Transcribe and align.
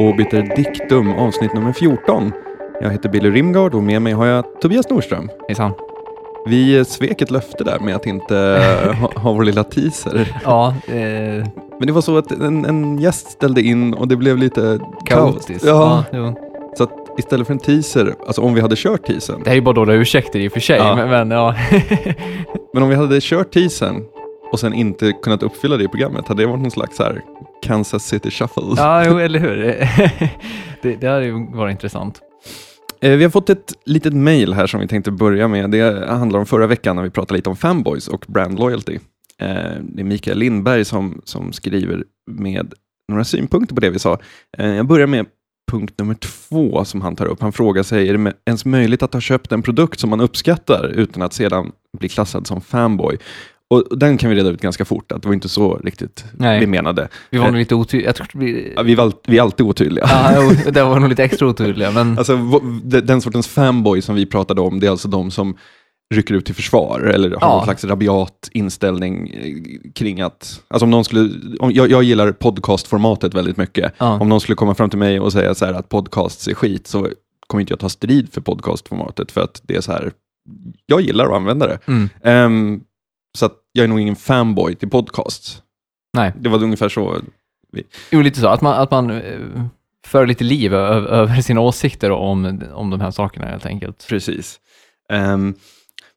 Obiter 0.00 0.42
Dictum 0.56 1.12
avsnitt 1.12 1.54
nummer 1.54 1.72
14. 1.72 2.32
Jag 2.80 2.90
heter 2.90 3.08
Billy 3.08 3.30
Rimgard 3.30 3.74
och 3.74 3.82
med 3.82 4.02
mig 4.02 4.12
har 4.12 4.26
jag 4.26 4.60
Tobias 4.60 4.90
Nordström. 4.90 5.28
Hejsan. 5.48 5.72
Vi 6.46 6.84
svek 6.84 7.22
ett 7.22 7.30
löfte 7.30 7.64
där 7.64 7.78
med 7.78 7.96
att 7.96 8.06
inte 8.06 8.34
ha, 9.00 9.20
ha 9.20 9.32
vår 9.32 9.44
lilla 9.44 9.64
teaser. 9.64 10.40
Ja, 10.44 10.74
eh, 10.88 10.94
Men 11.78 11.86
det 11.86 11.92
var 11.92 12.00
så 12.00 12.18
att 12.18 12.32
en, 12.32 12.64
en 12.64 12.98
gäst 12.98 13.30
ställde 13.30 13.62
in 13.62 13.94
och 13.94 14.08
det 14.08 14.16
blev 14.16 14.36
lite 14.38 14.78
kaotiskt. 15.06 15.64
Ja, 15.66 16.04
jo. 16.12 16.34
så 16.76 16.82
att 16.84 16.90
istället 17.18 17.46
för 17.46 17.54
en 17.54 17.60
teaser, 17.60 18.14
alltså 18.26 18.42
om 18.42 18.54
vi 18.54 18.60
hade 18.60 18.76
kört 18.76 19.06
teasern, 19.06 19.38
Det 19.38 19.50
här 19.50 19.52
är 19.52 19.56
ju 19.56 19.62
bara 19.62 19.74
dåliga 19.74 19.96
ursäkter 19.96 20.38
i 20.38 20.48
och 20.48 20.52
för 20.52 20.60
sig, 20.60 20.76
Ja. 20.78 20.96
men, 20.96 21.08
men 21.08 21.30
ja. 21.30 21.54
men 22.74 22.82
om 22.82 22.88
vi 22.88 22.94
hade 22.94 23.20
kört 23.20 23.52
teasern 23.52 24.04
och 24.52 24.60
sen 24.60 24.74
inte 24.74 25.12
kunnat 25.12 25.42
uppfylla 25.42 25.76
det 25.76 25.84
i 25.84 25.88
programmet, 25.88 26.28
hade 26.28 26.42
det 26.42 26.46
varit 26.46 26.60
någon 26.62 26.70
slags 26.70 26.98
här 26.98 27.22
Kansas 27.62 28.04
City 28.08 28.30
Shuffle. 28.30 28.62
ja, 28.76 29.04
jo, 29.06 29.18
eller 29.18 29.38
hur. 29.38 29.56
det, 30.82 30.96
det 31.00 31.06
hade 31.06 31.24
ju 31.24 31.46
varit 31.52 31.72
intressant. 31.72 32.20
Eh, 33.00 33.16
Vi 33.16 33.22
har 33.24 33.30
fått 33.30 33.50
ett 33.50 33.72
litet 33.84 34.14
mail 34.14 34.52
här 34.54 34.66
som 34.66 34.80
vi 34.80 34.88
tänkte 34.88 35.10
börja 35.10 35.48
med. 35.48 35.70
Det 35.70 36.06
handlar 36.08 36.38
om 36.40 36.46
förra 36.46 36.66
veckan 36.66 36.96
när 36.96 37.02
vi 37.02 37.10
pratade 37.10 37.36
lite 37.38 37.50
om 37.50 37.56
fanboys 37.56 38.08
och 38.08 38.24
brand 38.28 38.58
loyalty. 38.58 38.94
Eh, 39.42 39.48
Det 39.82 40.00
är 40.00 40.04
Mikael 40.04 40.38
Lindberg 40.38 40.84
som, 40.84 41.20
som 41.24 41.52
skriver 41.52 42.04
med 42.30 42.74
några 43.08 43.24
synpunkter 43.24 43.74
på 43.74 43.80
det 43.80 43.90
vi 43.90 43.98
sa. 43.98 44.18
Eh, 44.58 44.66
Jag 44.74 44.86
börjar 44.86 45.06
med 45.06 45.26
punkt 45.72 45.94
nummer 45.98 46.14
två 46.14 46.84
som 46.84 47.00
han 47.00 47.16
tar 47.16 47.26
upp. 47.26 47.40
Han 47.40 47.52
frågar 47.52 47.82
sig, 47.82 48.08
är 48.08 48.18
det 48.18 48.32
ens 48.46 48.64
möjligt 48.64 49.02
att 49.02 49.12
ha 49.12 49.20
köpt 49.20 49.52
en 49.52 49.62
produkt 49.62 50.00
som 50.00 50.10
man 50.10 50.20
uppskattar 50.20 50.86
utan 50.88 51.22
att 51.22 51.32
sedan 51.32 51.72
bli 51.98 52.08
klassad 52.08 52.46
som 52.46 52.60
fanboy? 52.60 53.18
Och 53.70 53.98
den 53.98 54.18
kan 54.18 54.30
vi 54.30 54.36
reda 54.36 54.48
ut 54.48 54.60
ganska 54.60 54.84
fort, 54.84 55.12
att 55.12 55.22
det 55.22 55.28
var 55.28 55.34
inte 55.34 55.48
så 55.48 55.74
riktigt 55.76 56.24
Nej. 56.32 56.60
vi 56.60 56.66
menade. 56.66 57.08
Vi 57.30 57.38
var 57.38 57.46
nog 57.46 57.56
lite 57.56 57.74
otydliga. 57.74 58.12
Blir... 58.34 58.72
Ja, 58.76 58.82
Vi, 58.82 58.94
var, 58.94 59.12
vi 59.26 59.38
är 59.38 59.42
alltid 59.42 59.66
otydliga. 59.66 60.04
Ja, 60.08 60.52
det 60.70 60.82
var 60.82 61.00
nog 61.00 61.08
lite 61.08 61.24
extra 61.24 61.48
otydliga, 61.48 61.90
men 61.90 62.18
Alltså, 62.18 62.36
den 63.02 63.20
sortens 63.20 63.48
fanboy 63.48 64.02
som 64.02 64.14
vi 64.14 64.26
pratade 64.26 64.60
om, 64.60 64.80
det 64.80 64.86
är 64.86 64.90
alltså 64.90 65.08
de 65.08 65.30
som 65.30 65.56
rycker 66.14 66.34
ut 66.34 66.44
till 66.46 66.54
försvar 66.54 67.00
eller 67.00 67.30
har 67.30 67.38
Ja. 67.40 67.54
någon 67.56 67.64
slags 67.64 67.84
rabiat 67.84 68.48
inställning 68.52 69.28
eh, 69.30 69.90
kring 69.94 70.20
att, 70.20 70.62
alltså 70.68 70.84
om 70.84 70.90
någon 70.90 71.04
skulle, 71.04 71.30
om, 71.60 71.72
jag, 71.72 71.90
jag 71.90 72.02
gillar 72.02 72.32
podcastformatet 72.32 73.34
väldigt 73.34 73.56
mycket. 73.56 73.92
ja. 73.98 74.18
Om 74.20 74.28
någon 74.28 74.40
skulle 74.40 74.56
komma 74.56 74.74
fram 74.74 74.90
till 74.90 74.98
mig 74.98 75.20
och 75.20 75.32
säga 75.32 75.54
så 75.54 75.64
här 75.66 75.72
att 75.72 75.88
podcasts 75.88 76.48
är 76.48 76.54
skit 76.54 76.86
så 76.86 77.08
kommer 77.46 77.60
inte 77.60 77.72
jag 77.72 77.80
ta 77.80 77.88
strid 77.88 78.32
för 78.32 78.40
podcastformatet 78.40 79.32
för 79.32 79.40
att 79.40 79.60
det 79.64 79.76
är 79.76 79.80
så 79.80 79.92
här, 79.92 80.12
jag 80.86 81.00
gillar 81.00 81.26
att 81.26 81.32
använda 81.36 81.66
det. 81.66 81.78
Mm. 81.86 82.08
Ehm, 82.22 82.80
så 83.38 83.46
att 83.46 83.52
jag 83.72 83.84
är 83.84 83.88
nog 83.88 84.00
ingen 84.00 84.16
fanboy 84.16 84.74
till 84.74 84.90
podcasts. 84.90 85.62
Nej. 86.16 86.32
Det 86.40 86.48
var 86.48 86.62
ungefär 86.62 86.88
så. 86.88 87.20
Jo, 88.10 88.20
lite 88.20 88.40
så. 88.40 88.48
Att 88.48 88.60
man, 88.60 88.74
att 88.82 88.90
man 88.90 89.10
eh, 89.10 89.40
för 90.06 90.26
lite 90.26 90.44
liv 90.44 90.74
ö- 90.74 91.06
över 91.08 91.40
sina 91.40 91.60
åsikter 91.60 92.10
om, 92.10 92.62
om 92.74 92.90
de 92.90 93.00
här 93.00 93.10
sakerna 93.10 93.46
helt 93.46 93.66
enkelt. 93.66 94.06
Precis. 94.08 94.60
Ehm, 95.12 95.54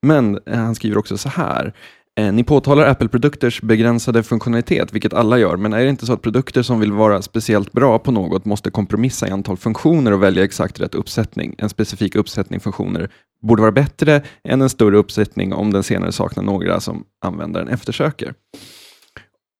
men 0.01 0.39
eh, 0.45 0.57
han 0.59 0.75
skriver 0.75 0.97
också 0.97 1.17
så 1.17 1.29
här. 1.29 1.73
Eh, 2.19 2.33
ni 2.33 2.43
påtalar 2.43 2.87
Apple-produkters 2.87 3.61
begränsade 3.61 4.23
funktionalitet, 4.23 4.93
vilket 4.93 5.13
alla 5.13 5.37
gör, 5.37 5.57
men 5.57 5.73
är 5.73 5.83
det 5.83 5.89
inte 5.89 6.05
så 6.05 6.13
att 6.13 6.21
produkter 6.21 6.61
som 6.61 6.79
vill 6.79 6.91
vara 6.91 7.21
speciellt 7.21 7.71
bra 7.71 7.99
på 7.99 8.11
något 8.11 8.45
måste 8.45 8.71
kompromissa 8.71 9.27
i 9.27 9.31
antal 9.31 9.57
funktioner 9.57 10.11
och 10.11 10.23
välja 10.23 10.43
exakt 10.43 10.79
rätt 10.79 10.95
uppsättning? 10.95 11.55
En 11.57 11.69
specifik 11.69 12.15
uppsättning 12.15 12.59
funktioner 12.59 13.09
borde 13.41 13.61
vara 13.61 13.71
bättre 13.71 14.21
än 14.43 14.61
en 14.61 14.69
större 14.69 14.97
uppsättning 14.97 15.53
om 15.53 15.73
den 15.73 15.83
senare 15.83 16.11
saknar 16.11 16.43
några 16.43 16.79
som 16.79 17.05
användaren 17.25 17.67
eftersöker. 17.67 18.33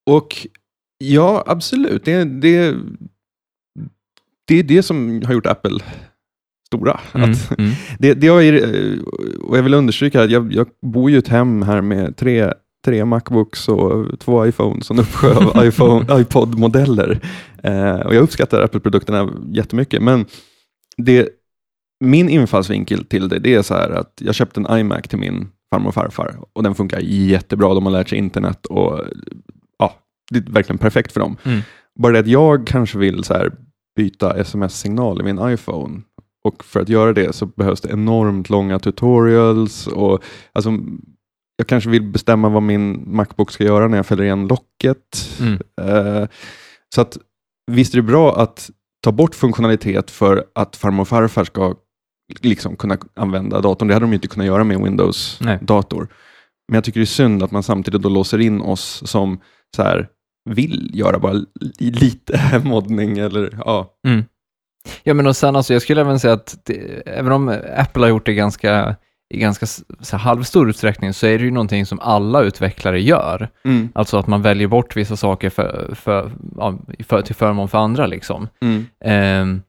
Och 0.10 0.48
ja, 0.98 1.44
absolut. 1.48 2.06
Det, 2.06 2.24
det, 2.24 2.76
det 4.48 4.60
är 4.60 4.64
det 4.64 4.84
som 4.84 5.22
har 5.26 5.34
gjort 5.34 5.46
Apple 5.46 5.80
stora. 6.78 7.00
Mm. 7.14 7.32
Att, 7.32 7.60
Mm. 7.60 7.72
det, 8.00 8.14
det 8.14 8.28
har 8.28 8.42
ju, 8.42 9.00
och 9.42 9.58
jag 9.58 9.64
vill 9.64 9.74
understryka 9.74 10.24
att 10.24 10.32
jag, 10.32 10.54
jag 10.54 10.68
bor 10.82 11.10
ju 11.10 11.16
i 11.16 11.20
ett 11.20 11.28
hem 11.28 11.62
här 11.62 11.82
med 11.82 12.18
tre, 12.18 12.54
tre 12.86 13.06
Macbooks 13.06 13.70
och 13.70 14.20
två 14.20 14.46
iPhones 14.46 14.90
och 14.90 14.96
en 14.96 15.02
uppsjö 15.02 15.36
av 15.36 15.66
iPhone, 15.66 16.22
iPod-modeller. 16.22 17.20
Eh, 17.64 17.96
och 18.00 18.16
jag 18.16 18.22
uppskattar 18.24 18.62
Apple-produkterna 18.62 19.30
jättemycket, 19.52 20.02
men 20.02 20.26
det, 20.98 21.30
min 22.04 22.30
infallsvinkel 22.30 23.06
till 23.06 23.30
det, 23.30 23.40
det 23.40 23.54
är 23.54 23.62
så 23.62 23.74
här 23.74 23.90
att 23.90 24.14
jag 24.22 24.36
köpte 24.36 24.62
en 24.62 24.78
iMac 24.80 25.02
till 25.02 25.20
min 25.20 25.48
farmor 25.74 25.88
och 25.88 25.94
farfar 25.94 26.36
och 26.54 26.64
den 26.64 26.76
funkar 26.76 27.00
jättebra. 27.00 27.74
De 27.74 27.86
har 27.86 27.92
lärt 27.94 28.10
sig 28.10 28.18
internet 28.18 28.66
och 28.66 29.00
ja, 29.80 29.94
det 30.32 30.38
är 30.38 30.52
verkligen 30.52 30.78
perfekt 30.78 31.12
för 31.12 31.20
dem. 31.20 31.38
Mm. 31.44 31.60
Bara 32.00 32.14
det 32.14 32.20
att 32.20 32.28
jag 32.28 32.68
kanske 32.68 32.98
vill 32.98 33.24
så 33.24 33.34
här, 33.34 33.52
byta 33.96 34.34
sms-signal 34.38 35.22
i 35.22 35.24
min 35.24 35.40
iPhone 35.54 36.02
och 36.44 36.64
för 36.64 36.82
att 36.82 36.90
göra 36.90 37.14
det 37.14 37.36
så 37.36 37.46
behövs 37.46 37.82
det 37.82 37.90
enormt 37.90 38.50
långa 38.50 38.80
tutorials 38.80 39.88
och 39.88 40.24
alltså, 40.54 40.72
jag 41.58 41.68
kanske 41.68 41.90
vill 41.90 42.02
bestämma 42.02 42.50
vad 42.50 42.64
min 42.64 43.16
Macbook 43.16 43.52
ska 43.52 43.64
göra 43.64 43.88
när 43.88 43.98
jag 43.98 44.06
fäller 44.06 44.24
igen 44.24 44.48
locket. 44.48 45.40
Mm. 45.40 45.60
Eh, 45.82 46.28
så 46.96 47.02
att 47.02 47.18
visst 47.72 47.94
är 47.94 47.98
det 47.98 48.04
bra 48.04 48.36
att 48.42 48.70
ta 49.04 49.12
bort 49.12 49.36
funktionalitet 49.36 50.12
för 50.12 50.46
att 50.56 50.76
farmor 50.76 51.02
och 51.02 51.08
farfar 51.08 51.44
ska 51.44 51.76
liksom 52.42 52.76
kunna 52.76 52.98
använda 53.16 53.62
datorn. 53.62 53.88
Det 53.88 53.94
hade 53.94 54.04
de 54.04 54.10
ju 54.10 54.16
inte 54.16 54.28
kunnat 54.28 54.48
göra 54.48 54.64
med. 54.64 54.78
Windows-dator. 54.84 56.08
Men 56.68 56.76
jag 56.76 56.84
tycker 56.84 57.00
det 57.00 57.04
är 57.04 57.06
synd 57.06 57.44
att 57.44 57.52
man 57.52 57.64
samtidigt 57.64 58.02
då 58.02 58.10
låser 58.10 58.40
in 58.42 58.62
oss 58.62 59.02
som 59.06 59.40
så 59.76 59.84
här, 59.84 60.08
vill 60.50 60.92
göra 60.94 61.20
bara 61.20 61.34
li- 61.34 61.92
lite 61.92 62.62
moddning 62.66 63.18
eller 63.18 63.58
ja. 63.66 63.94
Mm. 64.08 64.24
Ja, 65.04 65.14
men 65.14 65.28
och 65.28 65.36
sen 65.36 65.56
alltså, 65.56 65.74
jag 65.74 65.82
skulle 65.82 66.02
även 66.02 66.20
säga 66.20 66.34
att 66.34 66.60
det, 66.64 67.02
även 67.06 67.32
om 67.32 67.60
Apple 67.78 68.04
har 68.04 68.10
gjort 68.10 68.26
det 68.26 68.34
ganska, 68.34 68.96
i 69.34 69.40
ganska 69.40 69.66
så 70.00 70.18
halvstor 70.18 70.70
utsträckning 70.70 71.14
så 71.14 71.28
är 71.28 71.38
det 71.38 71.44
ju 71.44 71.52
någonting 71.52 71.86
som 71.86 72.00
alla 72.00 72.42
utvecklare 72.42 73.02
gör. 73.02 73.50
Mm, 73.66 73.90
Alltså 73.96 74.18
att 74.18 74.28
man 74.28 74.42
väljer 74.42 74.68
bort 74.68 74.96
vissa 74.96 75.16
saker 75.18 75.50
för, 75.50 75.96
för, 75.96 76.32
ja, 76.58 76.78
för, 77.04 77.22
till 77.22 77.36
förmån 77.36 77.68
för 77.70 77.78
andra. 77.78 78.06
Liksom. 78.08 78.48
mm, 78.62 78.86
Ehm, 79.06 79.62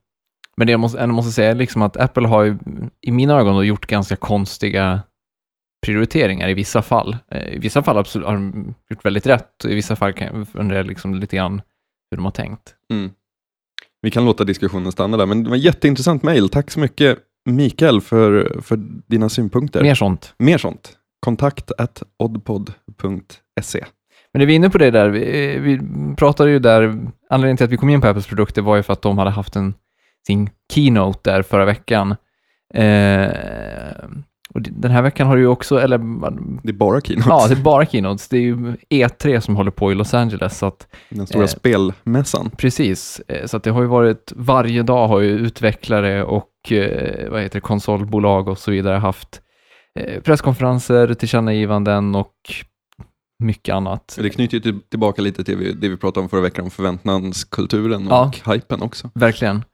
men 0.56 0.66
det 0.66 0.70
jag 0.70 0.80
måste, 0.80 0.98
ändå 1.00 1.14
måste 1.14 1.32
säga 1.32 1.50
är 1.50 1.54
liksom 1.54 1.82
att 1.82 1.96
Apple 1.96 2.28
har 2.28 2.42
ju, 2.42 2.58
i 3.00 3.10
mina 3.10 3.34
ögon 3.38 3.66
gjort 3.66 3.86
ganska 3.86 4.16
konstiga 4.16 5.02
prioriteringar 5.86 6.48
i 6.48 6.54
vissa 6.54 6.82
fall. 6.82 7.16
Eh, 7.30 7.54
I 7.54 7.58
vissa 7.58 7.82
fall 7.82 7.98
absolut, 7.98 8.26
har 8.26 8.34
de 8.34 8.74
gjort 8.90 9.04
väldigt 9.04 9.26
rätt 9.26 9.64
och 9.64 9.70
i 9.70 9.74
vissa 9.74 9.96
fall 9.96 10.12
kan 10.12 10.26
jag 10.26 10.46
undra 10.52 10.82
liksom 10.82 11.14
lite 11.14 11.36
grann 11.36 11.62
hur 12.10 12.16
de 12.16 12.24
har 12.24 12.32
tänkt. 12.32 12.74
mm. 12.90 13.10
Vi 14.04 14.10
kan 14.10 14.24
låta 14.24 14.44
diskussionen 14.44 14.92
stanna 14.92 15.16
där, 15.16 15.26
men 15.26 15.44
det 15.44 15.50
var 15.50 15.56
jätteintressant 15.56 16.22
mejl. 16.22 16.48
Tack 16.48 16.70
så 16.70 16.80
mycket 16.80 17.18
Mikael 17.44 18.00
för, 18.00 18.60
för 18.62 18.76
dina 19.06 19.28
synpunkter. 19.28 19.82
Mer 19.82 19.94
sånt. 19.94 20.34
Mer 20.38 20.58
sånt. 20.58 20.92
Kontakt 21.20 21.72
at 21.78 22.02
oddpod.se. 22.16 23.84
Men 24.32 24.40
när 24.40 24.46
vi 24.46 24.52
är 24.52 24.56
inne 24.56 24.70
på 24.70 24.78
det 24.78 24.90
där, 24.90 25.08
vi, 25.08 25.58
vi 25.58 25.80
pratade 26.16 26.50
ju 26.50 26.58
där, 26.58 26.82
anledningen 27.30 27.56
till 27.56 27.64
att 27.64 27.70
vi 27.70 27.76
kom 27.76 27.88
in 27.88 28.00
på 28.00 28.06
Apples 28.06 28.26
produkter 28.26 28.62
var 28.62 28.76
ju 28.76 28.82
för 28.82 28.92
att 28.92 29.02
de 29.02 29.18
hade 29.18 29.30
haft 29.30 29.56
en, 29.56 29.74
sin 30.26 30.50
keynote 30.72 31.30
där 31.30 31.42
förra 31.42 31.64
veckan. 31.64 32.16
Eh, 32.74 33.26
och 34.54 34.60
den 34.62 34.90
här 34.90 35.02
veckan 35.02 35.26
har 35.26 35.36
det 35.36 35.40
ju 35.42 35.48
också, 35.48 35.80
eller 35.80 35.98
Det 36.62 36.68
är 36.68 36.72
bara 36.72 37.00
keynote. 37.00 37.28
ja, 37.30 37.46
det 37.48 37.54
är 37.54 37.62
bara 37.62 37.86
keynotes. 37.86 38.28
Det 38.28 38.36
är 38.36 38.40
ju 38.40 38.76
E3 38.90 39.40
som 39.40 39.56
håller 39.56 39.70
på 39.70 39.92
i 39.92 39.94
Los 39.94 40.14
Angeles, 40.14 40.58
så 40.58 40.66
att 40.66 40.86
Den 41.10 41.26
stora 41.26 41.42
eh, 41.42 41.48
spelmässan. 41.48 42.50
precis. 42.56 43.20
Eh, 43.28 43.46
Så 43.46 43.56
att 43.56 43.62
det 43.62 43.70
har 43.70 43.82
ju 43.82 43.88
varit, 43.88 44.32
varje 44.36 44.82
dag 44.82 45.08
har 45.08 45.20
ju 45.20 45.30
utvecklare 45.30 46.24
och 46.24 46.72
eh, 46.72 47.30
vad 47.30 47.42
heter 47.42 47.56
det, 47.56 47.60
konsolbolag 47.60 48.48
och 48.48 48.58
så 48.58 48.70
vidare 48.70 48.96
haft 48.96 49.40
eh, 50.00 50.20
presskonferenser, 50.20 51.14
tillkännagivanden 51.14 52.14
och 52.14 52.32
mycket 53.44 53.74
annat. 53.74 54.18
Det 54.22 54.30
knyter 54.30 54.54
ju 54.54 54.60
till- 54.60 54.80
tillbaka 54.80 55.22
lite 55.22 55.44
till 55.44 55.56
vi- 55.56 55.72
det 55.72 55.88
vi 55.88 55.96
pratade 55.96 56.24
om 56.24 56.28
förra 56.28 56.40
veckan, 56.40 56.64
om 56.64 56.70
förväntanskulturen 56.70 58.06
Ja. 58.10 58.26
och 58.44 58.54
hypen 58.54 58.82
också. 58.82 59.10
Verkligen. 59.14 59.64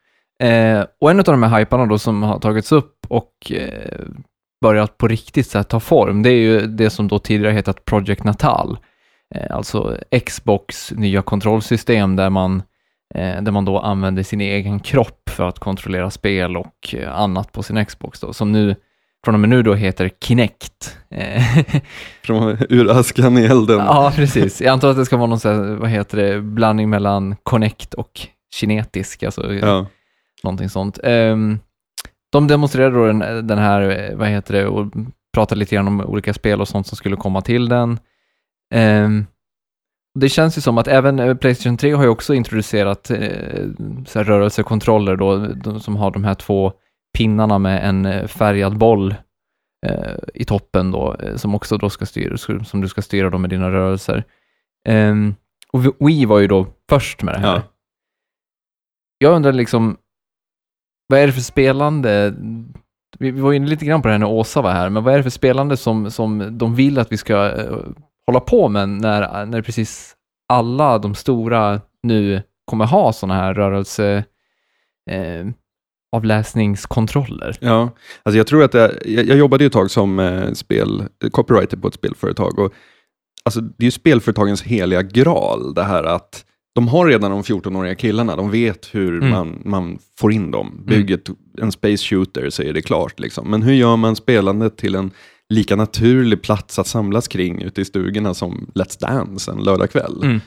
Eh, 0.43 0.85
och 1.01 1.11
en 1.11 1.19
av 1.19 1.25
de 1.25 1.43
här 1.43 1.59
hyparna 1.59 1.87
då 1.87 1.99
som 1.99 2.23
har 2.23 2.39
tagits 2.39 2.73
upp 2.73 2.95
och 3.09 3.33
eh, 3.53 4.01
börjat 4.61 4.99
på 4.99 5.09
riktigt 5.09 5.55
här, 5.55 5.63
ta 5.63 5.81
form, 5.81 6.23
det 6.23 6.31
är 6.31 6.35
ju 6.41 6.61
det 6.61 6.91
som 6.91 7.09
då 7.09 7.19
tidigare 7.19 7.53
hetat 7.53 7.85
Project 7.85 8.25
Natal. 8.25 8.79
Eh, 9.35 9.57
alltså 9.57 9.97
Xbox 10.27 10.93
nya 10.93 11.23
kontrollsystem 11.23 12.17
där 12.17 12.31
man, 12.31 12.63
eh, 13.15 13.43
där 13.43 13.53
man 13.53 13.65
då 13.65 13.79
använder 13.79 14.23
sin 14.23 14.41
egen 14.41 14.81
kropp 14.81 15.31
för 15.31 15.49
att 15.49 15.59
kontrollera 15.59 16.11
spel 16.11 16.57
och 16.57 16.95
eh, 16.95 17.21
annat 17.21 17.53
på 17.53 17.63
sin 17.63 17.85
Xbox 17.85 18.21
då, 18.21 18.33
som 18.33 18.53
nu 18.53 18.75
från 19.25 19.35
och 19.35 19.41
med 19.41 19.49
nu 19.51 19.63
då 19.63 19.75
heter 19.75 20.11
Kinect. 20.25 20.97
Från 22.25 22.57
ur 22.69 22.91
askan 22.91 23.39
i 23.39 23.45
elden. 23.45 23.79
ja, 23.79 24.13
precis. 24.17 24.61
Jag 24.61 24.73
antar 24.73 24.91
att 24.91 24.97
det 24.97 25.05
ska 25.07 25.17
vara 25.17 25.27
någon 25.27 25.39
här, 25.45 25.77
vad 25.77 25.91
heter 25.91 26.17
det, 26.19 26.41
blandning 26.41 26.91
mellan 26.91 27.37
Connect 27.43 27.95
och 27.95 28.21
kinetisk, 28.55 29.23
alltså 29.23 29.55
Ja. 29.55 29.87
någonting 30.43 30.69
sånt. 30.69 30.99
Ehm, 31.05 31.59
de 32.33 32.47
demonstrerade 32.49 32.97
då 32.97 33.07
den, 33.07 33.47
den 33.47 33.59
här, 33.59 34.11
eh, 34.11 34.17
vad 34.17 34.29
heter 34.29 34.55
det, 34.55 34.67
och 34.67 34.93
pratade 35.35 35.59
lite 35.59 35.75
grann 35.75 35.89
om 35.89 36.01
olika 36.01 36.35
spel 36.35 36.61
och 36.61 36.69
sånt 36.69 36.87
som 36.87 36.97
skulle 36.97 37.17
komma 37.17 37.41
till 37.41 37.69
den. 37.69 37.99
Ehm, 38.75 39.27
Det 40.19 40.29
känns 40.29 40.59
ju 40.59 40.61
som 40.63 40.79
att 40.79 40.89
även 40.89 41.19
eh, 41.19 41.35
Playstation 41.37 41.77
3 41.77 41.93
har 41.93 42.03
ju 42.03 42.09
också 42.09 42.35
introducerat 42.35 43.11
eh, 43.11 43.67
så 44.07 44.23
rörelsekontroller 44.23 45.17
då, 45.17 45.37
de 45.47 45.81
som 45.81 45.97
har 45.97 46.11
de 46.11 46.25
här 46.25 46.35
två 46.35 46.73
pinnarna 47.19 47.59
med 47.59 47.89
en 47.89 48.07
eh, 48.07 48.27
färgad 48.27 48.79
boll 48.79 49.15
eh, 49.87 50.15
i 50.35 50.45
toppen 50.45 50.91
då, 50.91 51.17
som 51.37 51.55
också 51.55 51.77
då 51.77 51.91
ska 51.91 52.07
styra, 52.07 52.37
som 52.65 52.81
du 52.81 52.89
ska 52.89 53.03
styra 53.03 53.31
då 53.31 53.39
med 53.39 53.51
dina 53.51 53.71
rörelser. 53.71 54.25
Ehm, 54.89 55.35
och 55.73 56.09
Wii 56.09 56.25
var 56.25 56.39
ju 56.39 56.47
då 56.47 56.67
först 56.89 57.23
med 57.23 57.35
det 57.35 57.39
här. 57.39 57.55
Ja. 57.55 57.63
Jag 59.19 59.35
undrar 59.37 59.53
liksom, 59.53 59.97
vad 61.11 61.21
är 61.21 61.27
det 61.27 61.33
för 61.33 61.41
spelande? 61.41 62.35
Vi, 63.19 63.31
var 63.31 63.53
inne 63.53 63.67
lite 63.67 63.85
grann 63.85 64.03
på 64.03 64.09
det 64.09 64.13
här 64.13 64.19
när 64.19 64.29
Åsa 64.29 64.63
var 64.63 64.71
här, 64.71 64.91
men 64.91 65.05
vad 65.05 65.15
är 65.15 65.17
det 65.17 65.23
för 65.23 65.31
spelande 65.31 65.77
som, 65.77 66.11
som 66.11 66.59
de 66.59 66.75
vill 66.75 66.99
att 66.99 67.13
vi 67.13 67.17
ska 67.17 67.51
eh, 67.51 67.79
hålla 68.27 68.41
på 68.41 68.69
med 68.69 68.89
när, 68.89 69.47
när 69.47 69.63
precis 69.63 70.17
alla 70.49 70.99
de 70.99 71.15
stora 71.15 71.81
nu 72.03 72.43
kommer 72.65 72.85
ha 72.85 73.13
sådana 73.13 73.35
här 73.35 73.55
rörelse 73.55 74.25
eh, 75.11 75.47
avläsningskontroller. 76.17 77.57
Ja, 77.61 77.91
alltså 78.23 78.39
jag 78.39 78.47
tror 78.47 78.65
att 78.65 78.73
det, 78.73 78.99
jag, 79.05 79.25
jag 79.25 79.39
jobbade 79.39 79.65
ju 79.65 79.67
ett 79.67 79.73
tag 79.73 79.91
som 79.91 80.19
eh, 80.19 80.53
spel, 80.53 81.03
copywriter 81.31 81.77
på 81.77 81.89
ett 81.89 81.95
spelföretag 81.95 82.59
och 82.59 82.73
alltså, 83.45 83.61
det 83.61 83.83
är 83.83 83.85
ju 83.85 83.91
spelföretagens 83.91 84.63
heliga 84.63 85.03
graal 85.03 85.75
det 85.75 85.85
här 85.85 86.05
att 86.05 86.45
de 86.75 86.89
har 86.89 87.07
redan 87.07 87.31
de 87.31 87.43
14-åriga 87.43 87.95
killarna, 87.95 88.37
de 88.37 88.51
vet 88.51 88.89
hur 88.93 89.13
Mm. 89.19 89.31
man, 89.31 89.63
man 89.65 89.99
får 90.19 90.33
in 90.33 90.51
dem. 90.51 90.83
Bygg 90.87 91.11
ett, 91.11 91.29
en 91.61 91.73
space 91.73 91.97
shooter 92.05 92.51
så 92.51 92.63
är 92.63 92.73
det 92.73 92.83
klart. 92.83 93.21
Liksom. 93.21 93.51
Men 93.51 93.63
hur 93.63 93.73
gör 93.75 93.97
man 93.97 94.17
spelandet 94.17 94.77
till 94.77 94.95
en 94.95 95.11
lika 95.49 95.77
naturlig 95.77 96.43
plats 96.43 96.79
att 96.79 96.87
samlas 96.87 97.29
kring 97.29 97.63
ute 97.63 97.81
i 97.81 97.85
stugorna 97.85 98.35
som 98.35 98.71
Let's 98.75 99.01
Dance 99.01 99.51
en 99.53 99.59
lördagkväll? 99.59 100.21
Mm. 100.23 100.41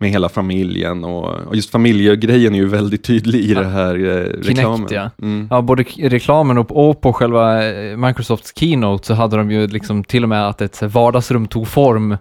Med 0.00 0.10
hela 0.10 0.28
familjen 0.28 1.04
och, 1.04 1.24
och 1.46 1.56
just 1.56 1.70
familjegrejen 1.70 2.54
är 2.54 2.58
ju 2.58 2.68
väldigt 2.68 3.04
tydlig 3.04 3.40
i 3.40 3.52
Ja. 3.52 3.60
det 3.60 3.66
här 3.66 3.94
eh, 3.94 4.42
reklamen. 4.42 4.88
ja. 4.90 5.10
Mm. 5.22 5.48
Ja, 5.50 5.62
både 5.62 5.84
k- 5.84 5.90
reklamen 6.02 6.58
och, 6.58 6.88
och 6.88 7.00
på 7.00 7.12
själva 7.12 7.68
eh, 7.72 7.96
Microsofts 7.96 8.52
keynote 8.56 9.06
så 9.06 9.14
hade 9.14 9.36
de 9.36 9.50
ju 9.50 9.66
liksom 9.66 10.04
till 10.04 10.22
och 10.22 10.28
med 10.28 10.48
att 10.48 10.60
ett 10.60 10.82
vardagsrum 10.82 11.46
tog 11.46 11.68
form 11.68 12.16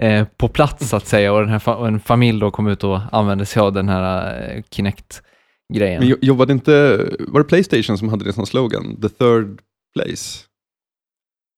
eh, 0.00 0.26
på 0.36 0.48
plats 0.48 0.88
så 0.88 0.96
att 0.96 1.06
säga 1.06 1.32
och, 1.32 1.40
den 1.40 1.48
här 1.48 1.76
och 1.78 1.88
en 1.88 2.00
familj 2.00 2.40
då 2.40 2.50
kom 2.50 2.66
ut 2.68 2.84
och 2.84 3.00
använde 3.12 3.46
sig 3.46 3.60
av 3.60 3.72
den 3.72 3.88
här 3.88 4.42
eh, 4.42 4.62
Kinect-grejen. 4.70 6.00
Men 6.00 6.16
jobbade 6.20 6.52
inte, 6.52 7.04
var 7.18 7.40
det 7.40 7.44
Playstation 7.44 7.98
som 7.98 8.08
hade 8.08 8.24
det 8.24 8.32
som 8.32 8.46
slogan? 8.46 9.00
The 9.00 9.08
third 9.08 9.60
place? 9.94 10.44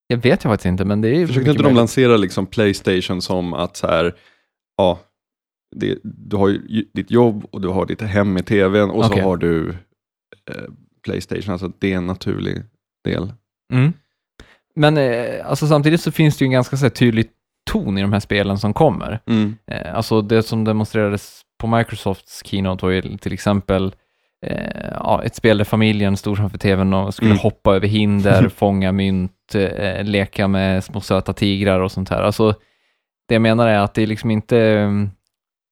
Jag 0.06 0.16
vet 0.16 0.44
jag 0.44 0.52
faktiskt 0.52 0.66
inte, 0.66 0.84
men 0.84 1.00
det 1.00 1.08
är 1.08 1.26
Försökte 1.26 1.50
inte 1.50 1.62
de 1.62 1.62
möjligt. 1.62 1.76
lansera 1.76 2.16
liksom 2.16 2.46
Playstation 2.46 3.22
som 3.22 3.54
att 3.54 3.76
så 3.76 3.86
här, 3.86 4.14
ja, 4.76 5.00
det, 5.76 5.98
du 6.02 6.36
har 6.36 6.48
ju 6.48 6.84
ditt 6.94 7.10
jobb 7.10 7.46
och 7.50 7.60
du 7.60 7.68
har 7.68 7.86
ditt 7.86 8.00
hem 8.00 8.32
med 8.32 8.46
tvn 8.46 8.90
och 8.90 9.04
Okej. 9.04 9.18
så 9.18 9.24
har 9.24 9.36
du 9.36 9.70
eh, 10.50 10.62
Playstation, 11.04 11.52
alltså 11.52 11.72
det 11.78 11.92
är 11.92 11.96
en 11.96 12.06
naturlig 12.06 12.62
del. 13.04 13.32
Mm. 13.72 13.92
Men 14.74 14.96
eh, 14.96 15.50
alltså, 15.50 15.66
samtidigt 15.66 16.00
så 16.00 16.12
finns 16.12 16.38
det 16.38 16.44
ju 16.44 16.46
en 16.46 16.52
ganska 16.52 16.76
så 16.76 16.84
här, 16.84 16.90
tydlig 16.90 17.30
ton 17.72 17.98
i 17.98 18.02
de 18.02 18.12
här 18.12 18.20
spelen 18.20 18.58
som 18.58 18.74
kommer. 18.74 19.20
Mm. 19.26 19.56
Eh, 19.66 19.94
alltså 19.96 20.22
det 20.22 20.42
som 20.42 20.64
demonstrerades 20.64 21.42
på 21.58 21.66
Microsofts 21.66 22.42
keynote 22.44 22.84
var 22.86 22.92
ju 22.92 23.16
till 23.16 23.32
exempel 23.32 23.94
eh, 24.46 24.88
ja, 24.92 25.22
ett 25.24 25.34
spel 25.34 25.58
där 25.58 25.64
familjen 25.64 26.16
stod 26.16 26.36
framför 26.36 26.58
tvn 26.58 26.94
och 26.94 27.14
skulle 27.14 27.30
Mm. 27.30 27.38
hoppa 27.38 27.74
över 27.76 27.88
hinder, 27.88 28.48
fånga 28.56 28.92
mynt, 28.92 29.54
eh, 29.54 30.04
leka 30.04 30.48
med 30.48 30.84
små 30.84 31.00
söta 31.00 31.32
tigrar 31.32 31.80
och 31.80 31.92
sånt 31.92 32.08
här. 32.08 32.22
Alltså 32.22 32.54
det 33.28 33.34
jag 33.34 33.42
menar 33.42 33.68
är 33.68 33.78
att 33.78 33.94
det 33.94 34.02
är 34.02 34.06
liksom 34.06 34.30
inte 34.30 34.58
eh, 34.58 34.90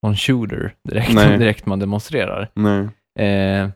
någon 0.03 0.17
shooter 0.17 0.75
direkt, 0.89 1.15
Nej. 1.15 1.39
direkt 1.39 1.67
man 1.67 1.79
demonstrerar. 1.79 2.51
Nej. 2.55 2.81
Eh, 3.29 3.69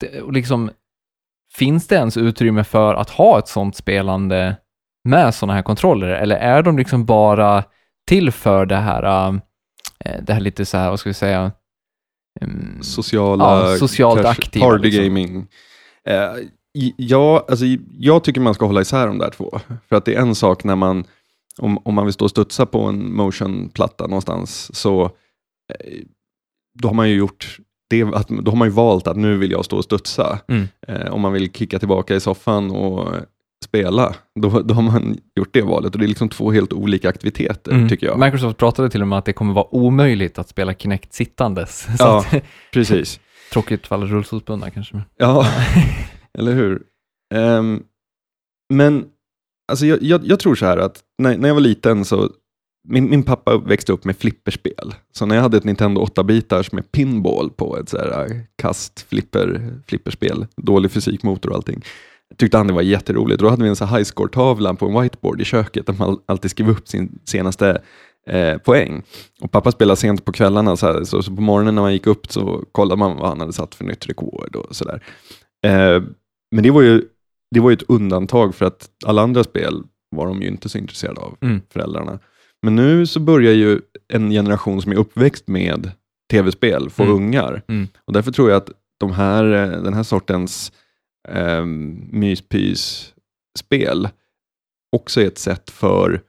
det, 0.00 0.20
och 0.20 0.32
liksom, 0.32 0.70
finns 1.54 1.86
det 1.88 1.94
ens 1.94 2.16
utrymme 2.16 2.64
för 2.64 2.94
att 2.94 3.10
ha 3.10 3.38
ett 3.38 3.48
sånt 3.48 3.76
spelande 3.76 4.56
med 5.04 5.34
sådana 5.34 5.54
här 5.54 5.62
kontroller? 5.62 6.08
Eller 6.08 6.36
är 6.36 6.62
de 6.62 6.78
liksom 6.78 7.04
bara 7.04 7.64
till 8.08 8.30
för 8.30 8.66
det 8.66 8.76
här, 8.76 9.28
eh, 10.04 10.14
det 10.22 10.32
här 10.32 10.40
lite 10.40 10.64
så 10.64 10.76
här, 10.78 10.90
vad 10.90 11.00
ska 11.00 11.10
vi 11.10 11.14
säga, 11.14 11.52
mm, 12.40 12.82
Sociala, 12.82 13.70
Ja, 13.70 13.76
socialt 13.78 14.24
aktiva, 14.24 14.66
party 14.66 14.82
liksom. 14.84 15.04
gaming. 15.04 15.46
I- 16.78 16.94
ja, 16.96 17.44
alltså, 17.48 17.64
jag 17.98 18.24
tycker 18.24 18.40
man 18.40 18.54
ska 18.54 18.66
hålla 18.66 18.80
isär 18.80 19.06
de 19.06 19.18
där 19.18 19.30
två. 19.30 19.60
För 19.88 19.96
att 19.96 20.04
det 20.04 20.14
är 20.14 20.20
en 20.20 20.34
sak 20.34 20.64
när 20.64 20.76
man, 20.76 21.04
om, 21.58 21.78
om 21.84 21.94
man 21.94 22.04
vill 22.04 22.12
stå 22.14 22.24
och 22.24 22.30
studsa 22.30 22.66
på 22.66 22.82
en 22.82 23.14
motionplatta 23.14 24.06
någonstans, 24.06 24.76
så 24.76 25.04
eh, 25.04 26.00
då 26.78 26.88
har 26.88 26.94
man 26.94 27.08
ju 27.10 27.16
gjort 27.16 27.58
det, 27.90 28.02
att, 28.02 28.28
då 28.28 28.50
har 28.50 28.56
man 28.56 28.68
ju 28.68 28.74
valt 28.74 29.06
att 29.06 29.16
nu 29.16 29.36
vill 29.36 29.50
jag 29.50 29.64
stå 29.64 29.76
och 29.76 29.84
studsa. 29.84 30.38
Mm. 30.48 30.68
Eh, 30.88 31.12
om 31.12 31.20
man 31.20 31.32
vill 31.32 31.52
kicka 31.52 31.78
tillbaka 31.78 32.14
i 32.14 32.20
soffan 32.20 32.70
och 32.70 33.14
spela, 33.78 34.14
då, 34.40 34.60
då 34.62 34.74
har 34.74 34.82
man 34.82 35.18
gjort 35.36 35.48
det 35.52 35.62
valet. 35.62 35.94
Och 35.94 35.98
det 35.98 36.06
är 36.06 36.08
liksom 36.08 36.28
två 36.28 36.52
helt 36.52 36.72
olika 36.72 37.08
aktiviteter, 37.08 37.72
Mm. 37.72 37.88
tycker 37.88 38.06
jag. 38.06 38.18
Microsoft 38.18 38.56
pratade 38.58 38.90
till 38.90 39.02
och 39.02 39.08
med 39.08 39.18
att 39.18 39.24
det 39.24 39.32
kommer 39.32 39.54
vara 39.54 39.74
omöjligt 39.74 40.38
att 40.38 40.48
spela 40.48 40.74
Kinect 40.74 41.12
sittandes. 41.14 41.86
Ja. 41.98 42.18
att, 42.18 42.42
Precis. 42.72 43.20
tråkigt 43.52 43.86
för 43.86 43.94
alla 43.94 44.06
rullstolsbundna 44.06 44.70
kanske. 44.70 45.02
Ja, 45.16 45.46
eller 46.38 46.52
hur? 46.52 46.82
Ehm, 47.34 47.82
men 48.74 49.04
alltså 49.72 49.86
jag, 49.86 50.02
jag, 50.02 50.26
jag 50.26 50.40
tror 50.40 50.54
så 50.54 50.66
här 50.66 50.76
att 50.76 51.00
när, 51.18 51.38
när 51.38 51.48
jag 51.48 51.54
var 51.54 51.60
liten 51.62 52.04
så, 52.04 52.30
min, 52.88 53.10
min 53.10 53.22
pappa 53.22 53.56
växte 53.56 53.92
upp 53.92 54.04
med 54.04 54.16
flipperspel. 54.16 54.94
Så 55.12 55.26
när 55.26 55.34
jag 55.34 55.42
hade 55.42 55.56
ett 55.56 55.64
Nintendo 55.64 56.04
8-bitars 56.04 56.74
med 56.74 56.92
pinball 56.92 57.50
på 57.50 57.78
ett 57.78 57.88
så 57.88 57.98
här 57.98 58.46
kast 58.58 59.06
flipper, 59.08 59.70
flipperspel, 59.86 60.46
dålig 60.56 60.90
fysikmotor 60.90 61.50
och 61.50 61.56
allting, 61.56 61.82
tyckte 62.36 62.56
han 62.56 62.66
det 62.66 62.72
var 62.72 62.82
jätteroligt. 62.82 63.40
Då 63.40 63.48
hade 63.48 63.62
vi 63.62 63.68
en 63.68 63.76
så 63.76 63.84
high 63.86 64.02
score-tavla 64.04 64.74
på 64.74 64.86
en 64.86 65.02
whiteboard 65.02 65.40
i 65.40 65.44
köket 65.44 65.86
där 65.86 65.94
man 65.98 66.18
alltid 66.26 66.50
skrev 66.50 66.70
upp 66.70 66.88
sin 66.88 67.18
senaste 67.24 67.82
eh, 68.26 68.58
poäng. 68.58 69.02
Och 69.40 69.50
pappa 69.50 69.72
spelade 69.72 69.96
sent 69.96 70.24
på 70.24 70.32
kvällarna, 70.32 70.76
så, 70.76 70.86
här, 70.86 71.04
så, 71.04 71.22
så 71.22 71.34
på 71.36 71.42
morgonen 71.42 71.74
när 71.74 71.82
man 71.82 71.92
gick 71.92 72.06
upp 72.06 72.32
så 72.32 72.64
kollade 72.72 72.98
man 72.98 73.16
vad 73.16 73.28
han 73.28 73.40
hade 73.40 73.52
satt 73.52 73.74
för 73.74 73.84
nytt 73.84 74.08
rekord 74.08 74.56
och 74.56 74.76
sådär. 74.76 75.02
Eh, 75.66 76.02
men 76.50 76.62
det 76.62 76.70
var, 76.70 76.82
ju, 76.82 77.02
det 77.54 77.60
var 77.60 77.70
ju 77.70 77.74
ett 77.74 77.82
undantag 77.88 78.54
för 78.54 78.66
att 78.66 78.88
alla 79.06 79.22
andra 79.22 79.44
spel 79.44 79.82
var 80.16 80.26
de 80.26 80.42
ju 80.42 80.48
inte 80.48 80.68
så 80.68 80.78
intresserade 80.78 81.20
av, 81.20 81.36
Mm. 81.40 81.60
föräldrarna. 81.72 82.18
Men 82.62 82.76
nu 82.76 83.06
så 83.06 83.20
börjar 83.20 83.52
ju 83.52 83.80
en 84.12 84.30
generation 84.30 84.82
som 84.82 84.92
är 84.92 84.96
uppväxt 84.96 85.48
med 85.48 85.90
tv-spel 86.30 86.90
få 86.90 87.02
Mm. 87.02 87.14
ungar. 87.16 87.62
Mm. 87.68 87.88
Och 88.04 88.12
därför 88.12 88.32
tror 88.32 88.50
jag 88.50 88.56
att 88.56 88.70
de 89.00 89.12
här, 89.12 89.44
eh, 89.44 89.82
den 89.82 89.94
här 89.94 90.02
sortens 90.02 90.72
eh, 91.28 91.64
myspys-spel 92.84 94.08
också 94.92 95.20
är 95.20 95.26
ett 95.26 95.38
sätt 95.38 95.70
för 95.70 96.20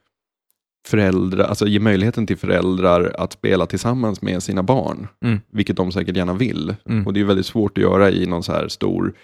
föräldrar, 0.88 1.44
alltså 1.44 1.66
ge 1.66 1.80
möjligheten 1.80 2.26
till 2.26 2.36
föräldrar 2.36 3.14
att 3.18 3.32
spela 3.32 3.66
tillsammans 3.66 4.22
med 4.22 4.42
sina 4.42 4.62
barn, 4.62 5.08
Mm. 5.24 5.40
vilket 5.50 5.76
de 5.76 5.92
säkert 5.92 6.16
gärna 6.16 6.34
vill. 6.34 6.74
Mm. 6.88 7.06
Och 7.06 7.12
det 7.12 7.20
är 7.20 7.24
väldigt 7.24 7.46
svårt 7.46 7.78
att 7.78 7.82
göra 7.82 8.10
i 8.10 8.26
någon 8.26 8.42
så 8.42 8.52
här 8.52 8.68
stor, 8.68 9.14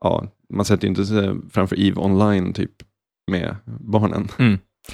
ja, 0.00 0.26
man 0.52 0.64
sätter 0.64 0.84
ju 0.84 0.88
inte 0.88 1.06
sig 1.06 1.34
framför 1.50 1.80
EVE 1.80 2.00
online 2.00 2.52
typ 2.52 2.70
med 3.30 3.56
barnen. 3.66 4.28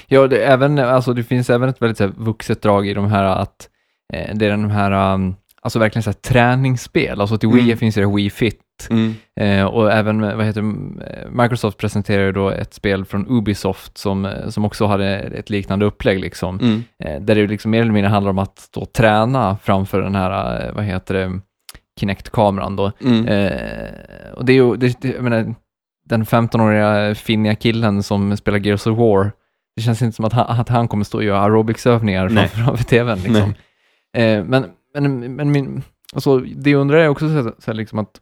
Ja, 0.06 0.26
det, 0.26 0.44
även, 0.44 0.78
alltså, 0.78 1.12
det 1.12 1.24
finns 1.24 1.50
även 1.50 1.68
ett 1.68 1.82
väldigt 1.82 1.98
så 1.98 2.04
här, 2.04 2.12
vuxet 2.16 2.62
drag 2.62 2.88
i 2.88 2.94
de 2.94 3.04
här 3.06 3.24
att 3.24 3.68
eh, 4.12 4.36
det 4.36 4.46
är 4.46 4.50
de 4.50 4.70
här, 4.70 5.14
um, 5.14 5.34
alltså 5.62 5.78
verkligen 5.78 6.02
så 6.02 6.10
här, 6.10 6.14
träningsspel. 6.14 7.20
Alltså 7.20 7.38
till 7.38 7.48
Wii 7.48 7.62
Mm. 7.62 7.76
finns 7.76 7.94
det 7.94 8.06
Wii 8.06 8.30
Fit 8.30 8.60
Mm. 8.90 9.14
eh, 9.40 9.64
och 9.64 9.92
även, 9.92 10.20
vad 10.20 10.44
heter 10.46 10.60
eh, 10.60 11.30
Microsoft 11.30 11.78
presenterar 11.78 12.24
ju 12.24 12.32
då 12.32 12.50
ett 12.50 12.74
spel 12.74 13.04
från 13.04 13.26
Ubisoft 13.28 13.98
som, 13.98 14.24
eh, 14.24 14.48
som 14.48 14.64
också 14.64 14.86
hade 14.86 15.18
ett 15.18 15.50
liknande 15.50 15.84
upplägg 15.86 16.20
liksom. 16.20 16.58
Mm. 16.60 16.82
Eh, 17.04 17.20
där 17.20 17.34
det 17.34 17.46
liksom 17.46 17.70
mer 17.70 17.80
eller 17.82 17.92
mindre 17.92 18.10
handlar 18.10 18.30
om 18.30 18.38
att 18.38 18.70
och 18.76 18.92
träna 18.92 19.56
framför 19.62 20.00
den 20.02 20.14
här, 20.14 20.66
eh, 20.68 20.74
vad 20.74 20.84
heter 20.84 21.14
det, 21.14 21.40
Kinect-kameran 22.00 22.76
då. 22.76 22.92
Mm. 23.04 23.26
Eh, 23.28 24.30
och 24.34 24.44
det 24.44 24.52
är 24.52 24.56
ju, 24.56 24.76
det, 24.76 25.04
jag 25.04 25.22
menar, 25.24 25.54
den 26.08 26.24
15-åriga 26.24 27.14
finniga 27.14 27.54
killen 27.54 28.02
som 28.02 28.36
spelar 28.36 28.58
Gears 28.58 28.86
of 28.86 28.98
War, 28.98 29.32
det 29.76 29.82
känns 29.82 30.02
inte 30.02 30.16
som 30.16 30.24
att 30.24 30.32
han, 30.32 30.46
att 30.60 30.68
han 30.68 30.88
kommer 30.88 31.04
stå 31.04 31.18
och 31.18 31.24
göra 31.24 31.40
aerobicsövningar 31.40 32.28
framför, 32.28 32.56
framför 32.64 32.84
tvn. 32.84 33.18
Liksom. 33.18 33.54
Eh, 34.16 34.44
men, 34.44 34.66
men, 34.94 35.36
men 35.36 35.52
min, 35.52 35.82
alltså, 36.14 36.38
det 36.38 36.70
jag 36.70 36.80
undrar 36.80 36.98
är 36.98 37.08
också 37.08 37.28
så 37.28 37.54
så 37.58 37.72
liksom 37.72 37.98
att 37.98 38.20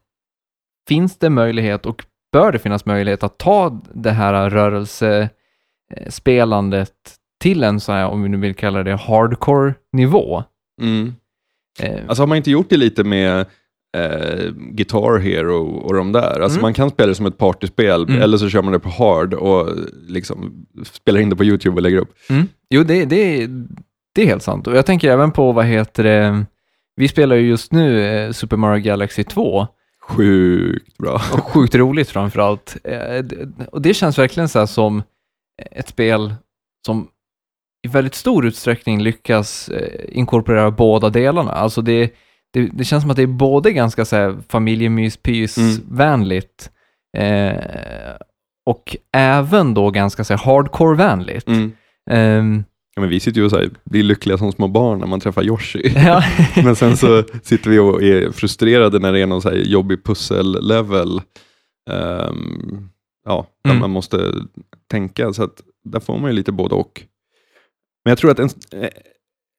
finns 0.89 1.17
det 1.19 1.31
möjlighet 1.31 1.87
och 1.87 2.05
bör 2.33 2.53
det 2.53 2.59
finnas 2.59 2.87
möjlighet 2.87 3.23
att 3.23 3.39
ta 3.39 3.83
det 3.95 4.11
här 4.11 4.51
rörelsespelandet 4.51 6.93
till 7.41 7.65
en 7.65 7.81
så 7.81 7.93
här, 7.93 8.07
om 8.07 8.23
vi 8.23 8.29
nu 8.29 8.37
vill 8.37 8.55
kalla 8.55 8.83
det 8.83 8.95
hardcore-nivå? 8.97 10.45
Mm. 10.83 11.15
Eh, 11.81 12.01
Alltså 12.09 12.23
har 12.23 12.27
man 12.27 12.37
inte 12.37 12.51
gjort 12.51 12.71
det 12.71 12.77
lite 12.77 13.05
med 13.05 13.47
eh, 13.97 14.51
Guitar 14.55 15.19
Hero 15.19 15.65
och 15.67 15.95
de 15.95 16.13
där? 16.13 16.41
Alltså 16.41 16.57
Mm. 16.59 16.63
man 16.63 16.75
kan 16.75 16.91
spela 16.91 17.07
det 17.07 17.15
som 17.15 17.27
ett 17.27 17.39
partyspel, 17.39 18.03
Mm. 18.03 18.23
eller 18.23 18.37
så 18.39 18.49
kör 18.49 18.63
man 18.63 18.73
det 18.73 18.79
på 18.81 18.89
hard 18.89 19.35
och 19.35 19.69
liksom 20.09 20.67
spelar 20.85 21.21
in 21.21 21.31
det 21.31 21.37
på 21.37 21.45
YouTube 21.45 21.77
och 21.77 21.83
lägger 21.83 21.99
upp. 21.99 22.15
Mm. 22.31 22.47
Jo, 22.71 22.83
det, 22.83 23.05
det, 23.05 23.47
Det 24.15 24.23
är 24.23 24.27
helt 24.27 24.43
sant. 24.43 24.67
Och 24.67 24.77
jag 24.77 24.87
tänker 24.87 25.11
även 25.11 25.31
på, 25.33 25.53
vad 25.53 25.65
heter 25.67 26.05
det, 26.05 26.45
vi 26.99 27.09
spelar 27.09 27.37
ju 27.37 27.49
just 27.49 27.73
nu 27.73 28.05
eh, 28.07 28.33
Super 28.33 28.57
Mario 28.57 28.83
Galaxy 28.83 29.25
2. 29.25 29.67
Sjukt 30.09 30.99
bra. 30.99 31.15
Och 31.15 31.45
sjukt 31.45 31.75
roligt 31.75 32.11
framförallt. 32.11 32.77
Eh, 32.85 33.25
Och 33.73 33.83
det 33.83 33.95
känns 33.95 34.19
verkligen 34.19 34.49
så 34.49 34.67
som 34.67 35.03
ett 35.71 35.89
spel 35.89 36.35
som 36.87 37.09
i 37.87 37.89
väldigt 37.89 38.15
stor 38.15 38.47
utsträckning 38.47 39.03
lyckas 39.03 39.69
eh, 39.69 40.05
inkorporera 40.19 40.71
båda 40.71 41.11
delarna. 41.11 41.53
Alltså 41.53 41.83
det, 41.83 42.13
det, 42.53 42.71
det 42.73 42.85
känns 42.85 43.03
som 43.03 43.11
att 43.11 43.17
det 43.17 43.23
är 43.23 43.27
både 43.27 43.73
ganska 43.73 44.05
så 44.05 44.17
här 44.17 44.37
familjemys-pys-vänligt 44.49 46.71
eh, 47.17 48.17
och 48.67 48.97
även 49.13 49.75
då 49.75 49.91
ganska 49.91 50.25
så 50.25 50.35
hardcore-vänligt. 50.35 51.49
Mm. 51.49 51.73
Ehm, 52.11 52.65
Ja, 52.99 53.01
men 53.01 53.11
vi 53.11 53.21
sitter 53.21 53.39
ju 53.41 53.45
och 53.45 53.51
så 53.51 53.57
här, 53.59 53.71
blir 53.85 54.03
lyckliga 54.03 54.39
som 54.39 54.53
små 54.53 54.69
barn 54.69 54.99
när 54.99 55.07
man 55.07 55.21
träffar 55.21 55.43
Yoshi. 55.43 55.93
ja. 55.95 56.23
Men 56.65 56.77
sen 56.77 56.97
så 56.97 57.23
sitter 57.43 57.71
vi 57.71 57.79
och 57.79 58.03
är 58.03 58.31
frustrerade 58.33 58.99
när 58.99 59.13
det 59.13 59.21
är 59.21 59.27
någon 59.27 59.43
så 59.43 59.51
jobbig 59.55 60.05
pussel-level. 60.05 61.21
ehm, 61.91 62.89
ja, 63.25 63.47
där 63.65 63.71
Mm. 63.71 63.81
man 63.81 63.91
måste 63.91 64.35
tänka. 64.91 65.33
Så 65.33 65.43
att 65.43 65.63
där 65.85 66.01
får 66.01 66.19
man 66.19 66.31
ju 66.31 66.37
lite 66.37 66.53
både 66.53 66.75
och. 66.75 67.03
Men 68.05 68.11
jag 68.11 68.19
tror 68.19 68.31
att 68.31 68.39
en, 68.39 68.49
eh, 68.73 68.83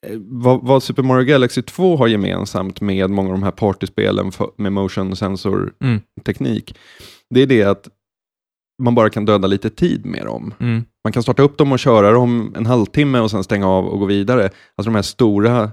eh, 0.07 0.17
vad, 0.19 0.63
vad 0.65 0.83
Super 0.83 1.03
Mario 1.03 1.23
Galaxy 1.25 1.61
2 1.61 1.97
har 1.97 2.07
gemensamt 2.07 2.81
med 2.81 3.09
många 3.09 3.29
av 3.29 3.33
de 3.35 3.43
här 3.43 3.51
partyspelen 3.51 4.31
för, 4.31 4.49
med 4.57 4.73
motion 4.73 5.15
sensor 5.15 5.73
Mm. 5.83 6.01
det 7.29 7.41
är 7.41 7.47
det 7.47 7.63
att 7.63 7.87
man 8.81 8.95
bara 8.95 9.09
kan 9.09 9.25
döda 9.25 9.47
lite 9.47 9.69
tid 9.69 10.05
med 10.05 10.25
dem. 10.25 10.53
Mm. 10.59 10.83
Man 11.03 11.13
kan 11.13 11.23
starta 11.23 11.43
upp 11.43 11.57
dem 11.57 11.71
och 11.71 11.79
köra 11.79 12.11
dem 12.11 12.53
en 12.57 12.65
halvtimme 12.65 13.19
och 13.19 13.31
sen 13.31 13.43
stänga 13.43 13.67
av 13.67 13.85
och 13.85 13.99
gå 13.99 14.05
vidare. 14.05 14.43
Alltså 14.43 14.91
de 14.91 14.95
här 14.95 15.01
stora, 15.01 15.71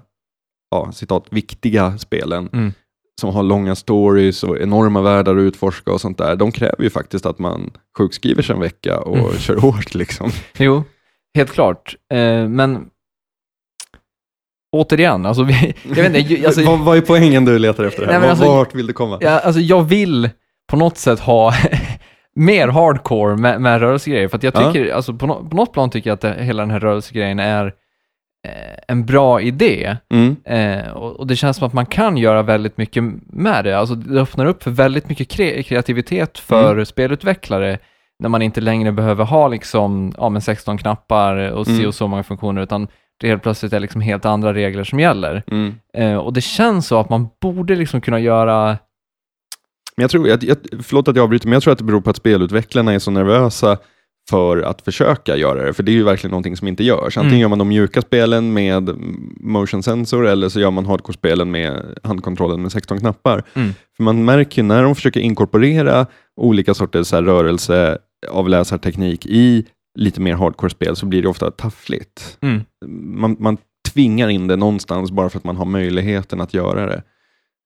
ja, 0.71 0.93
citat, 0.93 1.27
viktiga 1.31 1.99
spelen 1.99 2.49
Mm. 2.53 2.73
som 3.21 3.35
har 3.35 3.43
långa 3.43 3.75
stories 3.75 4.43
och 4.45 4.59
enorma 4.61 5.01
världar 5.03 5.37
att 5.37 5.41
utforska 5.41 5.93
och 5.93 6.01
sånt 6.01 6.19
där. 6.19 6.37
De 6.37 6.53
kräver 6.53 6.83
ju 6.85 6.91
faktiskt 6.91 7.27
att 7.27 7.39
man 7.39 7.71
sjukskriver 7.99 8.43
sig 8.43 8.55
en 8.55 8.61
vecka 8.61 8.99
och 9.01 9.17
Mm. 9.19 9.33
kör 9.39 9.57
hårt 9.57 9.95
liksom. 9.95 10.31
Jo, 10.59 10.85
helt 11.37 11.53
klart. 11.53 11.97
Eh, 12.15 12.49
men 12.49 12.87
återigen, 14.77 15.27
alltså, 15.27 15.43
vi, 15.43 15.75
jag 15.83 15.95
vet 16.11 16.17
inte, 16.31 16.47
alltså, 16.47 16.63
vad, 16.65 16.81
vad 16.81 16.97
är 16.97 17.01
poängen 17.01 17.45
du 17.45 17.59
letar 17.59 17.85
efter 17.85 18.07
här? 18.07 18.21
Nej, 18.21 18.29
alltså- 18.31 18.45
Vart 18.47 18.75
vill 18.75 18.87
du 18.87 18.93
komma? 18.93 19.19
Ja, 19.21 19.31
alltså 19.41 19.61
jag 19.61 19.83
vill 19.83 20.31
på 20.71 20.77
något 20.77 20.99
sätt 20.99 21.21
ha 21.21 21.55
mer 22.37 22.69
hardcore 22.69 23.37
med, 23.37 23.61
med 23.61 23.81
rörelsegrejer. 23.81 24.29
För 24.29 24.37
att 24.37 24.43
jag 24.43 24.55
Ja. 24.57 24.73
tycker, 24.73 24.95
alltså 24.95 25.15
på, 25.15 25.27
nå- 25.27 25.45
på 25.51 25.57
något 25.57 25.73
plan 25.73 25.91
tycker 25.91 26.11
jag 26.11 26.15
att 26.15 26.21
det, 26.21 26.37
hela 26.45 26.63
den 26.63 26.71
här 26.71 26.81
rörelsegrejen 26.81 27.39
är 27.39 27.67
eh, 28.47 28.77
en 28.89 29.05
bra 29.07 29.41
idé. 29.41 29.97
Mm. 30.15 30.37
Eh, 30.45 30.91
och, 30.93 31.13
och 31.21 31.27
det 31.27 31.37
känns 31.37 31.57
som 31.57 31.67
att 31.67 31.73
man 31.73 31.87
kan 31.87 32.17
göra 32.17 32.43
väldigt 32.43 32.77
mycket 32.79 33.05
med 33.27 33.65
det. 33.65 33.79
Alltså 33.79 33.95
det 33.95 34.21
öppnar 34.21 34.47
upp 34.47 34.63
för 34.63 34.71
väldigt 34.71 35.09
mycket 35.09 35.33
kre- 35.33 35.63
kreativitet 35.63 36.39
för 36.39 36.73
Mm. 36.73 36.87
spelutvecklare. 36.87 37.79
När 38.19 38.29
man 38.29 38.43
inte 38.43 38.61
längre 38.61 38.93
behöver 38.93 39.25
ha 39.25 39.49
liksom, 39.49 40.13
ja, 40.19 40.29
men 40.29 40.43
16 40.43 40.79
knappar 40.79 41.37
och 41.53 41.69
Mm. 41.69 41.79
se 41.81 41.87
och 41.87 41.95
så 41.95 42.07
många 42.09 42.23
funktioner, 42.23 42.63
utan 42.63 42.89
det 43.21 43.29
helt 43.29 43.43
plötsligt 43.43 43.73
är 43.73 43.81
liksom 43.81 44.01
helt 44.01 44.25
andra 44.25 44.55
regler 44.55 44.85
som 44.85 45.01
gäller. 45.01 45.43
Mm. 45.51 45.75
Eh, 45.97 46.17
och 46.17 46.33
det 46.33 46.41
känns 46.41 46.87
så 46.87 47.01
att 47.01 47.09
man 47.11 47.29
borde 47.43 47.77
liksom 47.77 48.01
kunna 48.01 48.19
göra 48.19 48.79
Men 49.97 50.03
jag 50.03 50.11
tror, 50.11 50.29
jag, 50.29 50.45
jag, 50.45 50.57
förlåt 50.83 51.09
att 51.09 51.17
jag 51.17 51.23
avbryter, 51.23 51.47
men 51.47 51.53
jag 51.53 51.63
tror 51.63 51.73
att 51.73 51.79
det 51.79 51.85
beror 51.85 52.01
på 52.01 52.11
att 52.11 52.17
spelutvecklarna 52.17 52.93
är 52.93 52.99
så 52.99 53.11
nervösa 53.11 53.79
för 54.31 54.63
att 54.63 54.83
försöka 54.83 55.37
göra 55.37 55.65
det, 55.65 55.73
för 55.73 55.83
det 55.83 55.93
är 55.93 55.95
ju 55.95 56.03
verkligen 56.03 56.31
någonting 56.31 56.57
som 56.57 56.69
inte 56.69 56.85
görs. 56.85 57.17
Antingen 57.17 57.29
Mm. 57.33 57.41
gör 57.41 57.49
man 57.49 57.59
de 57.59 57.69
mjuka 57.69 58.03
spelen 58.03 58.53
med 58.53 58.91
motion 59.41 59.83
sensor 59.83 60.27
eller 60.27 60.49
så 60.49 60.61
gör 60.61 60.71
man 60.71 60.87
hardcore-spelen 60.87 61.51
med 61.51 61.99
handkontrollen 62.03 62.63
med 62.63 62.73
16 62.73 63.01
knappar. 63.01 63.43
Mm. 63.55 63.73
För 63.97 64.05
man 64.05 64.25
märker 64.25 64.63
ju 64.63 64.69
när 64.69 64.83
de 64.83 64.95
försöker 64.95 65.21
inkorporera 65.21 66.07
olika 66.41 66.75
sorters 66.75 67.07
så 67.07 67.17
här 67.17 67.23
rörelseavläsarteknik 67.23 69.27
i 69.27 69.67
lite 69.99 70.21
mer 70.21 70.35
hardcore-spel 70.35 70.97
så 70.97 71.07
blir 71.07 71.23
det 71.23 71.29
ofta 71.29 71.51
taffligt. 71.51 72.39
Mm. 72.43 72.61
Man, 73.21 73.37
man 73.41 73.57
tvingar 73.93 74.29
in 74.29 74.47
det 74.47 74.57
någonstans 74.57 75.11
bara 75.11 75.31
för 75.31 75.39
att 75.39 75.45
man 75.45 75.57
har 75.57 75.65
möjligheten 75.65 76.41
att 76.41 76.55
göra 76.55 76.87
det. 76.87 77.03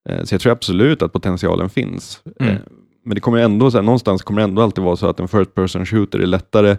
Eh, 0.09 0.25
Så 0.25 0.35
jag 0.35 0.41
tror 0.41 0.53
absolut 0.53 1.03
att 1.03 1.13
potentialen 1.13 1.71
finns. 1.71 2.23
Mm. 2.41 2.53
Eh, 2.55 2.61
Men 3.05 3.15
det 3.15 3.21
kommer 3.21 3.39
ändå, 3.39 3.71
så 3.71 3.79
här, 3.79 3.83
någonstans 3.83 4.23
kommer 4.23 4.41
det 4.41 4.45
ändå 4.45 4.63
alltid 4.63 4.85
vara 4.85 4.97
så 4.97 5.07
att 5.09 5.21
en 5.21 5.29
first 5.29 5.55
person 5.55 5.87
shooter 5.87 6.19
är 6.19 6.27
lättare, 6.27 6.77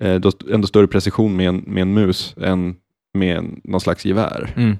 eh, 0.00 0.14
då 0.14 0.30
ändå 0.52 0.66
större 0.66 0.86
precision 0.86 1.36
med 1.36 1.48
en, 1.48 1.56
med 1.66 1.82
en 1.82 1.94
mus 1.94 2.34
än 2.40 2.76
med 3.14 3.36
en, 3.36 3.60
någon 3.64 3.80
slags 3.80 4.04
gevär. 4.04 4.52
Mm. 4.56 4.78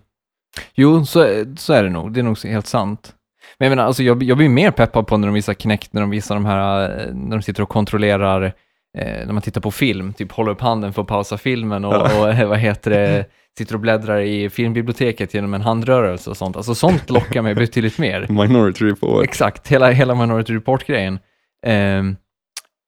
Jo, 0.75 1.05
så, 1.07 1.45
så 1.57 1.73
är 1.73 1.83
det 1.83 1.91
nog. 1.91 2.13
Det 2.13 2.21
är 2.21 2.25
nog 2.25 2.39
helt 2.45 2.67
sant. 2.67 3.15
Men 3.59 3.67
jag 3.67 3.71
menar, 3.77 3.87
alltså 3.87 4.03
jag, 4.03 4.23
jag 4.23 4.37
blir 4.37 4.49
mer 4.49 4.71
peppad 4.71 5.07
på 5.07 5.17
när 5.17 5.29
de 5.29 5.35
visar 5.35 5.55
Kinect, 5.55 5.93
när 5.93 6.01
de 6.01 6.11
visar 6.11 6.35
de 6.35 6.45
här, 6.45 6.89
när 7.15 7.37
de 7.37 7.43
sitter 7.43 7.63
och 7.63 7.69
kontrollerar, 7.69 8.53
när 8.99 9.33
man 9.33 9.43
tittar 9.43 9.61
på 9.61 9.71
film, 9.71 10.13
typ 10.13 10.33
håller 10.33 10.51
upp 10.53 10.61
handen 10.61 10.93
för 10.93 11.03
att 11.03 11.09
pausa 11.09 11.39
filmen 11.39 11.85
och, 11.85 11.95
Ja. 11.95 12.33
och 12.43 12.49
vad 12.49 12.59
heter 12.59 12.91
det, 12.91 13.25
sitter 13.59 13.75
och 13.75 13.81
bläddrar 13.81 14.21
i 14.21 14.51
filmbiblioteket 14.51 15.35
genom 15.35 15.55
en 15.55 15.61
handrörelse 15.61 16.31
och 16.31 16.37
sånt. 16.37 16.57
Alltså 16.57 16.75
sånt 16.75 17.11
lockar 17.11 17.43
mig 17.43 17.55
betydligt 17.55 17.99
mer. 17.99 18.27
Minority 18.29 18.85
Report. 18.85 19.25
Exakt, 19.25 19.69
hela, 19.69 19.91
hela 19.91 20.15
Minority 20.15 20.55
Report-grejen. 20.55 21.19
Ehm, 21.67 22.17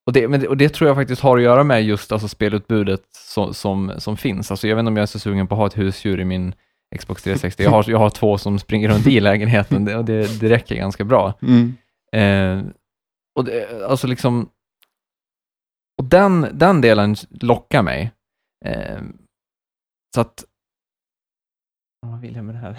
och, 0.05 0.13
det, 0.13 0.27
men 0.27 0.47
och 0.47 0.57
det 0.57 0.69
tror 0.69 0.87
jag 0.87 0.97
faktiskt 0.97 1.21
har 1.21 1.37
att 1.37 1.43
göra 1.43 1.63
med 1.63 1.83
just 1.83 2.11
alltså, 2.11 2.27
spelutbudet 2.27 3.01
som, 3.11 3.53
som, 3.53 3.93
som 3.97 4.17
finns. 4.17 4.51
Alltså, 4.51 4.67
jag 4.67 4.75
vet 4.75 4.81
inte 4.81 4.89
om 4.89 4.97
jag 4.97 5.03
är 5.03 5.07
så 5.07 5.19
sugen 5.19 5.47
på 5.47 5.55
att 5.55 5.59
ha 5.59 5.67
ett 5.67 5.77
husdjur 5.77 6.19
i 6.19 6.25
min 6.25 6.53
Xbox 6.99 7.23
360. 7.23 7.63
Jag 7.63 7.71
har, 7.71 7.85
jag 7.87 7.97
har 7.97 8.09
två 8.09 8.37
som 8.37 8.59
springer 8.59 8.89
runt 8.89 9.07
i 9.07 9.19
lägenheten 9.19 9.95
och 9.95 10.05
det, 10.05 10.39
det 10.39 10.49
räcker 10.49 10.75
ganska 10.75 11.03
bra. 11.03 11.33
Mm. 11.41 11.73
Ehm, 12.11 12.73
och 13.35 13.45
det, 13.45 13.83
alltså 13.83 14.07
liksom, 14.07 14.49
och 15.97 16.05
den, 16.05 16.47
den 16.53 16.81
delen 16.81 17.15
lockar 17.29 17.81
mig. 17.81 18.11
Ehm, 18.65 19.17
så 20.15 20.21
att, 20.21 20.45
vad 22.07 22.19
vill 22.21 22.35
jag 22.35 22.45
med 22.45 22.55
det 22.55 22.59
här? 22.59 22.75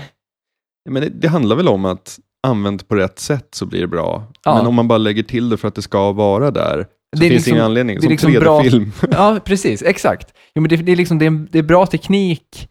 Men 0.91 1.03
det, 1.03 1.09
det 1.09 1.29
handlar 1.29 1.57
väl 1.57 1.69
om 1.69 1.85
att 1.85 2.19
använt 2.47 2.89
på 2.89 2.95
rätt 2.95 3.19
sätt 3.19 3.49
så 3.55 3.67
blir 3.67 3.81
det 3.81 3.87
bra. 3.87 4.25
Ja. 4.45 4.57
Men 4.57 4.67
om 4.67 4.75
man 4.75 4.89
bara 4.89 4.99
lägger 4.99 5.23
till 5.23 5.49
det 5.49 5.57
för 5.57 5.69
att 5.69 5.75
det 5.75 5.83
ska 5.83 6.13
vara 6.13 6.51
där, 6.51 6.87
så 7.17 7.21
Det 7.23 7.29
finns 7.29 7.33
liksom- 7.33 7.53
ingen 7.53 7.65
anledning. 7.65 7.97
det 7.97 8.01
är 8.01 8.03
Som 8.03 8.11
liksom 8.11 8.33
bra- 8.33 8.61
3D-film. 8.63 8.93
Ja, 9.11 9.41
precis, 9.45 9.83
exakt. 9.83 10.35
Jo, 10.55 10.63
men 10.63 10.69
det, 10.69 10.77
det, 10.77 10.93
är 10.93 10.97
liksom, 10.97 11.19
det, 11.19 11.27
är, 11.27 11.47
det 11.51 11.59
är 11.59 11.63
bra 11.63 11.87
teknik, 11.87 12.69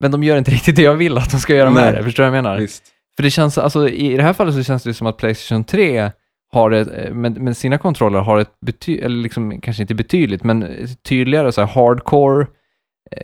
men 0.00 0.10
de 0.10 0.22
gör 0.24 0.38
inte 0.38 0.50
riktigt 0.56 0.76
det 0.76 0.82
jag 0.82 0.94
vill 0.94 1.18
att 1.18 1.30
de 1.30 1.38
ska 1.40 1.54
göra 1.54 1.70
med 1.70 1.82
Nej. 1.82 1.92
det. 1.92 2.02
Förstår 2.04 2.24
du 2.24 2.30
vad 2.30 2.38
jag 2.38 2.44
menar? 2.44 2.58
Visst. 2.58 2.82
För 3.16 3.22
det 3.22 3.30
känns, 3.30 3.58
alltså 3.58 3.88
i 3.88 4.16
det 4.16 4.22
här 4.22 4.32
fallet 4.32 4.54
så 4.54 4.62
känns 4.62 4.82
det 4.82 4.94
som 4.94 5.06
att 5.06 5.16
Playstation 5.16 5.64
3 5.64 6.10
har 6.52 6.70
ett, 6.70 6.88
eh, 6.94 7.14
med, 7.14 7.40
med 7.40 7.56
sina 7.56 7.78
kontroller 7.78 8.18
har 8.18 8.38
ett 8.38 8.60
bety, 8.66 8.98
eller 8.98 9.16
liksom, 9.16 9.60
kanske 9.60 9.82
inte 9.82 9.94
betydligt, 9.94 10.44
men 10.44 10.86
tydligare 11.08 11.52
så 11.52 11.60
här 11.60 11.68
hardcore 11.68 12.46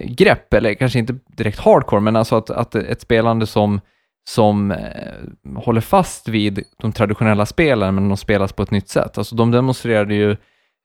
grepp, 0.01 0.55
eller 0.55 0.75
kanske 0.75 0.99
inte 0.99 1.15
direkt 1.37 1.59
hardcore, 1.59 2.01
men 2.01 2.17
alltså 2.17 2.37
att, 2.37 2.51
att 2.51 2.75
ett 2.75 3.01
spelande 3.01 3.47
som, 3.47 3.81
som 4.29 4.71
eh, 4.71 5.57
håller 5.57 5.81
fast 5.81 6.29
vid 6.29 6.65
de 6.79 6.93
traditionella 6.93 7.47
spelen, 7.47 7.95
men 7.95 8.09
de 8.09 8.17
spelas 8.17 8.53
på 8.53 8.63
ett 8.63 8.71
nytt 8.71 8.89
sätt. 8.89 9.19
Alltså 9.19 9.35
de 9.35 9.51
demonstrerade 9.51 10.15
ju 10.15 10.31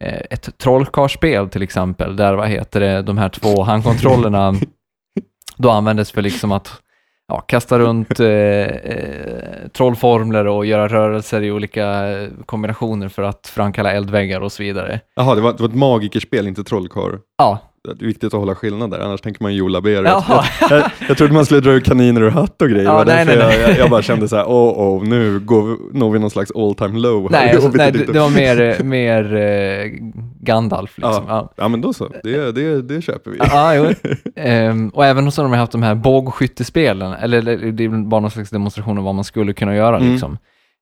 eh, 0.04 0.22
ett 0.30 0.58
trollkarlsspel 0.58 1.50
till 1.50 1.62
exempel, 1.62 2.16
där 2.16 2.34
vad 2.34 2.48
heter 2.48 2.80
det, 2.80 3.02
de 3.02 3.18
här 3.18 3.30
två 3.30 3.64
handkontrollerna 3.64 4.54
då 5.58 5.70
användes 5.70 6.12
för 6.12 6.22
liksom 6.22 6.52
att 6.52 6.82
ja, 7.28 7.40
kasta 7.40 7.80
runt 7.80 8.20
eh, 8.20 8.28
eh, 8.28 9.68
trollformler 9.74 10.48
och 10.48 10.66
göra 10.66 10.88
rörelser 10.88 11.42
i 11.42 11.52
olika 11.52 12.10
eh, 12.10 12.30
kombinationer 12.46 13.10
för 13.10 13.24
att 13.24 13.48
framkalla 13.48 13.92
eldväggar 13.92 14.42
och 14.42 14.52
så 14.52 14.64
vidare. 14.64 15.00
Jaha, 15.16 15.36
det 15.36 15.42
var, 15.42 15.54
det 15.54 15.60
var 15.60 15.70
ett 15.70 15.76
magikerspel, 15.76 16.48
inte 16.48 16.64
trollkarl. 16.64 17.18
Ja, 17.38 17.60
Det 17.94 18.06
är 18.06 18.08
viktigt 18.08 18.34
att 18.34 18.40
hålla 18.40 18.56
skillnad 18.56 18.92
där, 18.92 19.00
annars 19.00 19.22
tänker 19.22 19.44
man 19.44 19.84
Bear. 19.84 20.04
Jaha. 20.04 20.46
Jag, 20.62 20.72
jag, 20.72 20.92
jag 21.10 21.18
trodde 21.18 21.34
man 21.34 21.46
skulle 21.46 21.62
dra 21.62 21.72
ut 21.72 21.86
kaniner 21.86 22.22
ur 22.22 22.30
hatt 22.30 22.62
och 22.62 22.70
grejer. 22.70 22.84
Ja, 22.84 23.04
nej, 23.08 23.26
nej, 23.26 23.38
nej. 23.38 23.62
Jag, 23.62 23.78
jag, 23.78 23.90
bara 23.90 24.02
kände 24.02 24.28
så 24.28 24.36
här, 24.36 24.44
oh, 24.44 24.98
oh, 24.98 25.04
nu 25.04 25.40
går 25.40 25.94
når 25.94 26.12
vi 26.12 26.20
någon 26.20 26.30
slags 26.30 26.52
all 26.52 26.76
time 26.76 27.00
low. 27.00 27.32
nej, 27.32 27.52
alltså, 27.52 27.70
nej 27.70 27.92
det, 27.92 28.20
var 28.20 28.30
mer, 28.30 28.84
mer 28.84 29.36
eh, 29.36 29.92
Gandalf 30.40 30.98
liksom. 30.98 31.26
Ja. 31.28 31.54
Ja, 31.56 31.68
men 31.68 31.82
då 31.82 31.94
så. 31.94 32.08
Det, 32.24 32.52
det, 32.52 32.82
det 32.82 33.02
köper 33.02 33.32
vi. 33.32 33.38
Ja, 33.40 33.76
jo. 33.76 34.12
Ehm, 34.36 34.90
och 34.90 35.06
även 35.06 35.32
så 35.32 35.42
har 35.42 35.50
de 35.50 35.58
haft 35.58 35.72
de 35.72 35.84
här 35.84 35.96
bågskyttespelen, 35.96 37.14
eller 37.14 37.42
det 37.72 37.84
är 37.84 37.90
bara 37.90 38.22
någon 38.22 38.32
slags 38.32 38.50
demonstration 38.50 38.98
av 38.98 39.04
vad 39.04 39.16
man 39.16 39.24
skulle 39.24 39.54
kunna 39.54 39.76
göra. 39.76 39.98
Mm. 39.98 40.12
Liksom. 40.12 40.38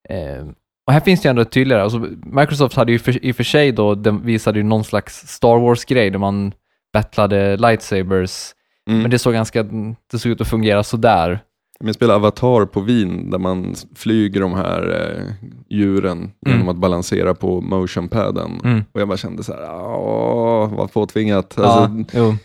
Ehm, 0.09 0.53
och 0.87 0.93
här 0.93 0.99
finns 0.99 1.21
det 1.21 1.27
ju 1.27 1.29
ändå 1.29 1.45
tydligare, 1.45 1.83
alltså, 1.83 2.07
Microsoft 2.23 2.75
hade 2.75 2.91
ju 2.91 2.99
för, 2.99 3.25
i 3.25 3.31
och 3.31 3.35
för 3.35 3.43
sig 3.43 3.71
då, 3.71 3.95
de 3.95 4.25
visade 4.25 4.59
ju 4.59 4.63
någon 4.63 4.83
slags 4.83 5.27
Star 5.27 5.59
Wars-grej 5.59 6.09
där 6.09 6.19
man 6.19 6.53
battlade 6.95 7.57
lightsabers, 7.57 8.51
Mm. 8.89 9.01
men 9.01 9.11
det 9.11 9.19
såg 9.19 9.33
ganska, 9.33 9.63
det 10.11 10.19
såg 10.19 10.31
ut 10.31 10.41
att 10.41 10.47
fungera 10.47 10.83
sådär. 10.83 11.39
Men 11.79 11.87
jag 11.87 11.95
spelar 11.95 12.15
Avatar 12.15 12.65
på 12.65 12.81
Wien 12.81 13.29
där 13.29 13.37
man 13.39 13.75
flyger 13.95 14.41
de 14.41 14.53
här 14.53 14.81
eh, 15.17 15.33
djuren 15.69 16.31
genom 16.47 16.69
att 16.69 16.75
balansera 16.77 17.33
på 17.35 17.61
motionpaden. 17.61 18.61
Mm. 18.63 18.83
Och 18.91 19.01
jag 19.01 19.07
bara 19.07 19.17
kände 19.17 19.43
så 19.43 19.53
här, 19.53 19.75
åh, 19.75 20.75
vad 20.77 20.93
påtvingat. 20.93 21.53
Ja, 21.57 21.63
Alltså, 21.63 22.17
jo. 22.19 22.35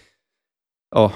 ja, 0.95 1.13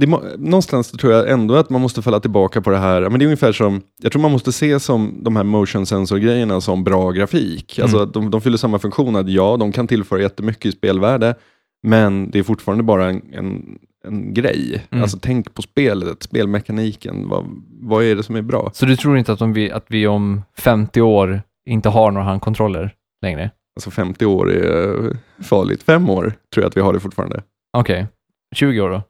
det, 0.00 0.06
någonstans 0.38 0.90
tror 0.90 1.12
jag 1.12 1.30
ändå 1.30 1.54
att 1.54 1.70
man 1.70 1.80
måste 1.80 2.02
falla 2.02 2.20
tillbaka 2.20 2.60
på 2.60 2.70
det 2.70 2.78
här, 2.78 3.00
men 3.10 3.18
det 3.18 3.22
är 3.24 3.26
ungefär 3.26 3.52
som, 3.52 3.80
jag 4.02 4.12
tror 4.12 4.22
man 4.22 4.32
måste 4.32 4.52
se 4.52 4.80
som 4.80 5.14
de 5.24 5.36
här 5.36 5.44
motion 5.44 5.86
sensor-grejerna 5.86 6.60
som 6.60 6.84
bra 6.84 7.10
grafik. 7.10 7.78
Mm. 7.78 7.84
Alltså 7.84 8.02
att 8.02 8.14
de, 8.14 8.30
de 8.30 8.40
fyller 8.40 8.56
samma 8.58 8.78
funktion, 8.78 9.16
att 9.16 9.28
ja, 9.28 9.56
de 9.56 9.72
kan 9.72 9.86
tillföra 9.86 10.20
jättemycket 10.20 10.66
i 10.66 10.72
spelvärde, 10.72 11.34
men 11.82 12.30
det 12.30 12.38
är 12.38 12.42
fortfarande 12.42 12.84
bara 12.84 13.08
en, 13.10 13.22
en, 13.32 13.78
en 14.04 14.34
grej. 14.34 14.86
Mm. 14.90 15.02
Alltså 15.02 15.18
tänk 15.22 15.54
på 15.54 15.62
spelet, 15.62 16.22
spelmekaniken, 16.22 17.28
vad, 17.28 17.46
vad 17.80 18.04
är 18.04 18.16
det 18.16 18.22
som 18.22 18.36
är 18.36 18.42
bra? 18.42 18.70
Så 18.74 18.86
du 18.86 18.96
tror 18.96 19.18
inte 19.18 19.32
att, 19.32 19.42
om 19.42 19.52
vi, 19.52 19.70
att 19.70 19.86
vi 19.88 20.06
om 20.06 20.42
50 20.58 21.00
år 21.00 21.42
inte 21.66 21.88
har 21.88 22.10
några 22.10 22.26
handkontroller 22.26 22.94
längre? 23.22 23.50
Alltså 23.76 23.90
50 23.90 24.26
år 24.26 24.52
är 24.52 25.16
farligt, 25.42 25.82
fem 25.82 26.10
år 26.10 26.22
tror 26.54 26.62
jag 26.62 26.68
att 26.68 26.76
vi 26.76 26.80
har 26.80 26.92
det 26.92 27.00
fortfarande. 27.00 27.42
Okej. 27.76 28.06
20 28.54 28.80
år 28.80 28.90
då? 28.90 29.02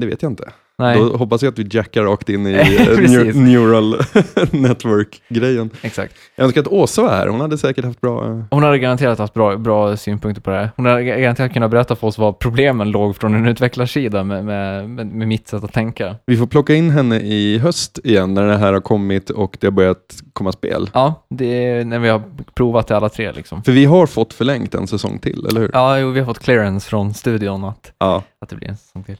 Det 0.00 0.06
vet 0.06 0.22
jag 0.22 0.32
inte. 0.32 0.52
Nej, 0.78 0.98
Då 0.98 1.16
hoppas 1.16 1.42
jag 1.42 1.52
att 1.52 1.58
vi 1.58 1.66
jackar 1.70 2.02
rakt 2.02 2.28
in 2.28 2.46
i 2.46 2.52
eh, 3.28 3.34
neural 3.36 3.96
network-grejen. 4.50 5.70
exakt. 5.82 6.14
Jag 6.36 6.44
önskar 6.44 6.60
att 6.60 6.66
Åsa 6.66 7.02
var 7.02 7.08
här, 7.10 7.28
hon 7.28 7.40
hade 7.40 7.58
säkert 7.58 7.84
haft 7.84 8.00
bra... 8.00 8.26
eh, 8.30 8.40
Hon 8.50 8.62
hade 8.62 8.78
garanterat 8.78 9.18
haft 9.18 9.34
bra, 9.34 9.56
bra 9.56 9.96
synpunkter 9.96 10.42
på 10.42 10.50
det 10.50 10.56
här. 10.56 10.70
Hon 10.76 10.86
hade 10.86 11.04
garanterat 11.04 11.52
kunnat 11.52 11.70
berätta 11.70 11.96
för 11.96 12.06
oss 12.06 12.18
vad 12.18 12.38
problemen 12.38 12.90
låg 12.90 13.16
från 13.16 13.34
en 13.34 13.46
utvecklarsida 13.46 14.24
med, 14.24 14.44
med, 14.44 14.90
med, 14.90 15.06
med 15.06 15.28
mitt 15.28 15.48
sätt 15.48 15.64
att 15.64 15.72
tänka. 15.72 16.16
Vi 16.26 16.36
får 16.36 16.46
plocka 16.46 16.74
in 16.74 16.90
henne 16.90 17.20
i 17.20 17.58
höst 17.58 17.98
igen 18.04 18.34
när 18.34 18.46
det 18.46 18.56
här 18.56 18.72
har 18.72 18.80
kommit 18.80 19.30
och 19.30 19.56
det 19.60 19.66
har 19.66 19.72
börjat 19.72 20.16
komma 20.32 20.52
spel. 20.52 20.90
Ja, 20.94 21.26
det 21.30 21.66
är 21.66 21.84
när 21.84 21.98
vi 21.98 22.08
har 22.08 22.22
provat 22.54 22.86
det 22.86 22.96
alla 22.96 23.08
tre 23.08 23.32
liksom. 23.32 23.62
För 23.62 23.72
vi 23.72 23.84
har 23.84 24.06
fått 24.06 24.32
förlängt 24.34 24.74
en 24.74 24.86
säsong 24.86 25.18
till, 25.18 25.46
eller 25.46 25.60
hur? 25.60 25.70
Ja, 25.72 25.98
jo, 25.98 26.10
vi 26.10 26.18
har 26.20 26.26
fått 26.26 26.38
clearance 26.38 26.88
från 26.88 27.14
studion 27.14 27.64
att, 27.64 27.92
Ja. 27.98 28.22
att 28.40 28.48
det 28.48 28.56
blir 28.56 28.68
en 28.68 28.76
säsong 28.76 29.04
till. 29.04 29.16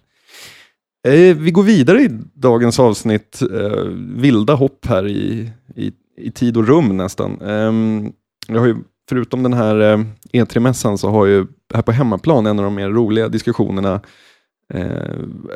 Eh, 1.09 1.37
vi 1.37 1.51
går 1.51 1.63
vidare 1.63 2.03
i 2.03 2.09
dagens 2.35 2.79
avsnitt, 2.79 3.43
eh, 3.43 3.83
vilda 4.17 4.55
hopp 4.55 4.87
här 4.87 5.07
i, 5.07 5.51
i, 5.75 5.93
i 6.17 6.31
tid 6.31 6.57
och 6.57 6.67
rum 6.67 6.97
nästan. 6.97 7.41
Ehm, 7.41 8.13
jag 8.49 8.61
har 8.61 8.67
ju, 8.67 8.77
förutom 9.09 9.43
den 9.43 9.53
här 9.53 9.81
eh, 9.81 10.05
E3-mässan 10.33 10.97
så 10.97 11.11
har 11.11 11.27
ju 11.27 11.47
här 11.75 11.83
på 11.83 11.93
hemmaplan 11.93 12.47
en 12.47 12.59
av 12.59 12.65
de 12.65 12.75
mer 12.75 12.91
roliga 12.91 13.29
diskussionerna 13.29 14.01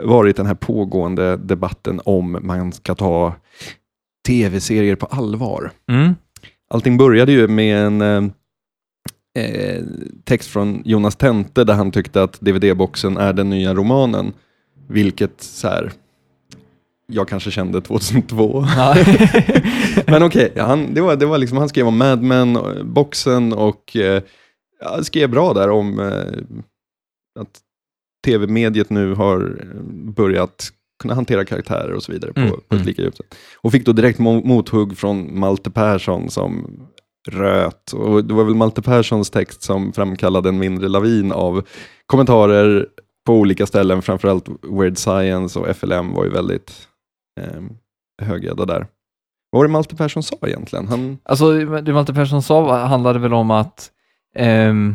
varit 0.02 0.37
den 0.37 0.47
här 0.47 0.54
pågående 0.54 1.37
debatten 1.37 2.00
om 2.04 2.38
man 2.42 2.73
ska 2.73 2.94
ta 2.94 3.35
tv-serier 4.26 4.97
på 4.97 5.06
allvar. 5.06 5.71
Mm. 5.90 6.14
Allting 6.71 6.97
började 6.97 7.32
ju 7.32 7.49
med 7.49 7.78
en 7.78 8.32
text 10.25 10.50
från 10.50 10.82
Jonas 10.85 11.16
Tente 11.16 11.64
där 11.64 11.75
han 11.75 11.90
tyckte 11.90 12.23
att 12.23 12.40
DVD-boxen 12.40 13.16
är 13.16 13.32
den 13.32 13.50
nya 13.50 13.75
romanen. 13.75 14.32
Vilket 14.89 15.43
så 15.43 15.69
här, 15.69 15.93
jag 17.07 17.29
kanske 17.29 17.51
kände 17.51 17.81
2002. 17.81 18.65
Ja. 18.77 18.97
Men 20.07 20.23
okej, 20.23 20.53
han, 20.57 20.95
det 20.95 21.01
var, 21.01 21.17
det 21.17 21.27
var 21.27 21.39
liksom, 21.39 21.59
han 21.59 21.69
skrev 21.69 21.87
om 21.87 21.99
Mad 21.99 22.23
Men, 22.23 22.57
eh, 22.57 22.83
boxen 22.85 23.53
och 23.53 23.97
eh, 23.97 24.23
skrev 25.03 25.31
bra 25.31 25.53
där 25.53 25.71
om 25.71 26.01
eh, 26.01 26.61
att 27.41 27.61
tv-mediet 28.25 28.91
nu 28.91 29.15
har 29.15 29.41
eh, 29.61 29.83
börjat 30.12 30.69
kunna 31.03 31.15
hantera 31.15 31.45
karaktärer 31.45 31.93
och 31.93 32.02
så 32.02 32.13
vidare 32.13 32.33
på, 32.33 32.41
Mm, 32.41 32.50
på 32.52 32.56
ett 32.56 32.73
mm. 32.73 32.87
lika 32.87 33.02
djupt 33.02 33.17
sätt. 33.17 33.35
Och 33.56 33.73
fick 33.73 33.87
då 33.87 33.93
direkt 33.93 34.19
mo- 34.19 34.45
mothugg 34.45 34.99
från 34.99 35.39
Malte 35.39 35.71
Persson 35.71 36.30
som 36.30 36.80
röt. 37.30 37.93
Och 37.93 38.25
det 38.25 38.35
var 38.35 38.45
väl 38.45 38.54
Malte 38.54 38.83
Perssons 38.83 39.30
text 39.30 39.63
som 39.63 39.93
framkallade 39.93 40.49
en 40.49 40.59
mindre 40.59 40.89
lavin 40.89 41.33
av 41.33 41.67
kommentarer 42.06 42.87
på 43.26 43.35
olika 43.35 43.67
ställen, 43.67 44.02
framförallt 44.02 44.49
Weird 44.63 44.99
Science 44.99 45.58
och 45.58 45.76
FLM 45.76 46.13
var 46.13 46.25
ju 46.25 46.30
väldigt 46.30 46.89
eh, 47.41 47.63
högljudda 48.23 48.65
där. 48.65 48.87
Vad 49.50 49.58
var 49.58 49.65
det 49.65 49.73
Malte 49.73 49.97
Persson 49.97 50.23
sa 50.23 50.37
egentligen? 50.47 50.89
Han, 50.89 51.19
Alltså, 51.23 51.52
det 51.65 51.93
Malte 51.93 52.15
Persson 52.15 52.43
sa 52.43 52.76
handlade 52.76 53.19
väl 53.19 53.35
om 53.35 53.50
att 53.50 53.91
ehm, 54.37 54.95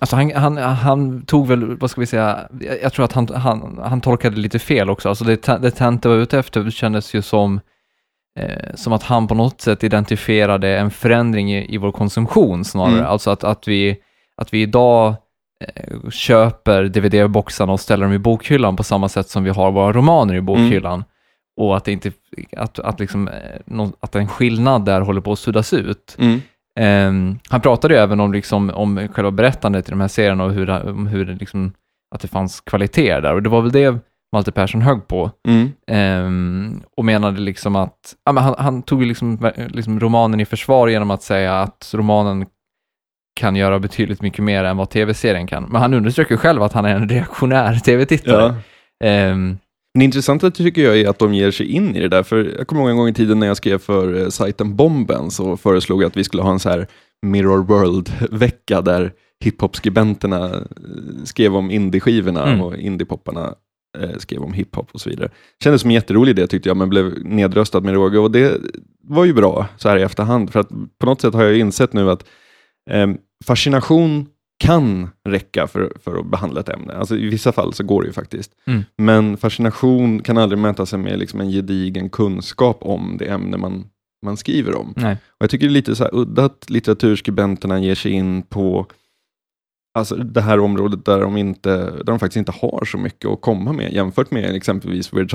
Alltså 0.00 0.16
han, 0.16 0.32
han, 0.32 0.56
han 0.56 1.22
tog 1.22 1.46
väl, 1.46 1.76
vad 1.76 1.90
ska 1.90 2.00
vi 2.00 2.06
säga, 2.06 2.48
jag, 2.82 2.92
tror 2.92 3.04
att 3.04 3.12
han, 3.12 3.28
han, 3.28 3.80
han 3.84 4.00
tolkade 4.00 4.36
lite 4.36 4.58
fel 4.58 4.90
också. 4.90 5.08
Alltså 5.08 5.24
det, 5.24 5.46
det 5.62 5.70
Tante 5.70 6.08
var 6.08 6.16
ute 6.16 6.38
efter 6.38 6.70
kändes 6.70 7.14
ju 7.14 7.22
som, 7.22 7.60
eh, 8.38 8.74
som 8.74 8.92
att 8.92 9.02
han 9.02 9.28
på 9.28 9.34
något 9.34 9.60
sätt 9.60 9.84
identifierade 9.84 10.78
en 10.78 10.90
förändring 10.90 11.52
i, 11.52 11.74
i 11.74 11.78
vår 11.78 11.92
konsumtion 11.92 12.64
snarare. 12.64 12.92
Mm. 12.92 13.06
Alltså 13.06 13.30
att, 13.30 13.44
att, 13.44 13.68
vi, 13.68 13.96
att 14.36 14.54
vi 14.54 14.62
idag 14.62 15.14
köper 16.10 16.84
DVD-boxarna 16.84 17.72
och 17.72 17.80
ställer 17.80 18.04
dem 18.04 18.12
i 18.12 18.18
bokhyllan 18.18 18.76
på 18.76 18.82
samma 18.82 19.08
sätt 19.08 19.28
som 19.28 19.44
vi 19.44 19.50
har 19.50 19.72
våra 19.72 19.92
romaner 19.92 20.34
i 20.34 20.40
bokhyllan. 20.40 21.04
Och 21.56 21.76
att, 21.76 21.84
det 21.84 21.92
inte, 21.92 22.12
att, 22.56 22.78
att, 22.78 23.00
liksom, 23.00 23.28
eh, 23.28 23.88
att 24.00 24.14
en 24.14 24.28
skillnad 24.28 24.84
där 24.84 25.00
håller 25.00 25.20
på 25.20 25.32
att 25.32 25.38
suddas 25.38 25.72
ut. 25.72 26.16
mm. 26.18 26.40
Ehm, 26.78 27.38
han 27.48 27.60
pratade 27.60 27.94
ju 27.94 28.00
även 28.00 28.20
om, 28.20 28.32
liksom, 28.32 28.70
om 28.70 29.08
själva 29.08 29.30
berättandet 29.30 29.88
i 29.88 29.90
de 29.90 30.00
här 30.00 30.08
serierna 30.08 30.44
och 30.44 30.52
hur, 30.52 30.70
om 30.70 31.06
hur 31.06 31.24
det, 31.24 31.34
liksom, 31.34 31.72
att 32.14 32.20
det 32.20 32.28
fanns 32.28 32.60
kvaliteter 32.60 33.20
där. 33.20 33.34
Och 33.34 33.42
det 33.42 33.48
var 33.48 33.62
väl 33.62 33.72
det 33.72 33.98
Malte 34.32 34.52
Persson 34.52 34.82
högg 34.82 35.08
på. 35.08 35.30
Mm. 35.48 35.72
Ehm, 35.86 36.82
och 36.96 37.04
menade 37.04 37.40
liksom 37.40 37.76
att, 37.76 38.14
ja, 38.24 38.32
men 38.32 38.44
han, 38.44 38.54
han 38.58 38.82
tog 38.82 39.02
liksom, 39.02 39.52
liksom 39.68 40.00
romanen 40.00 40.40
i 40.40 40.44
försvar 40.44 40.88
genom 40.88 41.10
att 41.10 41.22
säga 41.22 41.60
att 41.60 41.90
romanen 41.94 42.46
kan 43.36 43.56
göra 43.56 43.78
betydligt 43.78 44.22
mycket 44.22 44.44
mer 44.44 44.64
än 44.64 44.76
vad 44.76 44.90
tv-serien 44.90 45.46
kan. 45.46 45.62
Men 45.64 45.80
han 45.80 45.94
understryker 45.94 46.36
själv 46.36 46.62
att 46.62 46.72
han 46.72 46.84
är 46.84 46.94
en 46.94 47.08
reaktionär 47.08 47.74
tv-tittare. 47.78 48.54
Ja. 48.98 49.06
Ehm, 49.06 49.58
Det 49.98 50.04
intressanta 50.04 50.50
tycker 50.50 50.82
jag 50.82 50.98
är 51.00 51.08
att 51.08 51.18
de 51.18 51.34
ger 51.34 51.50
sig 51.50 51.66
in 51.66 51.96
i 51.96 52.00
det 52.00 52.08
där. 52.08 52.22
För 52.22 52.54
jag 52.58 52.66
kommer 52.66 52.82
ihåg 52.82 52.90
en 52.90 52.96
gång 52.96 53.08
i 53.08 53.14
tiden 53.14 53.38
när 53.40 53.46
jag 53.46 53.56
skrev 53.56 53.78
för 53.78 54.22
eh, 54.22 54.28
sajten 54.28 54.76
Bomben 54.76 55.30
så 55.30 55.56
föreslog 55.56 56.02
jag 56.02 56.08
att 56.08 56.16
vi 56.16 56.24
skulle 56.24 56.42
ha 56.42 56.52
en 56.52 56.58
så 56.60 56.68
här 56.70 56.86
Mirror 57.26 57.62
World-vecka 57.64 58.80
där 58.80 59.12
hiphop-skribenterna 59.44 60.44
eh, 60.54 61.24
skrev 61.24 61.56
om 61.56 61.70
indie-skivorna 61.70 62.42
Mm. 62.46 62.60
och 62.60 62.76
indiepopparna 62.76 63.54
eh, 63.98 64.18
skrev 64.18 64.42
om 64.42 64.52
hiphop 64.52 64.88
och 64.92 65.00
så 65.00 65.10
vidare. 65.10 65.28
Kändes 65.62 65.80
som 65.80 65.90
en 65.90 65.94
jätterolig 65.94 66.30
idé 66.30 66.46
tyckte 66.46 66.68
jag, 66.68 66.76
men 66.76 66.88
blev 66.88 67.24
nedröstad 67.24 67.80
med 67.80 67.94
råge. 67.94 68.18
Och 68.18 68.30
det 68.30 68.60
var 69.08 69.24
ju 69.24 69.32
bra 69.32 69.66
så 69.76 69.88
här 69.88 69.96
i 69.98 70.02
efterhand, 70.02 70.52
för 70.52 70.60
att 70.60 70.68
på 71.00 71.06
något 71.06 71.20
sätt 71.20 71.34
har 71.34 71.44
jag 71.44 71.58
insett 71.58 71.92
nu 71.92 72.10
att 72.10 72.24
fascination 73.44 74.28
kan 74.58 75.08
räcka 75.28 75.66
för, 75.66 75.92
för 76.04 76.18
att 76.18 76.26
behandla 76.26 76.60
ett 76.60 76.68
ämne. 76.68 76.94
Alltså, 76.94 77.16
I 77.16 77.28
vissa 77.28 77.52
fall 77.52 77.72
så 77.72 77.84
går 77.84 78.02
det 78.02 78.06
ju 78.06 78.12
faktiskt. 78.12 78.52
Mm. 78.66 78.82
Men 78.96 79.36
fascination 79.36 80.22
kan 80.22 80.38
aldrig 80.38 80.58
mäta 80.58 80.86
sig 80.86 80.98
med 80.98 81.18
liksom 81.18 81.40
en 81.40 81.50
gedigen 81.50 82.10
kunskap 82.10 82.78
om 82.80 83.16
det 83.18 83.24
ämne 83.24 83.56
man, 83.56 83.84
man 84.24 84.36
skriver 84.36 84.76
om. 84.76 84.94
nej. 84.96 85.12
Och 85.12 85.42
jag 85.42 85.50
tycker 85.50 85.66
det 85.66 85.70
är 85.70 85.72
lite 85.72 85.96
så 85.96 86.04
här 86.04 86.14
udda 86.14 86.44
att 86.44 86.70
litteraturskribenterna 86.70 87.80
ger 87.80 87.94
sig 87.94 88.12
in 88.12 88.42
på 88.42 88.86
alltså 89.94 90.16
det 90.16 90.40
här 90.40 90.60
området 90.60 91.04
där 91.04 91.20
de, 91.20 91.36
inte, 91.36 91.70
där 91.76 92.04
de 92.04 92.18
faktiskt 92.18 92.36
inte 92.36 92.52
har 92.52 92.84
så 92.84 92.98
mycket 92.98 93.30
att 93.30 93.40
komma 93.40 93.72
med 93.72 93.92
jämfört 93.92 94.30
med 94.30 94.54
exempelvis 94.54 95.12
Weird 95.12 95.30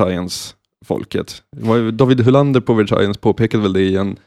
var 1.66 1.76
ju 1.76 1.92
David 1.92 2.22
Hylander 2.22 2.60
på 2.60 2.74
Weird 2.74 2.90
Science 2.90 3.20
påpekade 3.20 3.64
väl 3.64 3.74
det 3.74 3.82
i 3.82 3.96
en 3.96 4.18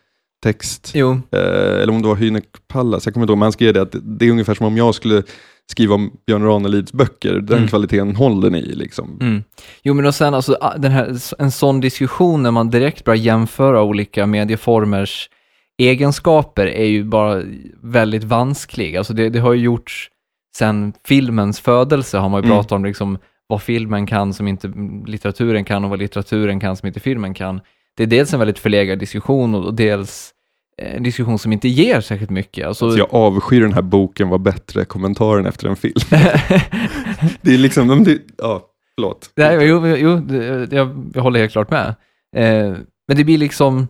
text 0.45 0.91
Jo, 0.95 1.11
Eh, 1.33 1.83
eller 1.83 1.91
om 1.91 2.03
det 2.03 2.09
var 2.09 2.17
Hynek 2.17 2.45
Pallas, 2.69 3.07
jag 3.07 3.15
kommer 3.15 3.25
inte 3.25 3.31
ihåg, 3.33 3.39
men 3.39 3.47
han 3.47 3.53
skrev 3.53 3.75
det 3.75 3.83
att 3.83 3.95
det 4.03 4.27
är 4.27 4.31
ungefär 4.31 4.55
som 4.55 4.67
om 4.67 4.77
jag 4.77 4.95
skulle 4.95 5.23
skriva 5.71 5.95
om 5.95 6.11
Björn 6.27 6.43
Ranelids 6.45 6.93
böcker, 6.93 7.35
den 7.35 7.57
Mm. 7.59 7.69
kvaliteten 7.69 8.17
håller 8.17 8.51
ni 8.51 8.63
liksom. 8.63 9.19
Mm. 9.21 9.43
Jo, 9.83 9.95
men 9.95 10.07
och 10.07 10.15
sen 10.15 10.35
alltså, 10.35 10.57
ah, 10.61 10.77
den 10.79 10.93
här, 10.93 11.17
en 11.39 11.51
sån 11.51 11.81
diskussion 11.81 12.43
när 12.43 12.51
man 12.51 12.71
direkt 12.71 13.05
börjar 13.05 13.19
jämföra 13.19 13.83
olika 13.83 14.27
medieformers 14.27 15.31
egenskaper 15.79 16.67
är 16.67 16.85
ju 16.87 17.05
bara 17.05 17.43
väldigt 17.83 18.25
vansklig. 18.25 18.97
Alltså 18.97 19.13
det, 19.15 19.29
det 19.31 19.39
har 19.39 19.53
ju 19.53 19.63
gjorts 19.63 20.11
sen 20.57 20.93
filmens 21.07 21.61
födelse, 21.61 22.19
har 22.19 22.29
man 22.29 22.43
ju 22.43 22.47
Mm. 22.47 22.57
pratat 22.59 22.73
om 22.73 22.85
liksom 22.85 23.19
vad 23.47 23.63
filmen 23.63 24.07
kan 24.07 24.35
som 24.35 24.49
inte 24.49 24.73
litteraturen 25.07 25.65
kan 25.65 25.85
och 25.85 25.91
vad 25.91 25.99
litteraturen 25.99 26.61
kan 26.61 26.77
som 26.77 26.87
inte 26.87 27.01
filmen 27.01 27.35
kan. 27.35 27.61
Det 27.97 28.03
är 28.03 28.07
dels 28.07 28.33
en 28.33 28.39
väldigt 28.39 28.59
förlegad 28.59 28.99
diskussion 28.99 29.55
och 29.55 29.75
dels 29.75 30.31
eh, 30.83 30.97
en 30.97 31.03
diskussion 31.03 31.39
som 31.39 31.53
inte 31.53 31.69
ger 31.69 32.01
särskilt 32.01 32.31
mycket. 32.31 32.67
Alltså, 32.67 32.91
Så 32.91 32.99
jag 32.99 33.09
avskyr 33.15 33.61
den 33.61 33.73
här 33.73 33.83
boken 33.83 34.29
var 34.29 34.39
bättre 34.39 34.85
kommentaren 34.85 35.47
efter 35.47 35.69
en 35.69 35.77
film. 35.77 35.95
det 37.41 37.55
är 37.55 37.59
liksom, 37.59 38.05
det, 38.05 38.19
ja, 38.39 38.63
förlåt. 38.95 39.31
Nej, 39.37 39.67
jo, 39.67 39.87
jo 39.87 40.17
det, 40.17 40.69
jag, 40.77 41.11
jag 41.15 41.23
håller 41.23 41.41
helt 41.41 41.53
klart 41.53 41.71
med. 41.71 41.87
Eh, 42.37 42.73
men 43.09 43.17
det 43.17 43.25
blir 43.25 43.39
liksom, 43.39 43.89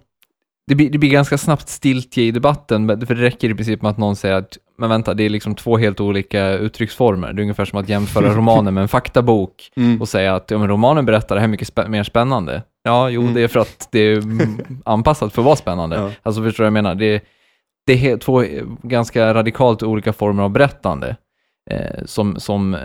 det 0.66 0.74
blir, 0.74 0.90
det 0.90 0.98
blir 0.98 1.10
ganska 1.10 1.38
snabbt 1.38 1.68
stiltje 1.68 2.24
i 2.24 2.30
debatten, 2.30 3.06
för 3.06 3.14
det 3.14 3.22
räcker 3.22 3.50
i 3.50 3.54
princip 3.54 3.82
med 3.82 3.90
att 3.90 3.98
någon 3.98 4.16
säger 4.16 4.34
att, 4.34 4.58
men 4.78 4.88
vänta, 4.88 5.14
det 5.14 5.22
är 5.24 5.28
liksom 5.30 5.54
två 5.54 5.76
helt 5.78 6.00
olika 6.00 6.48
uttrycksformer. 6.52 7.32
Det 7.32 7.40
är 7.40 7.42
ungefär 7.42 7.64
som 7.64 7.78
att 7.78 7.88
jämföra 7.88 8.28
romanen 8.34 8.74
med 8.74 8.82
en 8.82 8.88
faktabok 8.88 9.70
Mm. 9.76 10.00
och 10.00 10.08
säga 10.08 10.34
att 10.34 10.50
ja, 10.50 10.58
men 10.58 10.68
romanen 10.68 11.06
berättar 11.06 11.34
det 11.34 11.40
här 11.40 11.48
mycket 11.48 11.74
spä- 11.74 11.88
mer 11.88 12.04
spännande. 12.04 12.62
Ja, 12.86 13.10
jo, 13.10 13.20
Mm. 13.22 13.34
det 13.34 13.40
är 13.40 13.48
för 13.48 13.60
att 13.60 13.88
det 13.92 13.98
är 13.98 14.22
anpassat 14.84 15.32
för 15.32 15.42
att 15.42 15.46
vara 15.46 15.56
spännande. 15.56 15.96
Ja. 16.00 16.10
Alltså 16.22 16.42
förstår 16.42 16.64
du 16.64 16.70
vad 16.70 16.78
jag 16.78 16.84
menar? 16.84 16.94
Det, 16.94 17.24
det 17.86 18.10
är 18.10 18.16
två 18.16 18.44
ganska 18.82 19.34
radikalt 19.34 19.82
olika 19.82 20.12
former 20.12 20.42
av 20.42 20.50
berättande 20.50 21.16
eh, 21.70 22.04
som, 22.04 22.40
som, 22.40 22.74
eh, 22.74 22.80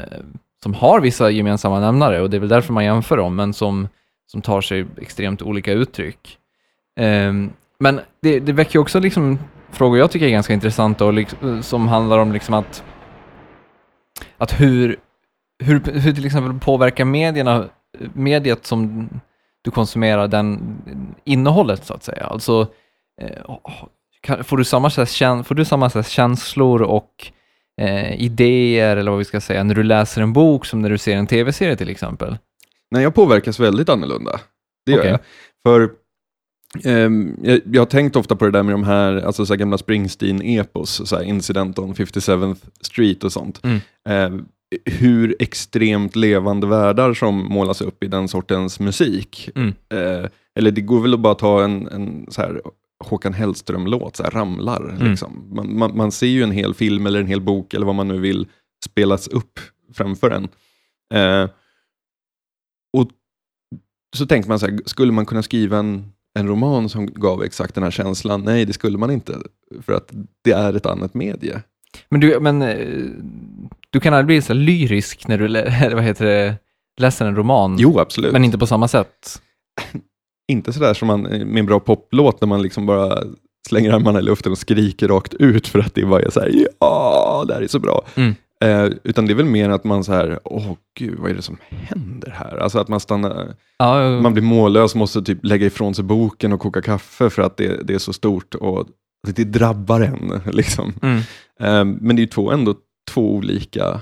som 0.63 0.73
har 0.73 1.01
vissa 1.01 1.29
gemensamma 1.29 1.79
nämnare 1.79 2.21
och 2.21 2.29
det 2.29 2.37
är 2.37 2.39
väl 2.39 2.49
därför 2.49 2.73
man 2.73 2.85
jämför 2.85 3.17
dem, 3.17 3.35
men 3.35 3.53
som, 3.53 3.87
som 4.31 4.41
tar 4.41 4.61
sig 4.61 4.85
extremt 5.01 5.41
olika 5.41 5.71
uttryck. 5.71 6.37
Ehm, 6.99 7.51
men 7.79 7.99
det, 8.21 8.39
det 8.39 8.53
väcker 8.53 8.79
också 8.79 8.99
liksom 8.99 9.39
frågor 9.71 9.97
jag 9.97 10.11
tycker 10.11 10.25
är 10.25 10.31
ganska 10.31 10.53
intressanta 10.53 11.05
och 11.05 11.13
liksom, 11.13 11.63
som 11.63 11.87
handlar 11.87 12.17
om 12.19 12.31
liksom 12.31 12.53
att, 12.53 12.83
att 14.37 14.61
hur, 14.61 14.97
hur, 15.63 15.81
hur 15.93 16.13
till 16.13 16.25
exempel 16.25 16.59
påverkar 16.59 17.05
medierna, 17.05 17.65
mediet 18.13 18.65
som 18.65 19.09
du 19.61 19.71
konsumerar 19.71 20.27
den 20.27 20.77
innehållet 21.23 21.85
så 21.85 21.93
att 21.93 22.03
säga. 22.03 22.23
Alltså, 22.23 22.67
eh, 23.21 23.57
kan, 24.21 24.43
får, 24.43 24.57
du 24.57 24.63
samma, 24.63 24.89
får 25.43 25.55
du 25.55 25.65
samma 25.65 26.03
känslor 26.03 26.81
och 26.81 27.31
eh, 27.81 28.21
idéer, 28.21 28.97
eller 28.97 29.11
vad 29.11 29.17
vi 29.17 29.25
ska 29.25 29.41
säga, 29.41 29.63
när 29.63 29.75
du 29.75 29.83
läser 29.83 30.21
en 30.21 30.33
bok 30.33 30.65
som 30.65 30.81
när 30.81 30.89
du 30.89 30.97
ser 30.97 31.15
en 31.15 31.27
tv-serie 31.27 31.75
till 31.75 31.89
exempel? 31.89 32.37
Nej, 32.91 33.03
jag 33.03 33.15
påverkas 33.15 33.59
väldigt 33.59 33.89
annorlunda. 33.89 34.39
Det 34.85 34.91
gör 34.91 34.99
Okej. 34.99 35.11
jag. 35.11 35.19
För 35.63 35.91
ehm, 36.89 37.37
jag, 37.43 37.61
jag 37.65 37.81
har 37.81 37.85
tänkt 37.85 38.15
ofta 38.15 38.35
på 38.35 38.45
det 38.45 38.51
där 38.51 38.63
med 38.63 38.73
de 38.73 38.83
här, 38.83 39.21
alltså 39.21 39.45
så 39.45 39.53
här 39.53 39.59
gamla 39.59 39.77
Springsteen-epos, 39.77 41.23
Incident 41.23 41.79
on 41.79 41.93
57th 41.93 42.55
Street 42.81 43.23
och 43.23 43.31
sånt. 43.31 43.63
Mm. 43.63 43.79
Ehm, 44.09 44.45
hur 44.85 45.35
extremt 45.39 46.15
levande 46.15 46.67
världar 46.67 47.13
som 47.13 47.35
målas 47.35 47.81
upp 47.81 48.03
i 48.03 48.07
den 48.07 48.27
sortens 48.27 48.79
musik. 48.79 49.49
Mm. 49.55 49.73
Eh, 49.89 50.29
eller 50.55 50.71
det 50.71 50.81
går 50.81 51.01
väl 51.01 51.13
att 51.13 51.19
bara 51.19 51.35
ta 51.35 51.63
en, 51.63 51.87
en 51.87 52.25
så 52.29 52.41
här 52.41 52.61
Håkan 53.03 53.33
Hellström-låt, 53.33 54.15
så 54.15 54.23
här, 54.23 54.31
Ramlar. 54.31 54.89
Mm. 54.89 55.09
Liksom. 55.09 55.49
Man, 55.51 55.77
man, 55.77 55.97
man 55.97 56.11
ser 56.11 56.27
ju 56.27 56.43
en 56.43 56.51
hel 56.51 56.73
film 56.73 57.05
eller 57.05 57.19
en 57.19 57.27
hel 57.27 57.41
bok 57.41 57.73
eller 57.73 57.85
vad 57.85 57.95
man 57.95 58.07
nu 58.07 58.19
vill 58.19 58.47
spelas 58.85 59.27
upp 59.27 59.59
framför 59.93 60.31
en. 60.31 60.47
Eh, 61.13 61.49
och 62.97 63.09
så 64.17 64.25
tänkte 64.25 64.49
man 64.49 64.59
så 64.59 64.65
här, 64.65 64.79
skulle 64.85 65.11
man 65.11 65.25
kunna 65.25 65.43
skriva 65.43 65.77
en, 65.77 66.11
en 66.39 66.47
roman 66.47 66.89
som 66.89 67.05
gav 67.05 67.43
exakt 67.43 67.75
den 67.75 67.83
här 67.83 67.91
känslan? 67.91 68.41
Nej, 68.41 68.65
det 68.65 68.73
skulle 68.73 68.97
man 68.97 69.11
inte. 69.11 69.37
För 69.81 69.93
att 69.93 70.13
det 70.41 70.51
är 70.51 70.73
ett 70.73 70.85
annat 70.85 71.13
medie. 71.13 71.63
Men 72.09 72.19
du, 72.19 72.39
men, 72.39 72.61
eh, 72.61 73.11
du 73.91 73.99
kan 73.99 74.13
aldrig 74.13 74.25
bli 74.27 74.41
så 74.41 74.53
lyrisk 74.53 75.27
när 75.27 75.37
du 75.37 75.47
lä- 75.47 75.89
vad 75.93 76.03
heter 76.03 76.25
det, 76.25 76.55
läser 77.01 77.25
en 77.25 77.35
roman, 77.35 77.75
Jo, 77.79 77.99
absolut. 77.99 78.31
men 78.33 78.43
inte 78.45 78.57
på 78.57 78.67
samma 78.67 78.87
sätt. 78.87 79.41
inte 80.51 80.73
sådär 80.73 80.93
som 80.93 81.07
man, 81.07 81.21
med 81.21 81.57
en 81.57 81.65
bra 81.65 81.79
poplåt, 81.79 82.41
när 82.41 82.47
man 82.47 82.61
liksom 82.61 82.85
bara 82.85 83.23
slänger 83.67 83.91
armarna 83.93 84.19
i 84.19 84.21
luften 84.21 84.51
och 84.51 84.57
skriker 84.57 85.07
rakt 85.07 85.33
ut 85.33 85.67
för 85.67 85.79
att 85.79 85.95
det 85.95 86.05
bara 86.05 86.21
är 86.21 86.29
så 86.29 86.39
här, 86.39 86.51
ja, 86.79 87.45
det 87.47 87.53
här 87.53 87.61
är 87.61 87.67
så 87.67 87.79
bra. 87.79 88.05
Mm. 88.15 88.35
Eh, 88.63 88.91
utan 89.03 89.25
det 89.25 89.33
är 89.33 89.35
väl 89.35 89.45
mer 89.45 89.69
att 89.69 89.83
man 89.83 90.03
så 90.03 90.13
här, 90.13 90.39
åh 90.43 90.73
gud, 90.99 91.19
vad 91.19 91.31
är 91.31 91.35
det 91.35 91.41
som 91.41 91.57
händer 91.69 92.31
här? 92.37 92.57
Alltså 92.57 92.79
att 92.79 92.87
man 92.87 92.99
stannar, 92.99 93.55
Ja, 93.77 94.19
man 94.21 94.33
blir 94.33 94.43
mållös, 94.43 94.95
måste 94.95 95.21
typ 95.21 95.39
lägga 95.45 95.65
ifrån 95.67 95.95
sig 95.95 96.03
boken 96.03 96.53
och 96.53 96.59
koka 96.59 96.81
kaffe 96.81 97.29
för 97.29 97.41
att 97.41 97.57
det, 97.57 97.87
det 97.87 97.93
är 97.93 97.97
så 97.99 98.13
stort 98.13 98.55
och 98.55 98.87
det 99.27 99.43
drabbar 99.43 100.01
en. 100.01 100.41
Liksom. 100.53 100.93
mm. 101.01 101.17
Eh, 101.59 101.97
men 102.01 102.15
det 102.15 102.19
är 102.19 102.23
ju 102.23 102.27
två, 102.27 102.51
ändå 102.51 102.75
två 103.13 103.35
olika, 103.35 104.01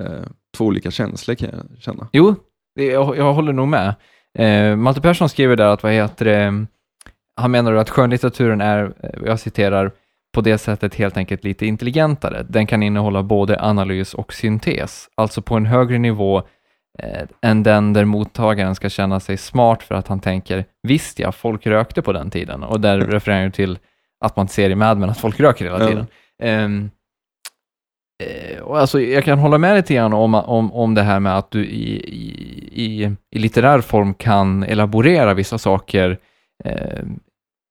eh, 0.00 0.26
två 0.56 0.64
olika 0.64 0.90
känslor 0.90 1.34
kan 1.34 1.48
jag 1.52 1.82
känna. 1.82 2.08
Jo, 2.12 2.34
det, 2.74 2.86
jag, 2.86 3.16
jag 3.16 3.34
håller 3.34 3.52
nog 3.52 3.68
med. 3.68 3.94
Eh, 4.38 4.76
Malte 4.76 5.00
Persson 5.00 5.28
skriver 5.28 5.56
där 5.56 5.68
att, 5.68 5.82
vad 5.82 5.92
heter 5.92 6.24
det, 6.24 6.66
han 7.36 7.50
menar 7.50 7.72
att 7.72 7.90
skönlitteraturen 7.90 8.60
är, 8.60 8.94
eh, 9.02 9.10
jag 9.26 9.40
citerar, 9.40 9.92
på 10.34 10.40
det 10.40 10.58
sättet 10.58 10.94
helt 10.94 11.16
enkelt 11.16 11.44
lite 11.44 11.66
intelligentare. 11.66 12.46
Den 12.48 12.66
kan 12.66 12.82
innehålla 12.82 13.22
både 13.22 13.60
analys 13.60 14.14
och 14.14 14.32
syntes, 14.32 15.08
alltså 15.14 15.42
på 15.42 15.54
en 15.54 15.66
högre 15.66 15.98
nivå 15.98 16.42
eh, 16.98 17.22
än 17.42 17.62
den 17.62 17.92
där 17.92 18.04
mottagaren 18.04 18.74
ska 18.74 18.88
känna 18.88 19.20
sig 19.20 19.36
smart 19.36 19.82
för 19.82 19.94
att 19.94 20.08
han 20.08 20.20
tänker, 20.20 20.64
visst 20.82 21.18
ja, 21.18 21.32
folk 21.32 21.66
rökte 21.66 22.02
på 22.02 22.12
den 22.12 22.30
tiden. 22.30 22.62
Och 22.62 22.80
där 22.80 22.98
refererar 22.98 23.38
han 23.38 23.44
ju 23.44 23.50
till 23.50 23.78
att 24.24 24.36
man 24.36 24.48
ser 24.48 24.70
i 24.70 24.74
Mad 24.74 24.98
Men 24.98 25.10
att 25.10 25.20
folk 25.20 25.40
röker 25.40 25.64
hela 25.64 25.86
tiden. 25.86 26.06
Ehm, 26.42 26.84
eh, 26.84 26.90
och 28.62 28.78
alltså, 28.78 29.00
jag 29.00 29.24
kan 29.24 29.38
hålla 29.38 29.58
med 29.58 29.76
lite 29.76 29.94
grann 29.94 30.12
om, 30.12 30.34
om, 30.34 30.72
om 30.72 30.94
det 30.94 31.02
här 31.02 31.20
med 31.20 31.38
att 31.38 31.50
du 31.50 31.64
i, 31.64 31.94
i, 32.72 33.16
i, 33.30 33.38
litterär 33.38 33.80
form 33.80 34.14
kan 34.14 34.62
elaborera 34.62 35.34
vissa 35.34 35.58
saker 35.58 36.18
eh, 36.64 37.04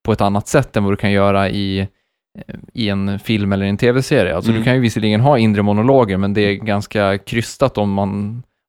på 0.06 0.12
ett 0.12 0.22
annat 0.22 0.48
sätt 0.48 0.78
än 0.78 0.84
vad 0.84 0.94
du 0.94 0.98
kan 0.98 1.12
göra 1.12 1.50
i, 1.50 1.80
eh, 1.80 2.56
i 2.74 2.90
en 2.90 3.20
film 3.20 3.54
eller 3.54 3.66
en 3.66 3.78
tv-serie. 3.78 4.36
Alltså, 4.36 4.52
Mm. 4.52 4.62
Du 4.62 4.66
kan 4.66 4.76
ju 4.76 4.80
visserligen 4.80 5.22
ha 5.22 5.38
inre 5.38 5.62
monologer, 5.62 6.18
men 6.18 6.34
det 6.34 6.42
är 6.42 6.54
ganska 6.54 7.18
krystat 7.18 7.78
om 7.78 7.92
man, 7.92 8.10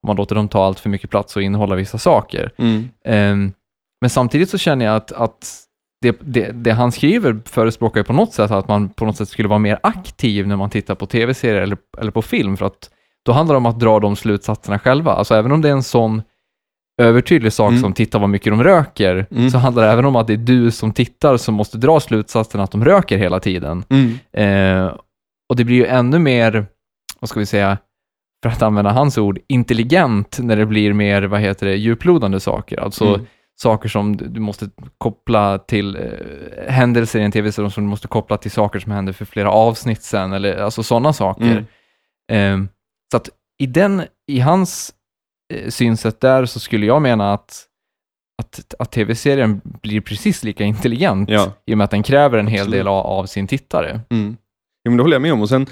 om 0.02 0.06
man 0.06 0.16
låter 0.16 0.34
dem 0.34 0.48
ta 0.48 0.64
allt 0.64 0.80
för 0.80 0.90
mycket 0.90 1.10
plats 1.10 1.36
och 1.36 1.42
innehålla 1.42 1.74
vissa 1.74 1.98
saker. 1.98 2.52
Mm. 2.56 2.88
Ehm, 3.04 3.52
men 4.00 4.10
samtidigt 4.10 4.50
så 4.50 4.58
känner 4.58 4.84
jag 4.84 4.96
att, 4.96 5.12
att 5.12 5.66
det, 6.02 6.16
det, 6.20 6.50
det 6.52 6.72
han 6.72 6.92
skriver 6.92 7.40
förespråkar 7.44 8.00
ju 8.00 8.04
på 8.04 8.12
något 8.12 8.32
sätt 8.32 8.50
att 8.50 8.68
man 8.68 8.88
på 8.88 9.04
något 9.06 9.16
sätt 9.16 9.28
skulle 9.28 9.48
vara 9.48 9.58
mer 9.58 9.78
aktiv 9.82 10.46
när 10.48 10.56
man 10.56 10.70
tittar 10.70 10.94
på 10.94 11.06
tv-serier 11.06 11.62
eller, 11.62 11.78
eller 11.98 12.10
på 12.10 12.22
film, 12.22 12.56
för 12.56 12.66
att 12.66 12.90
då 13.26 13.32
handlar 13.32 13.54
det 13.54 13.56
om 13.56 13.66
att 13.66 13.80
dra 13.80 14.00
de 14.00 14.16
slutsatserna 14.16 14.78
själva. 14.78 15.12
Alltså 15.12 15.34
även 15.34 15.52
om 15.52 15.60
det 15.62 15.68
är 15.68 15.72
en 15.72 15.82
sån 15.82 16.22
övertydlig 17.02 17.52
sak 17.52 17.70
Mm. 17.70 17.82
som 17.82 17.92
titta 17.92 18.18
vad 18.18 18.28
mycket 18.30 18.52
de 18.52 18.64
röker, 18.64 19.26
Mm. 19.30 19.50
så 19.50 19.58
handlar 19.58 19.82
det 19.82 19.90
även 19.92 20.04
om 20.04 20.16
att 20.16 20.26
det 20.26 20.32
är 20.32 20.36
du 20.36 20.70
som 20.70 20.92
tittar 20.92 21.36
som 21.36 21.54
måste 21.54 21.78
dra 21.78 22.00
slutsatsen 22.00 22.60
att 22.60 22.70
de 22.70 22.84
röker 22.84 23.18
hela 23.18 23.40
tiden. 23.40 23.84
Mm. 23.90 24.18
Eh, 24.86 24.92
och 25.48 25.56
det 25.56 25.64
blir 25.64 25.76
ju 25.76 25.86
ännu 25.86 26.18
mer, 26.18 26.66
vad 27.20 27.28
ska 27.30 27.40
vi 27.40 27.46
säga, 27.46 27.78
för 28.42 28.50
att 28.50 28.62
använda 28.62 28.90
hans 28.90 29.18
ord, 29.18 29.38
intelligent 29.48 30.38
när 30.42 30.56
det 30.56 30.66
blir 30.66 30.92
mer, 30.92 31.22
vad 31.22 31.40
heter 31.40 31.66
det, 31.66 31.76
djuplodande 31.76 32.40
saker. 32.40 32.80
Alltså 32.80 33.06
Mm. 33.06 33.26
Saker 33.60 33.88
som 33.88 34.16
du 34.16 34.40
måste 34.40 34.70
koppla 34.98 35.58
till 35.58 35.96
eh, 35.96 36.72
händelser 36.72 37.20
i 37.20 37.22
en 37.22 37.32
tv-serie 37.32 37.70
som 37.70 37.84
du 37.84 37.90
måste 37.90 38.08
koppla 38.08 38.36
till 38.36 38.50
saker 38.50 38.78
som 38.78 38.92
händer 38.92 39.12
för 39.12 39.24
flera 39.24 39.50
avsnitt 39.50 40.02
sen, 40.02 40.32
eller 40.32 40.56
alltså 40.56 40.82
sådana 40.82 41.12
saker. 41.12 41.66
Mm. 42.30 42.62
Eh, 42.62 42.68
så 43.10 43.16
att 43.16 43.28
i 43.58 43.66
den, 43.66 44.02
i 44.26 44.40
hans 44.40 44.92
eh, 45.54 45.68
synsätt 45.68 46.20
där 46.20 46.44
så 46.46 46.60
skulle 46.60 46.86
jag 46.86 47.02
mena 47.02 47.32
att 47.32 47.68
att, 48.42 48.74
att 48.78 48.90
tv-serien 48.92 49.60
blir 49.64 50.00
precis 50.00 50.44
lika 50.44 50.64
intelligent 50.64 51.28
Ja. 51.30 51.52
i 51.66 51.74
och 51.74 51.78
med 51.78 51.84
att 51.84 51.90
den 51.90 52.02
kräver 52.02 52.38
en 52.38 52.46
hel 52.46 52.60
Absolut. 52.60 52.78
del 52.80 52.88
av, 52.88 53.06
av 53.06 53.26
sin 53.26 53.46
tittare. 53.46 54.00
Mm. 54.10 54.36
Jo, 54.84 54.90
men 54.90 54.96
det 54.96 55.02
håller 55.02 55.14
jag 55.14 55.22
med 55.22 55.32
om. 55.32 55.40
Och 55.40 55.48
sen 55.48 55.66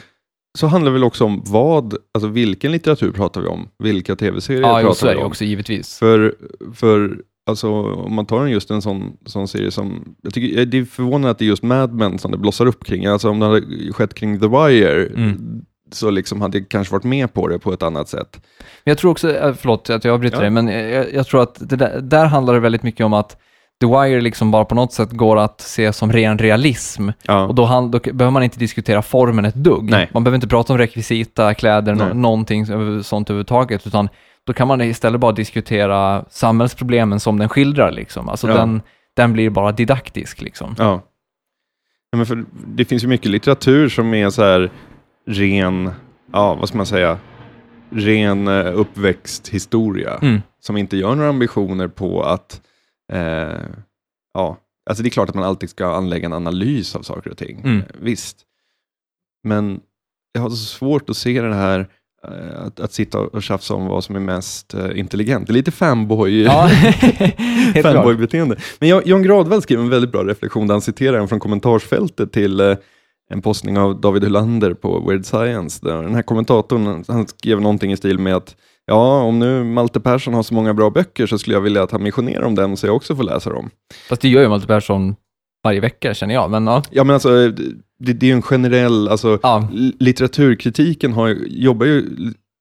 så 0.58 0.66
handlar 0.66 0.90
det 0.90 0.92
väl 0.92 1.04
också 1.04 1.24
om 1.24 1.42
vad, 1.46 1.94
alltså 2.14 2.28
vilken 2.28 2.72
litteratur 2.72 3.12
pratar 3.12 3.40
vi 3.40 3.46
om? 3.48 3.68
Vilka 3.78 4.16
tv-serier 4.16 4.62
Ja, 4.62 4.80
pratar 4.80 5.08
vi 5.14 5.16
om? 5.16 5.26
också 5.26 5.44
givetvis. 5.44 5.98
För, 5.98 6.34
för 6.74 7.22
alltså, 7.50 7.70
om 7.92 8.14
man 8.14 8.26
tar 8.26 8.44
en 8.44 8.50
just 8.50 8.70
en 8.70 8.82
sån, 8.82 9.12
sån 9.26 9.48
serie 9.48 9.70
som, 9.70 10.14
jag 10.22 10.34
tycker 10.34 10.64
det 10.64 10.78
är 10.78 10.84
förvånande 10.84 11.30
att 11.30 11.38
det 11.38 11.44
är 11.44 11.46
just 11.46 11.62
Mad 11.62 11.92
Men 11.92 12.18
som 12.18 12.30
det 12.30 12.38
blossar 12.38 12.66
upp 12.66 12.84
kring. 12.84 13.06
Alltså 13.06 13.30
om 13.30 13.40
det 13.40 13.46
hade 13.46 13.92
skett 13.92 14.14
kring 14.14 14.40
The 14.40 14.46
Wire, 14.48 15.06
Mm. 15.06 15.62
så 15.92 16.10
liksom 16.10 16.40
hade 16.40 16.58
jag 16.58 16.68
kanske 16.68 16.92
varit 16.92 17.04
med 17.04 17.34
på 17.34 17.48
det 17.48 17.58
på 17.58 17.72
ett 17.72 17.82
annat 17.82 18.08
sätt. 18.08 18.40
Men 18.84 18.90
jag 18.90 18.98
tror 18.98 19.10
också, 19.10 19.36
eh, 19.36 19.54
förlåt 19.54 19.90
att 19.90 20.04
jag 20.04 20.14
avbryter 20.14 20.36
Ja. 20.36 20.40
dig, 20.40 20.50
men 20.50 20.68
jag, 20.68 21.14
jag 21.14 21.26
tror 21.26 21.42
att 21.42 21.56
det 21.68 21.76
där, 21.76 22.00
där 22.00 22.24
handlar 22.26 22.54
det 22.54 22.60
väldigt 22.60 22.82
mycket 22.82 23.06
om 23.06 23.12
att 23.12 23.36
The 23.80 23.86
Wire 23.86 24.20
liksom 24.20 24.50
bara 24.50 24.64
på 24.64 24.74
något 24.74 24.92
sätt 24.92 25.10
går 25.10 25.38
att 25.38 25.60
se 25.60 25.92
som 25.92 26.12
ren 26.12 26.38
realism. 26.38 27.08
Ja. 27.22 27.46
Och 27.46 27.54
då, 27.54 27.64
han, 27.64 27.90
då 27.90 27.98
behöver 27.98 28.30
man 28.30 28.42
inte 28.42 28.58
diskutera 28.58 29.02
formen 29.02 29.44
ett 29.44 29.54
dugg. 29.54 29.90
Nej. 29.90 30.10
Man 30.14 30.24
behöver 30.24 30.34
inte 30.34 30.48
prata 30.48 30.72
om 30.72 30.78
rekvisita, 30.78 31.54
kläder, 31.54 31.94
no, 31.94 32.14
någonting 32.14 32.66
sånt 33.02 33.30
överhuvudtaget, 33.30 33.86
utan 33.86 34.08
då 34.46 34.52
kan 34.52 34.68
man 34.68 34.80
istället 34.80 35.20
bara 35.20 35.32
diskutera 35.32 36.24
samhällsproblemen 36.30 37.20
som 37.20 37.38
den 37.38 37.48
skildrar. 37.48 37.90
Liksom. 37.92 38.28
Alltså 38.28 38.48
Ja. 38.48 38.54
den, 38.54 38.82
den 39.16 39.32
blir 39.32 39.50
bara 39.50 39.72
didaktisk. 39.72 40.40
Liksom. 40.42 40.74
Ja. 40.78 41.02
ja 42.10 42.16
men 42.16 42.26
för 42.26 42.44
det 42.66 42.84
finns 42.84 43.04
ju 43.04 43.08
mycket 43.08 43.30
litteratur 43.30 43.88
som 43.88 44.14
är 44.14 44.30
så 44.30 44.42
här 44.42 44.70
ren, 45.26 45.90
ja 46.32 46.54
vad 46.54 46.68
ska 46.68 46.76
man 46.76 46.86
säga, 46.86 47.18
ren 47.90 48.48
eh, 48.48 48.78
uppväxthistoria. 48.78 50.18
Mm. 50.22 50.40
Som 50.60 50.76
inte 50.76 50.96
gör 50.96 51.14
några 51.14 51.28
ambitioner 51.30 51.88
på 51.88 52.22
att, 52.22 52.60
eh, 53.12 53.58
ja, 54.34 54.56
alltså 54.90 55.02
det 55.02 55.08
är 55.08 55.10
klart 55.10 55.28
att 55.28 55.34
man 55.34 55.44
alltid 55.44 55.70
ska 55.70 55.94
anlägga 55.94 56.26
en 56.26 56.32
analys 56.32 56.96
av 56.96 57.02
saker 57.02 57.30
och 57.30 57.38
ting. 57.38 57.60
Mm. 57.60 57.82
Visst. 57.98 58.36
Men 59.44 59.80
jag 60.32 60.40
har 60.42 60.50
så 60.50 60.56
svårt 60.56 61.10
att 61.10 61.16
se 61.16 61.42
det 61.42 61.54
här 61.54 61.88
att, 62.66 62.80
att 62.80 62.92
sitta 62.92 63.18
och 63.18 63.42
tjafsa 63.42 63.74
om 63.74 63.86
vad 63.86 64.04
som 64.04 64.16
är 64.16 64.20
mest 64.20 64.74
eh, 64.74 64.98
intelligent. 64.98 65.46
Det 65.46 65.50
är 65.50 65.54
lite 65.54 65.70
fanboy, 65.70 66.42
Ja, 66.42 66.68
fanboy-beteende. 67.82 68.56
Men 68.78 68.88
Jan- 68.88 69.22
Gradvall 69.22 69.62
skrev 69.62 69.80
en 69.80 69.90
väldigt 69.90 70.12
bra 70.12 70.24
reflektion 70.24 70.66
där 70.66 70.74
han 70.74 70.80
citerar 70.82 71.18
en 71.18 71.28
från 71.28 71.40
kommentarsfältet 71.40 72.32
till 72.32 72.60
eh, 72.60 72.76
en 73.32 73.42
postning 73.42 73.78
av 73.78 74.00
David 74.00 74.24
Hylander 74.24 74.74
på 74.74 75.08
Weird 75.08 75.24
Science. 75.26 75.86
Där 75.86 76.02
den 76.02 76.14
här 76.14 76.22
kommentatorn 76.22 77.04
han 77.08 77.28
skrev 77.28 77.60
någonting 77.60 77.92
i 77.92 77.96
stil 77.96 78.18
med 78.18 78.36
att 78.36 78.56
ja, 78.86 79.22
om 79.22 79.38
nu 79.38 79.64
Malte 79.64 80.00
Persson 80.00 80.34
har 80.34 80.42
så 80.42 80.54
många 80.54 80.74
bra 80.74 80.90
böcker 80.90 81.26
så 81.26 81.38
skulle 81.38 81.56
jag 81.56 81.60
vilja 81.60 81.82
att 81.82 81.90
han 81.90 82.02
missionerar 82.02 82.42
om 82.42 82.54
dem 82.54 82.76
så 82.76 82.86
jag 82.86 82.96
också 82.96 83.16
får 83.16 83.22
läsa 83.22 83.50
dem. 83.50 83.70
Fast 84.08 84.22
det 84.22 84.28
gör 84.28 84.42
ju 84.42 84.48
Malte 84.48 84.66
Persson 84.66 85.14
varje 85.64 85.80
vecka, 85.80 86.14
känner 86.14 86.34
jag. 86.34 86.50
Men 86.50 86.66
ja, 86.66 86.82
Ja, 86.90 87.04
men 87.04 87.14
alltså 87.14 87.48
det, 87.98 88.12
det 88.12 88.26
är 88.26 88.28
ju 88.28 88.34
en 88.34 88.42
generell, 88.42 89.08
alltså 89.08 89.38
ja. 89.42 89.68
litteraturkritiken 90.00 91.12
har, 91.12 91.28
jobbar 91.48 91.86
ju 91.86 92.04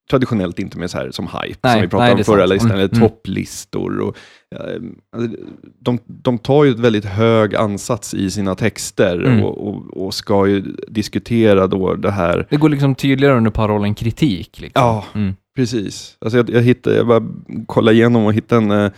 traditionellt 0.09 0.59
inte 0.59 0.77
med 0.79 0.91
så 0.91 0.97
här 0.97 1.11
som 1.11 1.27
hype, 1.27 1.59
Nej, 1.63 1.73
som 1.73 1.81
vi 1.81 1.87
pratade 1.87 2.09
nej, 2.13 2.17
om 2.19 2.23
förra 2.23 2.45
listan, 2.45 2.71
Mm, 2.71 2.79
eller 2.79 2.95
mm. 2.97 3.09
topplistor. 3.09 3.99
Och, 3.99 4.15
eh, 4.55 4.81
alltså, 5.15 5.37
de, 5.79 5.99
de 6.05 6.37
tar 6.37 6.63
ju 6.63 6.71
ett 6.71 6.79
väldigt 6.79 7.05
hög 7.05 7.55
ansats 7.55 8.13
i 8.13 8.31
sina 8.31 8.55
texter 8.55 9.19
Mm. 9.25 9.43
och, 9.43 9.67
och, 9.67 10.05
och 10.05 10.13
ska 10.13 10.47
ju 10.47 10.61
diskutera 10.87 11.67
då 11.67 11.93
det 11.95 12.11
här 12.11 12.47
Det 12.49 12.57
går 12.57 12.69
liksom 12.69 12.95
tydligare 12.95 13.37
under 13.37 13.51
parollen 13.51 13.95
kritik. 13.95 14.61
Liksom. 14.61 14.81
Ja, 14.81 15.05
Mm. 15.15 15.33
precis. 15.55 16.17
Alltså 16.21 16.37
jag, 16.37 16.49
jag, 16.49 16.61
hittade, 16.61 16.95
jag 16.95 17.07
bara 17.07 17.23
kollade 17.67 17.97
igenom 17.97 18.25
och 18.25 18.33
hittade 18.33 18.61
en, 18.61 18.71
eh, 18.71 18.91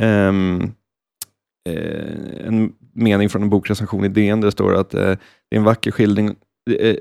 ehm, 0.00 0.62
eh, 1.68 2.46
en 2.46 2.72
mening 2.94 3.28
från 3.28 3.42
en 3.42 3.50
bokrecension 3.50 4.04
i 4.04 4.08
DN 4.08 4.40
där 4.40 4.48
det 4.48 4.52
står 4.52 4.74
att 4.74 4.94
eh, 4.94 5.00
det 5.00 5.56
är 5.56 5.58
en 5.58 5.64
vacker 5.64 5.90
skildring 5.90 6.34
eh, 6.80 6.96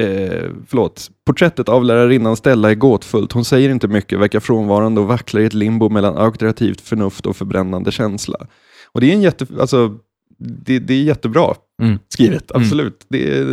Eh, 0.00 0.50
förlåt. 0.66 1.10
Porträttet 1.26 1.68
av 1.68 1.84
lärarinnan 1.84 2.36
Stella 2.36 2.70
är 2.70 2.74
gåtfullt. 2.74 3.32
Hon 3.32 3.44
säger 3.44 3.70
inte 3.70 3.88
mycket, 3.88 4.18
verkar 4.18 4.40
frånvarande 4.40 5.00
och 5.00 5.06
vacklar 5.06 5.40
i 5.40 5.44
ett 5.44 5.54
limbo 5.54 5.88
mellan 5.88 6.16
auktoritativt 6.16 6.80
förnuft 6.80 7.26
och 7.26 7.36
förbrännande 7.36 7.92
känsla. 7.92 8.46
Och 8.92 9.00
det 9.00 9.10
är 9.10 9.14
en 9.14 9.22
jätte, 9.22 9.46
alltså, 9.60 9.94
det, 10.38 10.78
det 10.78 10.94
är 10.94 11.02
jättebra 11.02 11.54
Mm. 11.82 11.98
skrivet, 12.08 12.50
Mm. 12.50 12.62
absolut. 12.62 13.06
Det, 13.08 13.38
är, 13.38 13.44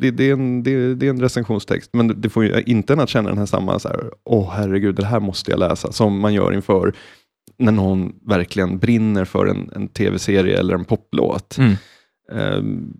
det, 0.00 0.10
det, 0.10 0.28
är 0.28 0.32
en, 0.32 0.62
det, 0.62 0.94
det 0.94 1.06
är 1.06 1.10
en 1.10 1.20
recensionstext, 1.20 1.90
men 1.92 2.20
det 2.20 2.28
får 2.28 2.44
ju 2.44 2.62
inte 2.66 2.92
en 2.92 3.00
att 3.00 3.08
känna 3.08 3.28
den 3.28 3.38
här 3.38 3.46
samma, 3.46 3.78
så 3.78 3.88
här, 3.88 4.10
åh 4.24 4.50
herregud, 4.52 4.94
det 4.94 5.06
här 5.06 5.20
måste 5.20 5.50
jag 5.50 5.60
läsa, 5.60 5.92
som 5.92 6.20
man 6.20 6.34
gör 6.34 6.52
inför 6.52 6.94
när 7.58 7.72
någon 7.72 8.12
verkligen 8.26 8.78
brinner 8.78 9.24
för 9.24 9.46
en, 9.46 9.70
en 9.74 9.88
tv-serie 9.88 10.58
eller 10.58 10.74
en 10.74 10.84
poplåt. 10.84 11.58
Mm. 11.58 11.74
Ehm, 12.32 12.92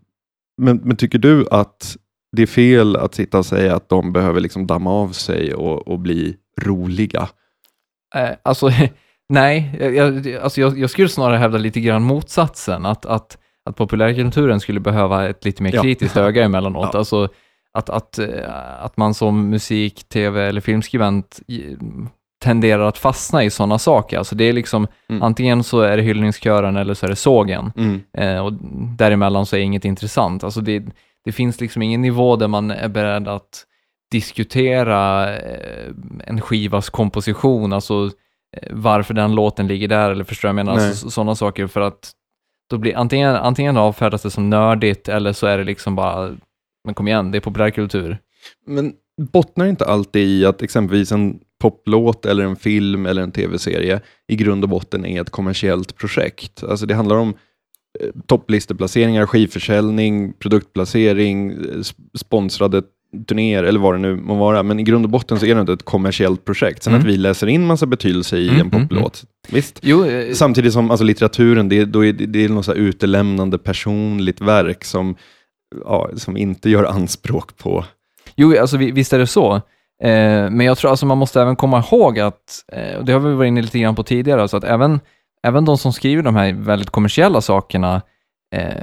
men, 0.62 0.76
men 0.76 0.96
tycker 0.96 1.18
du 1.18 1.46
att 1.50 1.96
det 2.36 2.42
är 2.42 2.46
fel 2.46 2.96
att 2.96 3.14
sitta 3.14 3.38
och 3.38 3.46
säga 3.46 3.76
att 3.76 3.88
de 3.88 4.12
behöver 4.12 4.40
liksom 4.40 4.66
damma 4.66 4.90
av 4.90 5.08
sig 5.08 5.54
och, 5.54 5.88
och 5.88 5.98
bli 5.98 6.36
roliga? 6.62 7.28
Eh, 8.14 8.30
alltså, 8.42 8.70
nej, 9.28 9.76
jag, 9.80 10.34
alltså 10.36 10.60
jag, 10.60 10.78
jag 10.78 10.90
skulle 10.90 11.08
snarare 11.08 11.36
hävda 11.36 11.58
lite 11.58 11.80
grann 11.80 12.02
motsatsen, 12.02 12.86
att, 12.86 13.06
att, 13.06 13.38
att 13.64 13.76
populärkulturen 13.76 14.60
skulle 14.60 14.80
behöva 14.80 15.28
ett 15.28 15.44
lite 15.44 15.62
mer 15.62 15.74
Ja. 15.74 15.82
kritiskt 15.82 16.16
öga 16.16 16.44
emellanåt. 16.44 16.88
Ja. 16.92 16.98
Alltså, 16.98 17.28
att, 17.72 17.90
att, 17.90 18.18
eh, 18.18 18.84
att 18.84 18.96
man 18.96 19.14
som 19.14 19.50
musik, 19.50 20.04
tv 20.08 20.42
eller 20.48 20.60
filmskribent 20.60 21.40
i- 21.46 21.76
tenderar 22.44 22.88
att 22.88 22.98
fastna 22.98 23.44
i 23.44 23.50
sådana 23.50 23.78
saker. 23.78 24.18
Alltså 24.18 24.34
det 24.34 24.44
är 24.44 24.52
liksom, 24.52 24.86
Mm. 25.08 25.22
antingen 25.22 25.64
så 25.64 25.80
är 25.80 25.96
det 25.96 26.02
hyllningskören 26.02 26.76
eller 26.76 26.94
så 26.94 27.06
är 27.06 27.10
det 27.10 27.16
sågen. 27.16 27.72
Mm. 27.76 28.00
Eh, 28.18 28.44
och 28.46 28.52
däremellan 28.98 29.46
så 29.46 29.56
är 29.56 29.60
inget 29.60 29.84
intressant. 29.84 30.44
Alltså 30.44 30.60
det, 30.60 30.82
det 31.24 31.32
finns 31.32 31.60
liksom 31.60 31.82
ingen 31.82 32.02
nivå 32.02 32.36
där 32.36 32.48
man 32.48 32.70
är 32.70 32.88
beredd 32.88 33.28
att 33.28 33.64
diskutera 34.10 35.32
eh, 35.36 35.90
en 36.26 36.40
skivas 36.40 36.90
komposition, 36.90 37.72
alltså 37.72 38.10
eh, 38.56 38.68
varför 38.70 39.14
den 39.14 39.34
låten 39.34 39.66
ligger 39.66 39.88
där, 39.88 40.10
eller 40.10 40.24
förstår 40.24 40.48
jag 40.48 40.54
menar, 40.54 40.72
alltså, 40.72 41.10
sådana 41.10 41.34
saker, 41.34 41.66
för 41.66 41.80
att 41.80 42.12
då 42.70 42.78
blir 42.78 42.96
antingen, 42.96 43.36
antingen 43.36 43.76
avfärdas 43.76 44.22
det 44.22 44.30
som 44.30 44.50
nördigt, 44.50 45.08
eller 45.08 45.32
så 45.32 45.46
är 45.46 45.58
det 45.58 45.64
liksom 45.64 45.96
bara, 45.96 46.30
men 46.84 46.94
kom 46.94 47.08
igen, 47.08 47.30
det 47.30 47.38
är 47.38 47.40
populärkultur. 47.40 48.18
Men 48.66 48.92
bottnar 49.32 49.66
inte 49.66 49.84
alltid 49.84 50.28
i 50.28 50.46
att 50.46 50.62
exempelvis 50.62 51.12
en 51.12 51.40
poplåt 51.64 52.26
eller 52.26 52.44
en 52.44 52.56
film 52.56 53.06
eller 53.06 53.22
en 53.22 53.32
tv-serie 53.32 54.00
i 54.28 54.36
grund 54.36 54.62
och 54.64 54.68
botten 54.70 55.06
är 55.06 55.20
ett 55.20 55.30
kommersiellt 55.30 55.96
projekt? 55.96 56.64
Alltså 56.64 56.86
det 56.86 56.94
handlar 56.94 57.16
om 57.16 57.34
eh, 58.00 58.08
topplisteplaceringar, 58.26 59.26
skivförsäljning, 59.26 60.32
produktplacering, 60.32 61.50
eh, 61.50 61.56
sp- 61.58 61.94
sponsrade 62.18 62.82
turnéer 63.28 63.64
eller 63.64 63.80
vad 63.80 63.94
det 63.94 63.98
nu 63.98 64.16
må 64.16 64.34
vara. 64.34 64.62
Men 64.62 64.80
i 64.80 64.82
grund 64.82 65.04
och 65.04 65.10
botten 65.10 65.38
så 65.40 65.46
är 65.46 65.54
det 65.54 65.60
inte 65.60 65.72
ett 65.72 65.82
kommersiellt 65.82 66.44
projekt. 66.44 66.82
Sen 66.82 66.92
Mm. 66.92 67.00
att 67.06 67.12
vi 67.12 67.16
läser 67.16 67.46
in 67.46 67.66
massa 67.66 67.86
betydelse 67.86 68.36
i 68.38 68.48
Mm, 68.48 68.60
en 68.60 68.66
mm, 68.72 68.88
poplåt. 68.88 69.24
Visst? 69.48 69.78
Jo, 69.82 70.04
eh, 70.04 70.32
Samtidigt 70.34 70.72
som 70.72 70.90
alltså, 70.90 71.04
litteraturen, 71.04 71.68
det, 71.68 71.84
då 71.84 72.04
är, 72.04 72.12
det- 72.12 72.26
det 72.26 72.44
är 72.44 72.48
något 72.48 72.64
så 72.64 72.72
här 72.72 72.78
utelämnande 72.78 73.58
personligt 73.58 74.40
verk 74.40 74.84
som, 74.84 75.14
ja, 75.84 76.10
som 76.16 76.36
inte 76.36 76.70
gör 76.70 76.84
anspråk 76.84 77.56
på... 77.56 77.84
Jo, 78.36 78.56
alltså 78.60 78.76
vi- 78.76 78.90
visst 78.90 79.12
är 79.12 79.18
det 79.18 79.26
så. 79.26 79.62
Eh, 80.02 80.50
men 80.50 80.60
jag 80.60 80.78
tror 80.78 80.90
alltså 80.90 81.06
man 81.06 81.18
måste 81.18 81.42
även 81.42 81.56
komma 81.56 81.78
ihåg 81.78 82.18
att, 82.18 82.64
eh, 82.72 82.96
och 82.96 83.04
det 83.04 83.12
har 83.12 83.20
vi 83.20 83.34
varit 83.34 83.48
inne 83.48 83.62
lite 83.62 83.78
grann 83.78 83.94
på 83.94 84.02
tidigare, 84.02 84.42
alltså 84.42 84.56
att 84.56 84.64
även, 84.64 85.00
även 85.42 85.64
de 85.64 85.78
som 85.78 85.92
skriver 85.92 86.22
de 86.22 86.36
här 86.36 86.52
väldigt 86.52 86.90
kommersiella 86.90 87.40
sakerna, 87.40 88.02
eh, 88.54 88.74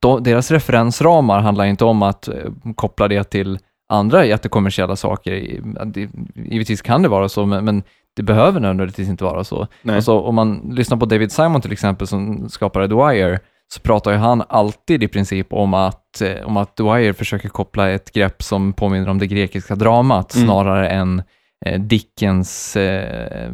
då, 0.00 0.18
deras 0.18 0.50
referensramar 0.50 1.40
handlar 1.40 1.64
inte 1.64 1.84
om 1.84 2.02
att 2.02 2.28
eh, 2.28 2.34
koppla 2.74 3.08
det 3.08 3.24
till 3.24 3.58
andra 3.88 4.24
jättekommersiella 4.24 4.96
saker. 4.96 5.60
Det, 5.86 6.08
givetvis 6.34 6.82
kan 6.82 7.02
det 7.02 7.08
vara 7.08 7.28
så, 7.28 7.46
men, 7.46 7.64
men 7.64 7.82
det 8.16 8.22
behöver 8.22 8.60
nödvändigtvis 8.60 9.08
inte 9.08 9.24
vara 9.24 9.44
så. 9.44 9.66
Nej. 9.82 9.96
Alltså, 9.96 10.20
om 10.20 10.34
man 10.34 10.70
lyssnar 10.72 10.98
på 10.98 11.06
David 11.06 11.32
Simon 11.32 11.60
till 11.60 11.72
exempel, 11.72 12.06
som 12.06 12.48
skapade 12.48 12.88
The 12.88 12.94
Wire, 12.94 13.40
så 13.74 13.80
pratar 13.80 14.10
ju 14.10 14.16
han 14.16 14.42
alltid 14.48 15.02
i 15.02 15.08
princip 15.08 15.52
om 15.52 15.74
att, 15.74 16.20
eh, 16.20 16.46
om 16.46 16.56
att 16.56 16.80
Wire 16.80 17.14
försöker 17.14 17.48
koppla 17.48 17.90
ett 17.90 18.12
grepp 18.12 18.42
som 18.42 18.72
påminner 18.72 19.08
om 19.08 19.18
det 19.18 19.26
grekiska 19.26 19.74
dramat 19.74 20.34
Mm. 20.34 20.46
snarare 20.46 20.88
än 20.88 21.22
eh, 21.66 21.80
Dickens, 21.80 22.76
eh, 22.76 23.52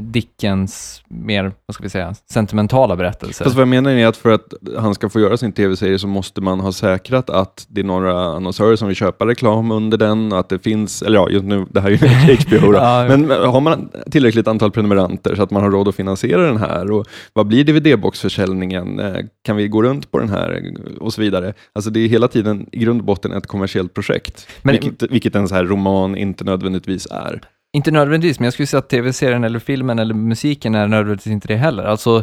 Dickens 0.00 1.02
mer, 1.08 1.52
vad 1.66 1.74
ska 1.74 1.82
vi 1.82 1.90
säga, 1.90 2.14
sentimentala 2.30 2.96
berättelser. 2.96 3.44
Fast 3.44 3.56
vad 3.56 3.62
jag 3.62 3.68
menar 3.68 3.90
är 3.90 4.06
att 4.06 4.16
för 4.16 4.30
att 4.30 4.52
han 4.78 4.94
ska 4.94 5.08
få 5.08 5.20
göra 5.20 5.36
sin 5.36 5.52
tv-serie 5.52 5.98
så 5.98 6.06
måste 6.06 6.40
man 6.40 6.60
ha 6.60 6.72
säkrat 6.72 7.30
att 7.30 7.66
det 7.68 7.80
är 7.80 7.84
några 7.84 8.20
annonsörer 8.36 8.76
som 8.76 8.88
vill 8.88 8.96
köpa 8.96 9.26
reklam 9.26 9.70
under 9.70 9.98
den, 9.98 10.32
att 10.32 10.48
det 10.48 10.58
finns, 10.58 11.02
eller 11.02 11.18
ja, 11.18 11.28
just 11.28 11.44
nu, 11.44 11.66
det 11.70 11.80
här 11.80 11.90
är 11.90 12.28
ju 12.28 12.36
HBO 12.60 12.72
då. 12.72 12.78
Ja. 12.78 13.06
Men 13.08 13.30
har 13.30 13.60
man 13.60 13.90
tillräckligt 14.10 14.48
antal 14.48 14.70
prenumeranter 14.70 15.34
så 15.34 15.42
att 15.42 15.50
man 15.50 15.62
har 15.62 15.70
råd 15.70 15.88
att 15.88 15.94
finansiera 15.94 16.42
den 16.46 16.56
här 16.56 16.90
och 16.90 17.06
vad 17.32 17.46
blir 17.46 17.64
DVD-boxförsäljningen? 17.64 19.00
Eh, 19.00 19.16
Kan 19.44 19.56
vi 19.56 19.68
gå 19.68 19.82
runt 19.82 20.10
på 20.10 20.18
den 20.18 20.28
här 20.28 20.74
och 21.00 21.12
så 21.12 21.20
vidare? 21.20 21.54
Alltså 21.72 21.90
det 21.90 22.00
är 22.00 22.08
hela 22.08 22.28
tiden 22.28 22.66
i 22.72 22.78
grund 22.78 23.00
och 23.00 23.06
botten 23.06 23.32
ett 23.32 23.46
kommersiellt 23.46 23.94
projekt, 23.94 24.46
Men- 24.62 24.72
vilket, 24.72 25.10
vilket 25.10 25.34
en 25.34 25.48
så 25.48 25.54
här 25.54 25.64
roman 25.64 26.16
inte 26.16 26.44
nödvändigtvis 26.44 27.06
är. 27.10 27.40
Inte 27.72 27.90
nödvändigtvis, 27.90 28.38
men 28.40 28.44
jag 28.44 28.52
skulle 28.52 28.66
säga 28.66 28.78
att 28.78 28.88
tv-serien 28.88 29.44
eller 29.44 29.58
filmen 29.58 29.98
eller 29.98 30.14
musiken 30.14 30.74
är 30.74 30.86
nödvändigtvis 30.88 31.32
inte 31.32 31.48
det 31.48 31.56
heller. 31.56 31.84
Alltså, 31.84 32.16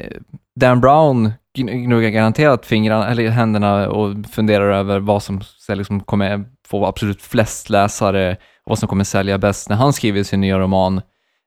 eh, 0.00 0.16
Dan 0.60 0.80
Brown 0.80 1.32
gn- 1.58 1.84
gnuggar 1.84 2.08
garanterat 2.10 2.66
fingrarna, 2.66 3.08
eller 3.08 3.28
händerna 3.28 3.88
och 3.88 4.14
funderar 4.32 4.70
över 4.72 4.98
vad 5.00 5.22
som 5.22 5.40
liksom 5.68 6.00
kommer 6.00 6.44
få 6.68 6.86
absolut 6.86 7.22
flest 7.22 7.70
läsare 7.70 8.32
och 8.32 8.70
vad 8.70 8.78
som 8.78 8.88
kommer 8.88 9.04
sälja 9.04 9.38
bäst 9.38 9.68
när 9.68 9.76
han 9.76 9.92
skriver 9.92 10.22
sin 10.22 10.40
nya 10.40 10.58
roman. 10.58 11.00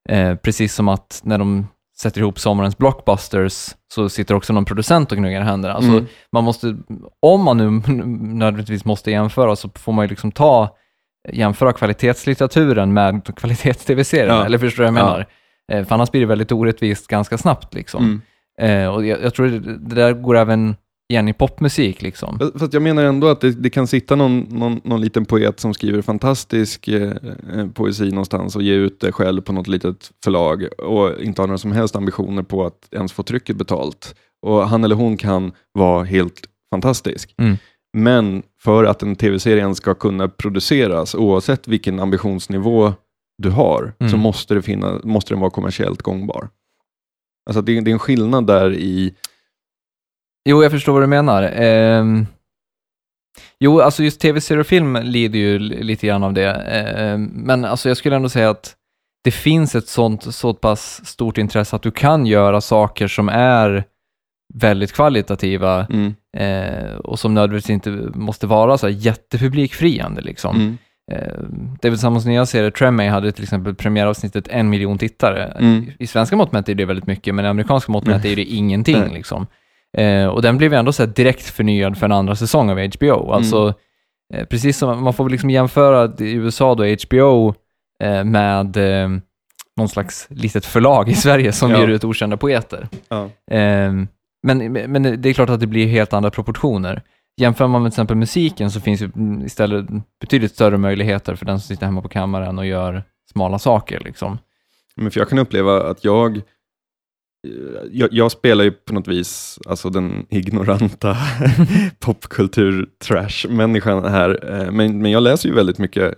Eh, 0.10 0.36
precis 0.36 0.74
som 0.76 0.88
att 0.90 1.22
när 1.24 1.38
de 1.38 1.68
sätter 2.02 2.22
ihop 2.22 2.40
sommarens 2.40 2.78
blockbusters 2.78 3.70
så 3.94 4.10
sitter 4.10 4.36
också 4.36 4.54
någon 4.54 4.66
producent 4.66 5.12
och 5.12 5.18
gnuggar 5.18 5.42
händerna. 5.42 5.74
Alltså, 5.74 5.92
Mm. 5.92 6.06
man 6.32 6.44
måste, 6.44 6.78
om 7.22 7.44
man 7.44 7.58
nu 7.58 7.70
nödvändigtvis 8.38 8.86
måste 8.86 9.12
jämföra 9.12 9.56
så 9.56 9.70
får 9.76 9.92
man 9.94 10.06
ju 10.06 10.10
liksom 10.10 10.32
ta 10.32 10.78
jämföra 11.34 11.74
kvalitetslitteraturen 11.74 12.94
med 12.94 13.36
kvalitets-tv-serien, 13.36 14.36
Ja. 14.36 14.46
eller 14.46 14.58
förstår 14.58 14.84
du 14.84 14.92
vad 14.92 15.00
jag 15.02 15.08
Ja. 15.08 15.12
menar? 15.12 15.28
Eh, 15.72 15.86
För 15.88 15.96
annars 15.96 16.12
blir 16.12 16.22
det 16.22 16.28
väldigt 16.28 16.52
orättvist 16.52 17.08
ganska 17.08 17.38
snabbt 17.38 17.74
liksom. 17.74 18.04
Mm. 18.60 18.82
Eh, 18.86 18.94
och 18.96 19.06
jag, 19.06 19.22
jag 19.24 19.34
tror 19.34 19.48
det, 19.48 19.60
det 19.60 19.96
där 19.96 20.14
går 20.14 20.38
även 20.38 20.76
igen 21.10 21.28
i 21.28 21.34
popmusik 21.34 22.02
liksom. 22.02 22.40
Fast- 22.40 22.60
Fast 22.60 22.74
jag 22.74 22.82
menar 22.84 23.04
ändå 23.04 23.28
att 23.28 23.42
det, 23.42 23.52
det 23.52 23.70
kan 23.70 23.88
sitta 23.88 24.16
någon, 24.16 24.40
någon, 24.40 24.82
någon 24.84 25.02
liten 25.02 25.26
poet 25.26 25.60
som 25.60 25.74
skriver 25.74 26.02
fantastisk 26.02 26.88
eh, 26.88 27.12
eh, 27.56 27.68
poesi 27.74 28.10
någonstans 28.10 28.56
och 28.56 28.62
ger 28.62 28.76
ut 28.78 29.00
det 29.00 29.12
själv 29.12 29.42
på 29.42 29.54
något 29.54 29.68
litet 29.68 30.12
förlag 30.24 30.68
och 30.78 31.22
inte 31.22 31.42
har 31.42 31.48
några 31.48 31.58
som 31.58 31.72
helst 31.72 31.96
ambitioner 31.96 32.44
på 32.44 32.66
att 32.66 32.88
ens 32.92 33.14
få 33.14 33.24
trycket 33.24 33.56
betalt. 33.56 34.16
Och 34.46 34.70
han 34.70 34.84
eller 34.84 34.96
hon 34.96 35.18
kan 35.18 35.52
vara 35.74 36.04
helt 36.04 36.42
fantastisk. 36.74 37.36
Mm. 37.38 37.58
Men 37.98 38.44
för 38.64 38.84
att 38.84 39.04
en 39.04 39.16
tv-serien 39.16 39.76
ska 39.76 39.94
kunna 39.94 40.28
produceras, 40.28 41.16
oavsett 41.16 41.68
vilken 41.68 42.00
ambitionsnivå 42.00 42.94
du 43.38 43.50
har, 43.50 43.94
Mm. 44.00 44.12
så 44.12 44.18
måste, 44.18 44.54
det 44.54 44.62
finna, 44.62 45.00
måste 45.04 45.34
den 45.34 45.40
vara 45.42 45.52
kommersiellt 45.52 46.02
gångbar. 46.02 46.50
Alltså 47.50 47.62
det, 47.62 47.78
är- 47.78 47.82
det 47.82 47.92
är 47.92 47.94
en 47.94 48.00
skillnad 48.00 48.48
där 48.48 48.74
i 48.74 49.16
Jo, 50.50 50.64
jag 50.64 50.72
förstår 50.72 50.94
vad 50.94 51.02
du 51.04 51.08
menar. 51.08 51.44
Ehm, 51.44 52.26
jo, 53.60 53.82
alltså 53.82 54.04
just 54.04 54.22
tv-serier 54.22 54.60
och 54.60 54.68
film 54.68 54.98
lider 55.04 55.40
ju 55.40 55.60
li- 55.60 55.84
lite 55.84 56.08
grann 56.08 56.24
av 56.24 56.34
det. 56.34 56.52
Ehm, 56.52 57.24
men 57.26 57.66
alltså 57.66 57.88
jag 57.90 57.98
skulle 57.98 58.16
ändå 58.16 58.30
säga 58.30 58.50
att 58.50 58.76
det 59.24 59.32
finns 59.32 59.76
ett 59.76 59.88
sånt 59.88 60.36
så 60.36 60.54
pass 60.54 61.06
stort 61.06 61.38
intresse 61.38 61.76
att 61.76 61.82
du 61.82 61.92
kan 61.92 62.26
göra 62.26 62.62
saker 62.62 63.08
som 63.08 63.30
är 63.30 63.84
väldigt 64.54 64.92
kvalitativa 64.92 65.86
mm, 65.86 66.16
eh, 66.38 66.96
och 66.96 67.20
som 67.20 67.34
nödvändigtvis 67.34 67.70
inte 67.74 67.90
måste 68.20 68.48
vara 68.48 68.78
så 68.78 68.88
här 68.88 68.94
jättepublikfriande 68.94 70.22
liksom. 70.22 70.56
mm, 70.56 70.78
Eh, 71.12 71.44
David 71.82 72.00
Simons 72.00 72.26
nya 72.26 72.46
serie 72.46 72.72
Tremay 72.72 73.08
hade 73.08 73.32
till 73.32 73.44
exempel 73.44 73.76
premiäravsnittet 73.76 74.48
en 74.48 74.70
miljon 74.70 74.98
tittare. 74.98 75.44
Mm. 75.46 75.92
I 76.00 76.08
svenska 76.08 76.36
mått 76.36 76.52
mätt 76.52 76.70
är 76.70 76.76
det 76.76 76.86
väldigt 76.86 77.08
mycket, 77.08 77.36
men 77.36 77.46
i 77.46 77.48
amerikanska 77.48 77.92
mått 77.92 78.06
mätt 78.06 78.26
är 78.26 78.36
det 78.36 78.44
ingenting. 78.44 79.14
Liksom. 79.14 79.48
Eh, 79.98 80.26
och 80.26 80.42
den 80.42 80.58
blev 80.58 80.74
ju 80.74 80.80
ändå 80.80 80.92
så 80.94 81.06
direkt 81.06 81.46
förnyad 81.46 81.98
för 81.98 82.06
en 82.06 82.12
andra 82.12 82.36
säsong 82.36 82.70
av 82.70 82.80
HBO. 82.80 83.32
Alltså, 83.32 83.74
eh, 84.34 84.46
precis 84.46 84.78
som 84.78 85.04
man 85.04 85.14
får 85.14 85.24
väl 85.24 85.32
liksom 85.32 85.50
jämföra 85.50 86.14
i 86.26 86.34
USA 86.34 86.76
då 86.76 86.84
HBO 87.08 87.54
eh, 88.04 88.24
med 88.24 88.78
eh, 88.78 89.10
någon 89.78 89.90
slags 89.90 90.28
litet 90.30 90.66
förlag 90.66 91.10
i 91.10 91.14
Sverige 91.14 91.52
som 91.52 91.72
Ja. 91.72 91.80
ger 91.80 91.88
ut 91.88 92.04
okända 92.04 92.38
poeter. 92.38 92.88
Ja. 93.10 93.30
Men, 94.44 94.74
men 94.74 95.22
det 95.22 95.30
är 95.30 95.34
klart 95.34 95.50
att 95.50 95.60
det 95.60 95.68
blir 95.68 95.88
helt 95.88 96.14
andra 96.14 96.32
proportioner. 96.32 97.04
Jämför 97.38 97.68
man 97.68 97.84
med 97.84 97.92
till 97.92 97.96
exempel 97.96 98.18
musiken 98.18 98.72
så 98.72 98.80
finns 98.80 99.02
ju 99.02 99.10
istället 99.46 99.86
betydligt 100.22 100.54
större 100.54 100.78
möjligheter 100.78 101.36
för 101.36 101.46
den 101.46 101.60
som 101.60 101.68
sitter 101.68 101.86
hemma 101.86 102.02
på 102.02 102.10
kammaren 102.10 102.60
och 102.60 102.66
gör 102.66 103.04
smala 103.32 103.60
saker. 103.60 104.00
Liksom. 104.00 104.38
Men 104.96 105.12
för 105.12 105.20
jag 105.20 105.30
kan 105.30 105.40
uppleva 105.40 105.84
att 105.84 106.04
jag, 106.04 106.42
jag, 107.92 108.10
jag 108.12 108.32
spelar 108.32 108.64
ju 108.64 108.72
på 108.72 108.94
något 108.94 109.08
vis 109.08 109.60
alltså 109.66 109.90
den 109.90 110.26
ignoranta 110.30 111.18
popkultur-trash-människan 112.00 114.06
här, 114.06 114.54
eh, 114.54 114.72
men, 114.72 115.02
men 115.02 115.12
jag 115.12 115.24
läser 115.24 115.50
ju 115.50 115.56
väldigt 115.56 115.78
mycket 115.78 116.14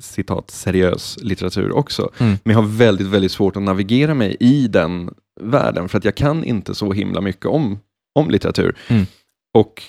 citat 0.00 0.50
seriös 0.50 1.18
litteratur 1.22 1.72
också. 1.72 2.10
Mm. 2.18 2.36
Men 2.44 2.54
jag 2.56 2.62
har 2.62 2.68
väldigt, 2.68 3.06
väldigt 3.06 3.32
svårt 3.32 3.56
att 3.56 3.62
navigera 3.62 4.14
mig 4.14 4.36
i 4.40 4.68
den 4.68 5.10
världen, 5.40 5.88
för 5.88 5.98
att 5.98 6.04
jag 6.04 6.14
kan 6.14 6.44
inte 6.44 6.74
så 6.74 6.92
himla 6.92 7.20
mycket 7.20 7.46
om, 7.46 7.78
om 8.14 8.30
litteratur. 8.30 8.76
Mm. 8.88 9.06
Och 9.54 9.82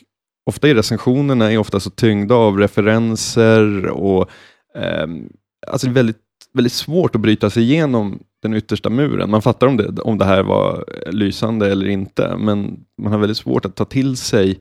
ofta 0.45 0.67
är 0.69 0.75
recensionerna 0.75 1.51
är 1.51 1.57
ofta 1.57 1.79
så 1.79 1.89
tyngda 1.89 2.35
av 2.35 2.57
referenser 2.57 3.85
och 3.87 4.29
ehm, 4.75 5.29
alltså 5.67 5.89
väldigt, 5.89 6.17
väldigt 6.53 6.73
svårt 6.73 7.15
att 7.15 7.21
bryta 7.21 7.49
sig 7.49 7.63
igenom 7.63 8.19
den 8.41 8.53
yttersta 8.53 8.89
muren. 8.89 9.29
Man 9.29 9.41
fattar 9.41 9.67
om 9.67 9.77
det, 9.77 10.01
om 10.01 10.17
det 10.17 10.25
här 10.25 10.43
var 10.43 10.85
lysande 11.11 11.71
eller 11.71 11.87
inte, 11.87 12.37
men 12.37 12.79
man 13.01 13.11
har 13.11 13.19
väldigt 13.19 13.37
svårt 13.37 13.65
att 13.65 13.75
ta 13.75 13.85
till 13.85 14.17
sig 14.17 14.59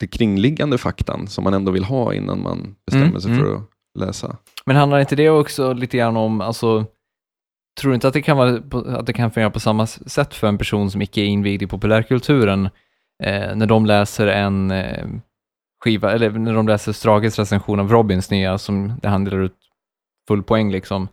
det 0.00 0.06
kringliggande 0.06 0.78
faktan 0.78 1.26
som 1.26 1.44
man 1.44 1.54
ändå 1.54 1.72
vill 1.72 1.84
ha 1.84 2.14
innan 2.14 2.42
man 2.42 2.74
bestämmer 2.86 3.06
Mm, 3.06 3.20
sig 3.20 3.30
mm. 3.30 3.44
för 3.44 3.54
att 3.54 3.62
läsa. 3.96 4.36
Men 4.66 4.76
handlar 4.76 4.98
inte 5.00 5.16
det 5.16 5.30
också 5.30 5.72
lite 5.72 5.96
grann 5.96 6.16
om, 6.16 6.40
alltså, 6.40 6.84
tror 7.80 7.90
du 7.90 7.94
inte 7.94 8.08
att 8.08 8.14
det 8.14 8.22
kan, 8.22 8.36
vara, 8.36 8.60
på- 8.60 8.78
att 8.98 9.06
det 9.06 9.12
kan 9.12 9.30
fungera 9.30 9.50
på 9.50 9.60
samma 9.60 9.86
sätt 9.86 10.34
för 10.34 10.46
en 10.46 10.58
person 10.58 10.90
som 10.90 11.02
icke 11.02 11.20
är 11.20 11.24
invigd 11.24 11.62
i 11.62 11.66
populärkulturen, 11.66 12.64
eh, 13.22 13.56
när 13.56 13.66
de 13.66 13.86
läser 13.86 14.26
en 14.26 14.70
eh, 14.70 15.06
skiva, 15.84 16.12
eller 16.12 16.30
när 16.30 16.54
de 16.54 16.68
läser 16.68 16.92
Strages 16.92 17.38
recension 17.38 17.80
av 17.80 17.90
Robins 17.90 18.30
nya, 18.30 18.58
som 18.58 18.98
det 19.02 19.08
han 19.08 19.24
delar 19.24 19.38
ut 19.38 19.56
full 20.28 20.42
poäng 20.42 20.72
liksom, 20.72 21.08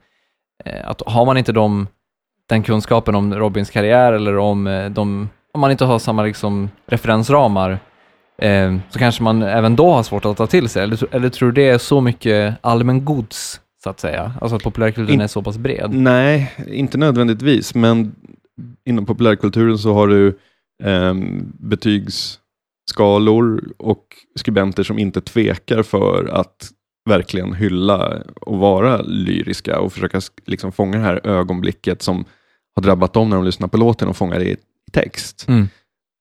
eh, 0.65 0.89
att 0.89 1.01
har 1.05 1.25
man 1.25 1.37
inte 1.37 1.51
de, 1.51 1.87
den 2.49 2.63
kunskapen 2.63 3.15
om 3.15 3.33
Robins 3.35 3.69
karriär 3.69 4.13
eller 4.13 4.37
om 4.37 4.67
eh, 4.67 4.89
de, 4.89 5.29
om 5.53 5.61
man 5.61 5.71
inte 5.71 5.85
har 5.85 5.99
samma 5.99 6.23
liksom 6.23 6.69
referensramar, 6.85 7.79
eh, 8.43 8.77
så 8.89 8.99
kanske 8.99 9.23
man 9.23 9.41
även 9.41 9.75
då 9.75 9.91
har 9.91 10.03
svårt 10.03 10.25
att 10.25 10.37
ta 10.37 10.47
till 10.47 10.69
sig. 10.69 10.83
Eller, 10.83 11.15
eller 11.15 11.29
tror 11.29 11.51
du 11.51 11.61
det 11.61 11.69
är 11.69 11.77
så 11.77 12.01
mycket 12.01 12.55
allmängods, 12.61 13.61
så 13.83 13.89
att 13.89 13.99
säga? 13.99 14.33
Alltså 14.41 14.55
att 14.55 14.63
populärkulturen 14.63 15.13
In- 15.13 15.21
är 15.21 15.27
så 15.27 15.41
pass 15.41 15.57
bred? 15.57 15.89
Nej, 15.93 16.51
inte 16.67 16.97
nödvändigtvis, 16.97 17.75
men 17.75 18.15
inom 18.85 19.05
populärkulturen 19.05 19.77
så 19.77 19.93
har 19.93 20.07
du 20.07 20.37
ehm, 20.83 21.53
betygsskalor 21.59 23.63
och 23.77 24.03
skribenter 24.35 24.83
som 24.83 24.99
inte 24.99 25.21
tvekar 25.21 25.83
för 25.83 26.29
att 26.33 26.69
verkligen 27.09 27.53
hylla 27.53 28.21
och 28.41 28.57
vara 28.57 29.01
lyriska 29.01 29.79
och 29.79 29.93
försöka 29.93 30.21
liksom 30.45 30.71
fånga 30.71 30.97
det 30.97 31.03
här 31.03 31.27
ögonblicket 31.27 32.01
som 32.01 32.25
har 32.75 32.83
drabbat 32.83 33.13
dem 33.13 33.29
när 33.29 33.35
de 33.35 33.45
lyssnar 33.45 33.67
på 33.67 33.77
låten 33.77 34.07
och 34.07 34.17
fångar 34.17 34.39
det 34.39 34.45
i 34.45 34.55
i 34.87 34.91
text. 34.91 35.45
Mm. 35.47 35.67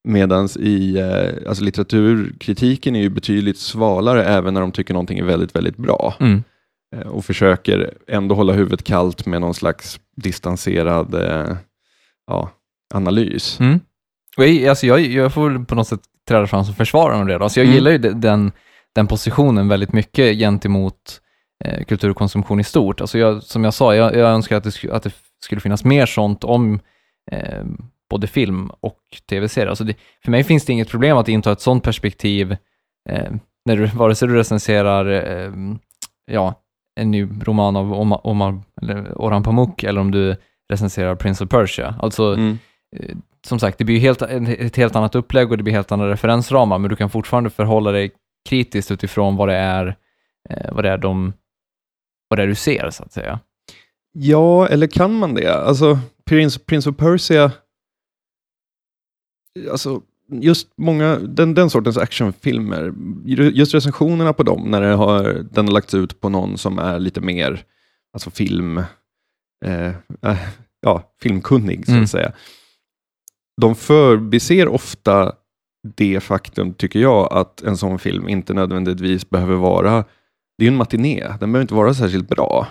Medan 0.09 0.49
i 0.59 0.99
eh, 0.99 1.49
alltså 1.49 1.65
litteraturkritiken 1.65 2.97
är 2.97 3.01
ju 3.01 3.09
betydligt 3.11 3.59
svalare 3.59 4.25
även 4.25 4.55
när 4.55 4.61
de 4.61 4.73
tycker 4.73 4.95
någonting 4.95 5.19
är 5.19 5.25
väldigt, 5.25 5.57
väldigt 5.57 5.77
bra. 5.77 6.15
Mm. 6.21 6.43
Eh, 6.97 7.07
och 7.07 7.25
försöker 7.25 7.95
ändå 8.09 8.35
hålla 8.35 8.53
huvudet 8.53 8.85
kallt 8.85 9.27
med 9.27 9.41
någon 9.41 9.55
slags 9.55 10.01
distanserad 10.17 11.15
eh, 11.15 11.57
ja, 12.27 12.51
analys. 12.95 13.61
Mm. 13.61 13.81
Jag, 14.37 14.67
alltså 14.67 14.87
jag, 14.87 15.01
jag 15.01 15.33
får 15.35 15.51
väl 15.51 15.65
på 15.65 15.75
något 15.75 15.89
sätt 15.89 16.01
träda 16.29 16.47
fram 16.47 16.65
som 16.65 16.75
försvarare 16.75 17.17
av 17.21 17.27
det. 17.27 17.39
då. 17.39 17.45
Alltså 17.45 17.61
jag 17.61 17.65
Mm. 17.65 17.75
gillar 17.75 17.91
ju 17.91 17.99
de- 17.99 18.21
den, 18.21 18.53
den 18.95 19.07
positionen 19.07 19.69
väldigt 19.69 19.93
mycket 19.93 20.39
gentemot 20.39 21.21
eh, 21.65 21.85
kulturkonsumtion 21.85 22.61
i 22.61 22.65
stort. 22.65 23.01
Alltså 23.01 23.19
jag, 23.19 23.43
som 23.43 23.65
jag 23.65 23.75
sa, 23.75 23.95
jag, 23.95 24.15
jag 24.17 24.31
önskar 24.31 24.57
att 24.57 24.65
det, 24.65 24.91
att 24.93 25.03
det 25.03 25.13
skulle 25.45 25.61
finnas 25.61 25.85
mer 25.85 26.07
sånt 26.07 26.45
om 26.45 26.81
eh, 27.33 27.65
både 28.13 28.27
film 28.27 28.71
och 28.81 28.99
tv-serier. 29.29 29.69
Alltså 29.69 29.85
det, 29.85 29.95
för 30.25 30.31
mig 30.31 30.45
finns 30.45 30.65
det 30.65 30.73
inget 30.73 30.89
problem 30.91 31.17
att 31.17 31.29
inta 31.29 31.53
ett 31.53 31.61
sånt 31.61 31.85
perspektiv 31.85 32.57
eh, 33.11 33.33
när 33.65 33.77
du, 33.77 33.87
vare 33.87 34.15
sig 34.15 34.29
du 34.29 34.35
recenserar 34.35 35.07
eh, 35.11 35.53
ja, 36.31 36.55
en 37.01 37.11
ny 37.11 37.29
roman 37.45 37.77
av 37.77 37.93
Omar, 37.95 38.27
Omar 38.27 38.61
eller 38.83 39.23
Orhan 39.23 39.43
Pamuk 39.43 39.83
eller 39.83 40.01
om 40.01 40.11
du 40.11 40.37
recenserar 40.73 41.15
Prince 41.15 41.45
of 41.45 41.51
Persia. 41.51 41.95
Alltså, 42.01 42.35
Mm. 42.35 42.59
eh, 42.97 43.17
som 43.47 43.59
sagt, 43.59 43.79
det 43.79 43.85
blir 43.85 43.95
ju 43.95 44.01
helt, 44.01 44.23
ett 44.23 44.77
helt 44.77 44.97
annat 44.97 45.15
upplägg 45.15 45.51
och 45.51 45.57
det 45.57 45.63
blir 45.63 45.75
helt 45.75 45.93
andra 45.93 46.11
referensramar, 46.11 46.79
men 46.79 46.91
du 46.91 46.97
kan 46.97 47.11
fortfarande 47.11 47.51
förhålla 47.51 47.93
dig 47.93 48.11
kritiskt 48.49 48.91
utifrån 48.91 49.37
vad 49.37 49.49
det 49.49 49.55
är, 49.57 49.97
eh, 50.51 50.73
vad 50.75 50.85
det 50.85 50.91
är, 50.91 50.99
de, 50.99 51.33
vad 52.29 52.39
det 52.39 52.43
är 52.43 52.47
du 52.47 52.55
ser, 52.55 52.91
så 52.91 53.03
att 53.03 53.13
säga. 53.13 53.39
Ja, 54.13 54.69
eller 54.69 54.87
kan 54.87 55.19
man 55.19 55.35
det? 55.35 55.55
Alltså, 55.55 55.99
Prince, 56.27 56.61
Prince 56.61 56.91
of 56.91 56.97
Persia, 56.97 57.51
alltså, 59.71 60.03
just 60.29 60.69
många, 60.77 61.17
den, 61.19 61.55
den 61.55 61.71
sortens 61.71 61.99
actionfilmer, 61.99 62.93
just 63.27 63.75
recensionerna 63.75 64.33
på 64.33 64.43
dem, 64.43 64.71
när 64.71 64.81
det 64.81 64.95
har, 64.95 65.47
den 65.53 65.67
har 65.67 65.73
lagts 65.73 65.95
ut 65.95 66.21
på 66.21 66.29
någon 66.29 66.59
som 66.59 66.79
är 66.79 66.99
lite 66.99 67.21
mer 67.21 67.65
alltså 68.13 68.31
film, 68.31 68.79
eh, 69.65 69.87
eh, 70.23 70.37
ja, 70.81 71.03
filmkunnig, 71.23 71.87
så 71.87 71.93
Mm. 71.93 72.05
att 72.05 72.11
säga. 72.11 72.33
De 73.61 73.75
förbiser 73.75 74.69
ofta 74.69 75.33
det 75.97 76.21
faktum, 76.21 76.75
tycker 76.75 77.01
jag, 77.01 77.33
att 77.33 77.63
en 77.63 77.77
sån 77.77 77.99
film 77.99 78.29
inte 78.29 78.55
nödvändigtvis 78.55 79.31
behöver 79.31 79.55
vara, 79.55 79.93
det 80.59 80.65
är 80.65 80.65
ju 80.65 80.69
en 80.69 80.77
matiné, 80.77 81.21
den 81.41 81.53
behöver 81.53 81.61
inte 81.61 81.75
vara 81.75 81.95
särskilt 81.95 82.29
bra. 82.29 82.67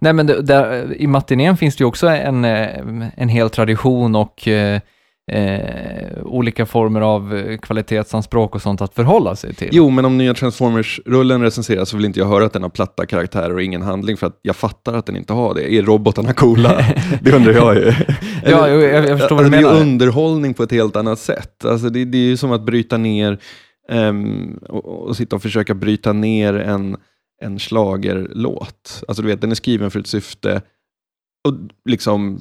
Nej, 0.00 0.12
men 0.12 0.26
det, 0.26 0.42
där, 0.42 0.94
i 0.96 1.06
matinén 1.06 1.56
finns 1.56 1.76
det 1.76 1.82
ju 1.82 1.86
också 1.88 2.06
en, 2.06 2.44
eh, 2.44 3.08
en 3.16 3.28
hel 3.28 3.50
tradition 3.50 4.16
och 4.16 4.48
eh, 4.48 4.80
eh, 5.28 6.22
olika 6.24 6.66
former 6.66 7.00
av 7.00 7.34
eh, 7.36 7.58
kvalitetsanspråk 7.58 8.54
och 8.54 8.62
sånt 8.62 8.80
att 8.80 8.94
förhålla 8.94 9.36
sig 9.36 9.54
till. 9.54 9.68
Jo, 9.72 9.90
men 9.90 10.04
om 10.04 10.18
nya 10.18 10.34
Transformers-rullen 10.34 11.42
recenseras 11.42 11.88
så 11.88 11.96
vill 11.96 12.06
inte 12.06 12.18
jag 12.18 12.26
höra 12.26 12.44
att 12.46 12.52
den 12.52 12.62
har 12.62 12.70
platta 12.70 13.06
karaktärer 13.06 13.54
och 13.54 13.62
ingen 13.62 13.82
handling, 13.82 14.16
för 14.16 14.26
att 14.26 14.38
jag 14.42 14.56
fattar 14.56 14.94
att 14.94 15.06
den 15.06 15.16
inte 15.16 15.32
har 15.32 15.54
det. 15.54 15.74
Är 15.74 15.82
robotarna 15.82 16.32
coola? 16.32 16.84
det 17.22 17.32
undrar 17.32 17.52
jag 17.52 17.74
ju. 17.76 17.92
Ja, 18.46 18.68
jo, 18.68 18.80
jag- 18.80 19.08
jag 19.08 19.18
förstår 19.18 19.36
vad 19.36 19.44
du 19.44 19.46
alltså, 19.46 19.50
Det 19.50 19.56
är 19.56 19.62
menar. 19.62 19.74
ju 19.76 19.80
underhållning 19.82 20.54
på 20.54 20.62
ett 20.62 20.70
helt 20.70 20.96
annat 20.96 21.18
sätt. 21.18 21.64
Alltså, 21.64 21.88
det, 21.90 22.04
det 22.04 22.18
är 22.18 22.22
ju 22.22 22.36
som 22.36 22.52
att 22.52 22.62
bryta 22.66 22.96
ner 22.96 23.38
ehm, 23.90 24.58
och, 24.68 24.84
och 25.08 25.16
sitta 25.16 25.36
och 25.36 25.42
försöka 25.42 25.74
bryta 25.74 26.12
ner 26.12 26.54
en, 26.54 26.96
en 27.42 27.58
schlagerlåt. 27.58 29.04
Alltså, 29.08 29.22
du 29.22 29.28
vet, 29.28 29.40
den 29.40 29.50
är 29.50 29.54
skriven 29.54 29.90
för 29.90 30.00
ett 30.00 30.06
syfte 30.06 30.62
och 31.48 31.54
liksom 31.88 32.40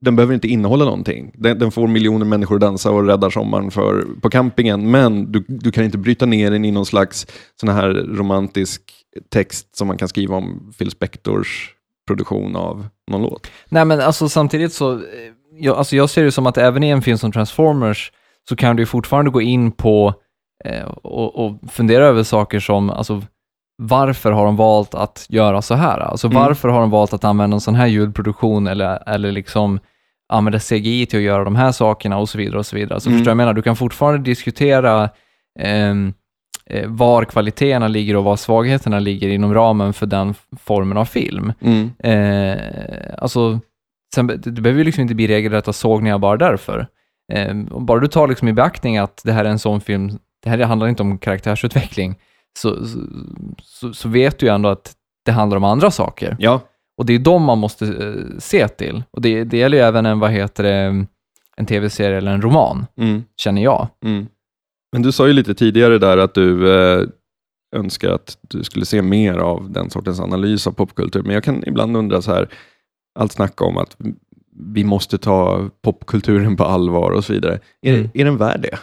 den 0.00 0.16
behöver 0.16 0.34
inte 0.34 0.48
innehålla 0.48 0.84
någonting. 0.84 1.32
Den, 1.34 1.58
den 1.58 1.70
får 1.70 1.86
miljoner 1.86 2.26
människor 2.26 2.54
att 2.54 2.60
dansa 2.60 2.90
och 2.90 3.06
räddar 3.06 3.30
sommaren 3.30 3.70
för, 3.70 4.06
på 4.20 4.30
campingen, 4.30 4.90
men 4.90 5.32
du, 5.32 5.44
du 5.48 5.72
kan 5.72 5.84
inte 5.84 5.98
bryta 5.98 6.26
ner 6.26 6.50
den 6.50 6.64
i 6.64 6.70
någon 6.70 6.86
slags 6.86 7.26
sån 7.60 7.68
här 7.68 7.88
romantisk 7.92 8.82
text 9.30 9.76
som 9.76 9.88
man 9.88 9.98
kan 9.98 10.08
skriva 10.08 10.36
om 10.36 10.72
Phil 10.78 10.90
Spectors 10.90 11.72
produktion 12.06 12.56
av 12.56 12.86
någon 13.10 13.22
låt. 13.22 13.50
Nej, 13.68 13.84
men 13.84 14.00
alltså 14.00 14.28
samtidigt 14.28 14.72
så, 14.72 14.92
eh, 14.92 15.00
jag, 15.58 15.76
alltså 15.76 15.96
jag 15.96 16.10
ser 16.10 16.24
det 16.24 16.32
som 16.32 16.46
att 16.46 16.58
även 16.58 16.82
i 16.82 16.88
en 16.88 17.02
film 17.02 17.18
som 17.18 17.32
Transformers 17.32 18.12
så 18.48 18.56
kan 18.56 18.76
du 18.76 18.86
fortfarande 18.86 19.30
gå 19.30 19.40
in 19.40 19.72
på 19.72 20.14
eh, 20.64 20.84
och, 20.86 21.46
och 21.46 21.58
fundera 21.70 22.06
över 22.06 22.22
saker 22.22 22.60
som, 22.60 22.90
alltså 22.90 23.22
varför 23.78 24.32
har 24.32 24.44
de 24.44 24.56
valt 24.56 24.94
att 24.94 25.26
göra 25.28 25.62
så 25.62 25.74
här? 25.74 25.98
Alltså 25.98 26.26
Mm. 26.26 26.42
varför 26.42 26.68
har 26.68 26.80
de 26.80 26.90
valt 26.90 27.12
att 27.12 27.24
använda 27.24 27.54
en 27.54 27.60
sån 27.60 27.74
här 27.74 27.86
ljudproduktion 27.86 28.66
eller, 28.66 29.08
eller 29.08 29.32
liksom 29.32 29.78
använda 30.28 30.58
CGI 30.58 31.06
till 31.06 31.18
att 31.18 31.22
göra 31.24 31.44
de 31.44 31.56
här 31.56 31.72
sakerna 31.72 32.18
och 32.18 32.28
så 32.28 32.38
vidare 32.38 32.58
och 32.58 32.66
så 32.66 32.76
vidare. 32.76 33.00
Så 33.00 33.08
Mm. 33.08 33.18
förstår 33.18 33.30
jag 33.30 33.36
menar? 33.36 33.54
Du 33.54 33.62
kan 33.62 33.76
fortfarande 33.76 34.18
diskutera 34.22 35.08
ehm, 35.58 36.14
eh, 36.70 36.88
var 36.88 37.24
kvaliteterna 37.24 37.88
ligger 37.88 38.16
och 38.16 38.24
var 38.24 38.36
svagheterna 38.36 38.98
ligger 38.98 39.28
inom 39.28 39.54
ramen 39.54 39.92
för 39.92 40.06
den 40.06 40.34
formen 40.60 40.96
av 40.98 41.04
film. 41.04 41.52
Mm. 41.60 41.90
Eh, 41.98 42.58
alltså, 43.18 43.60
sen, 44.14 44.26
det, 44.26 44.50
behöver 44.60 44.78
ju 44.78 44.84
liksom 44.84 45.02
inte 45.02 45.14
bli 45.14 45.26
regelrätta 45.28 45.72
sågningar 45.72 46.18
bara 46.18 46.36
därför. 46.36 46.86
Eh, 47.32 47.54
bara 47.80 48.00
du 48.00 48.06
tar 48.06 48.28
liksom 48.28 48.48
i 48.48 48.52
beaktning 48.52 48.98
att 48.98 49.20
det 49.24 49.32
här 49.32 49.44
är 49.44 49.48
en 49.48 49.58
sån 49.58 49.80
film, 49.80 50.10
det 50.44 50.50
här 50.50 50.58
handlar 50.58 50.88
inte 50.88 51.02
om 51.02 51.18
karaktärsutveckling, 51.18 52.14
så, 52.56 52.76
så, 53.62 53.92
så, 53.92 54.08
vet 54.08 54.38
du 54.38 54.46
ju 54.46 54.52
ändå 54.52 54.68
att 54.68 54.94
det 55.24 55.32
handlar 55.32 55.56
om 55.56 55.64
andra 55.64 55.90
saker. 55.90 56.36
Ja, 56.38 56.60
Och 56.98 57.06
det 57.06 57.14
är 57.14 57.18
de 57.18 57.42
man 57.42 57.58
måste 57.58 57.86
eh, 57.86 58.38
se 58.38 58.68
till. 58.68 59.02
Och 59.10 59.22
det, 59.22 59.44
det 59.44 59.58
gäller 59.58 59.78
ju 59.78 59.84
även 59.84 60.06
en, 60.06 60.18
vad 60.18 60.30
heter 60.30 60.62
det, 60.62 61.06
en 61.56 61.66
tv-serie 61.66 62.16
eller 62.16 62.30
en 62.30 62.42
roman, 62.42 62.86
mm. 62.96 63.24
känner 63.36 63.62
jag. 63.62 63.88
Mm. 64.04 64.26
Men 64.92 65.02
du 65.02 65.12
sa 65.12 65.26
ju 65.26 65.32
lite 65.32 65.54
tidigare 65.54 65.98
där 65.98 66.18
att 66.18 66.34
du, 66.34 66.74
eh, 66.74 67.06
önskar 67.76 68.10
att 68.10 68.38
du 68.40 68.64
skulle 68.64 68.86
se 68.86 69.02
mer 69.02 69.34
av 69.34 69.70
den 69.70 69.90
sortens 69.90 70.20
analys 70.20 70.66
av 70.66 70.72
popkultur. 70.72 71.22
Men 71.22 71.34
jag 71.34 71.44
kan 71.44 71.64
ibland 71.66 71.96
undra 71.96 72.22
så 72.22 72.32
här, 72.32 72.48
allt 73.18 73.32
snack 73.32 73.62
om 73.62 73.78
att 73.78 73.96
vi 74.74 74.84
måste 74.84 75.18
ta 75.18 75.68
popkulturen 75.82 76.56
på 76.56 76.64
allvar 76.64 77.10
och 77.10 77.24
så 77.24 77.32
vidare. 77.32 77.60
Är, 77.82 77.94
Mm. 77.94 78.10
är 78.14 78.24
den 78.24 78.36
värd 78.36 78.60
det? 78.60 78.78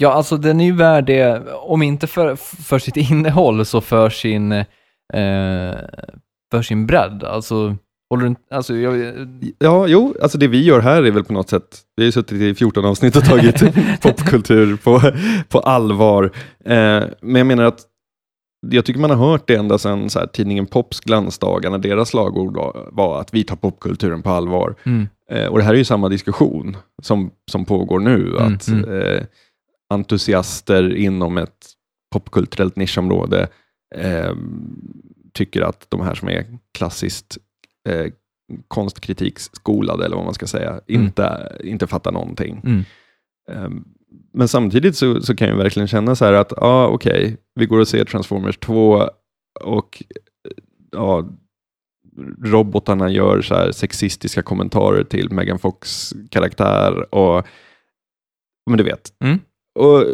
Ja, 0.00 0.12
alltså 0.12 0.36
den 0.36 0.60
är 0.60 0.64
ju 0.64 0.72
värd 0.72 1.06
det, 1.06 1.42
om 1.52 1.82
inte 1.82 2.06
för, 2.06 2.36
för 2.36 2.78
sitt 2.78 2.96
innehåll, 2.96 3.64
så 3.66 3.80
för 3.80 4.10
sin, 4.10 4.52
eh, 4.52 4.64
för 6.50 6.62
sin 6.62 6.86
bredd. 6.86 7.24
Alltså, 7.24 7.76
håller 8.10 8.28
du 8.28 8.34
alltså 8.50 8.76
jag, 8.76 9.14
Ja, 9.58 9.86
jo, 9.86 10.14
alltså 10.22 10.38
det 10.38 10.48
vi 10.48 10.64
gör 10.64 10.80
här 10.80 11.02
är 11.02 11.10
väl 11.10 11.24
på 11.24 11.32
något 11.32 11.48
sätt, 11.48 11.78
vi 11.96 12.02
har 12.02 12.06
ju 12.06 12.12
suttit 12.12 12.40
i 12.40 12.54
14 12.54 12.84
avsnitt 12.84 13.16
och 13.16 13.24
tagit 13.24 13.62
popkultur 14.02 14.76
på, 14.76 15.00
på 15.48 15.58
allvar. 15.58 16.24
Eh, 16.64 17.04
men 17.20 17.34
jag 17.36 17.46
menar 17.46 17.64
att 17.64 17.80
jag 18.66 18.84
tycker 18.84 19.00
man 19.00 19.10
har 19.10 19.30
hört 19.30 19.48
det 19.48 19.54
ända 19.54 19.78
sedan 19.78 20.10
så 20.10 20.18
här, 20.18 20.26
tidningen 20.26 20.66
Pops 20.66 21.00
glansdagar, 21.00 21.70
när 21.70 21.78
deras 21.78 22.08
slagord 22.08 22.56
var, 22.56 22.88
var 22.92 23.20
att 23.20 23.34
vi 23.34 23.44
tar 23.44 23.56
popkulturen 23.56 24.22
på 24.22 24.30
allvar. 24.30 24.74
mm, 24.86 25.08
Eh, 25.30 25.46
och 25.46 25.58
det 25.58 25.64
här 25.64 25.74
är 25.74 25.78
ju 25.78 25.84
samma 25.84 26.08
diskussion 26.08 26.76
som, 27.02 27.30
som 27.50 27.64
pågår 27.64 27.98
nu, 28.00 28.36
Mm, 28.38 28.54
att 28.54 28.68
mm. 28.68 29.00
Eh, 29.00 29.22
entusiaster 29.88 30.96
inom 30.96 31.38
ett 31.38 31.66
popkulturellt 32.12 32.76
nischområde 32.76 33.48
eh, 33.94 34.34
tycker 35.32 35.62
att 35.62 35.86
de 35.88 36.00
här 36.00 36.14
som 36.14 36.28
är 36.28 36.58
klassiskt 36.78 37.38
eh, 37.88 38.12
konstkritikskolade, 38.68 40.04
eller 40.04 40.16
vad 40.16 40.24
man 40.24 40.34
ska 40.34 40.46
säga, 40.46 40.80
inte, 40.86 41.56
inte 41.64 41.86
fattar 41.86 42.12
någonting. 42.12 42.60
mm, 42.64 42.84
Eh, 43.48 43.68
men 44.32 44.48
samtidigt 44.48 44.96
så, 44.96 45.20
så 45.20 45.36
kan 45.36 45.48
jag 45.48 45.56
verkligen 45.56 45.88
känna 45.88 46.16
så 46.16 46.24
här 46.24 46.32
att, 46.32 46.52
ja 46.56 46.62
ah, 46.62 46.86
okej, 46.86 47.36
vi 47.54 47.66
går 47.66 47.78
och 47.78 47.88
ser 47.88 48.04
Transformers 48.04 48.58
2 48.58 49.08
och 49.60 50.02
ja, 50.90 51.28
robotarna 52.44 53.10
gör 53.10 53.42
så 53.42 53.54
här 53.54 53.72
sexistiska 53.72 54.42
kommentarer 54.42 55.04
till 55.04 55.32
Megan 55.32 55.58
Fox 55.58 56.12
karaktär 56.30 57.14
och 57.14 57.46
men 58.70 58.78
du 58.78 58.84
vet. 58.84 59.12
Mm. 59.24 59.38
Och 59.78 60.04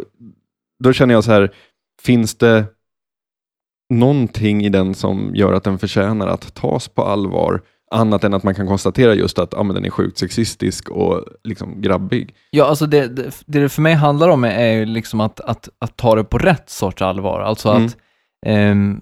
då 0.83 0.93
känner 0.93 1.13
jag 1.13 1.23
så 1.23 1.31
här, 1.31 1.53
finns 2.01 2.35
det 2.35 2.65
någonting 3.93 4.65
i 4.65 4.69
den 4.69 4.93
som 4.93 5.31
gör 5.35 5.53
att 5.53 5.63
den 5.63 5.79
förtjänar 5.79 6.27
att 6.27 6.53
tas 6.55 6.87
på 6.87 7.03
allvar, 7.03 7.61
annat 7.91 8.23
än 8.23 8.33
att 8.33 8.43
man 8.43 8.55
kan 8.55 8.67
konstatera 8.67 9.13
just 9.13 9.39
att 9.39 9.53
ah, 9.53 9.63
men 9.63 9.75
den 9.75 9.85
är 9.85 9.89
sjukt 9.89 10.17
sexistisk 10.17 10.89
och 10.89 11.25
liksom 11.43 11.81
grabbig. 11.81 12.35
Ja, 12.51 12.65
alltså 12.65 12.85
det, 12.85 13.07
det, 13.07 13.43
det 13.45 13.69
för 13.69 13.81
mig 13.81 13.93
handlar 13.93 14.29
om 14.29 14.43
är 14.43 14.71
ju 14.71 14.85
liksom 14.85 15.19
att, 15.19 15.39
att, 15.39 15.69
att 15.79 15.97
ta 15.97 16.15
det 16.15 16.23
på 16.23 16.37
rätt 16.37 16.69
sorts 16.69 17.01
allvar. 17.01 17.39
Alltså 17.41 17.69
Mm. 17.69 17.85
att, 17.85 17.97
ehm, 18.45 19.01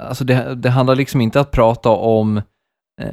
alltså 0.00 0.24
det, 0.24 0.54
det 0.54 0.70
handlar 0.70 0.96
liksom 0.96 1.20
inte 1.20 1.40
att 1.40 1.50
prata 1.50 1.90
om, 1.90 2.36
eh, 3.00 3.12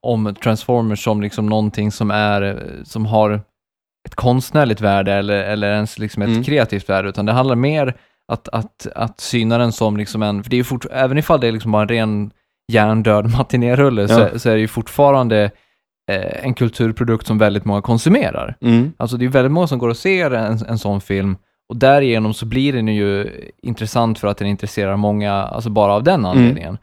om 0.00 0.34
Transformers 0.42 1.04
som 1.04 1.22
liksom 1.22 1.46
någonting 1.46 1.92
som 1.92 2.10
är, 2.10 2.64
som 2.84 3.06
har 3.06 3.40
ett 4.08 4.14
konstnärligt 4.14 4.80
värde 4.80 5.12
eller, 5.12 5.42
eller 5.44 5.72
ens 5.72 5.98
liksom 5.98 6.22
ett 6.22 6.28
Mm. 6.28 6.42
kreativt 6.44 6.88
värde, 6.88 7.08
utan 7.08 7.26
det 7.26 7.32
handlar 7.32 7.56
mer 7.56 7.96
att, 8.32 8.48
att, 8.48 8.86
att 8.94 9.20
syna 9.20 9.58
den 9.58 9.72
som 9.72 9.96
liksom 9.96 10.22
en, 10.22 10.42
för 10.42 10.50
det 10.50 10.56
är 10.56 10.58
ju 10.58 10.64
fort, 10.64 10.86
även 10.90 11.18
ifall 11.18 11.40
det 11.40 11.48
är 11.48 11.52
liksom 11.52 11.72
bara 11.72 11.82
en 11.82 11.88
ren 11.88 12.30
hjärndöd 12.72 13.30
matinérulle, 13.38 14.08
så, 14.08 14.20
Ja. 14.20 14.38
så 14.38 14.50
är 14.50 14.54
det 14.54 14.60
ju 14.60 14.68
fortfarande 14.68 15.50
eh, 16.10 16.44
en 16.44 16.54
kulturprodukt 16.54 17.26
som 17.26 17.38
väldigt 17.38 17.64
många 17.64 17.82
konsumerar. 17.82 18.56
Mm. 18.60 18.92
Alltså 18.96 19.16
det 19.16 19.24
är 19.24 19.28
väldigt 19.28 19.52
många 19.52 19.66
som 19.66 19.78
går 19.78 19.88
och 19.88 19.96
ser 19.96 20.30
en, 20.30 20.58
en 20.68 20.78
sån 20.78 21.00
film 21.00 21.36
och 21.68 21.76
därigenom 21.76 22.34
så 22.34 22.46
blir 22.46 22.72
den 22.72 22.88
ju 22.88 23.30
intressant 23.62 24.18
för 24.18 24.28
att 24.28 24.36
den 24.38 24.48
intresserar 24.48 24.96
många, 24.96 25.32
alltså 25.32 25.70
bara 25.70 25.92
av 25.92 26.02
den 26.02 26.26
anledningen. 26.26 26.78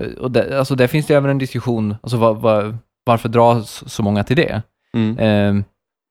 Eh, 0.00 0.06
Och 0.06 0.30
det, 0.30 0.58
alltså 0.58 0.74
där 0.74 0.86
finns 0.86 1.06
det 1.06 1.14
även 1.14 1.30
en 1.30 1.38
diskussion, 1.38 1.94
alltså 2.02 2.16
var, 2.16 2.34
var, 2.34 2.76
varför 3.04 3.28
dras 3.28 3.84
så 3.92 4.02
många 4.02 4.24
till 4.24 4.36
det? 4.36 4.62
Mm. 4.94 5.18
Eh, 5.18 5.64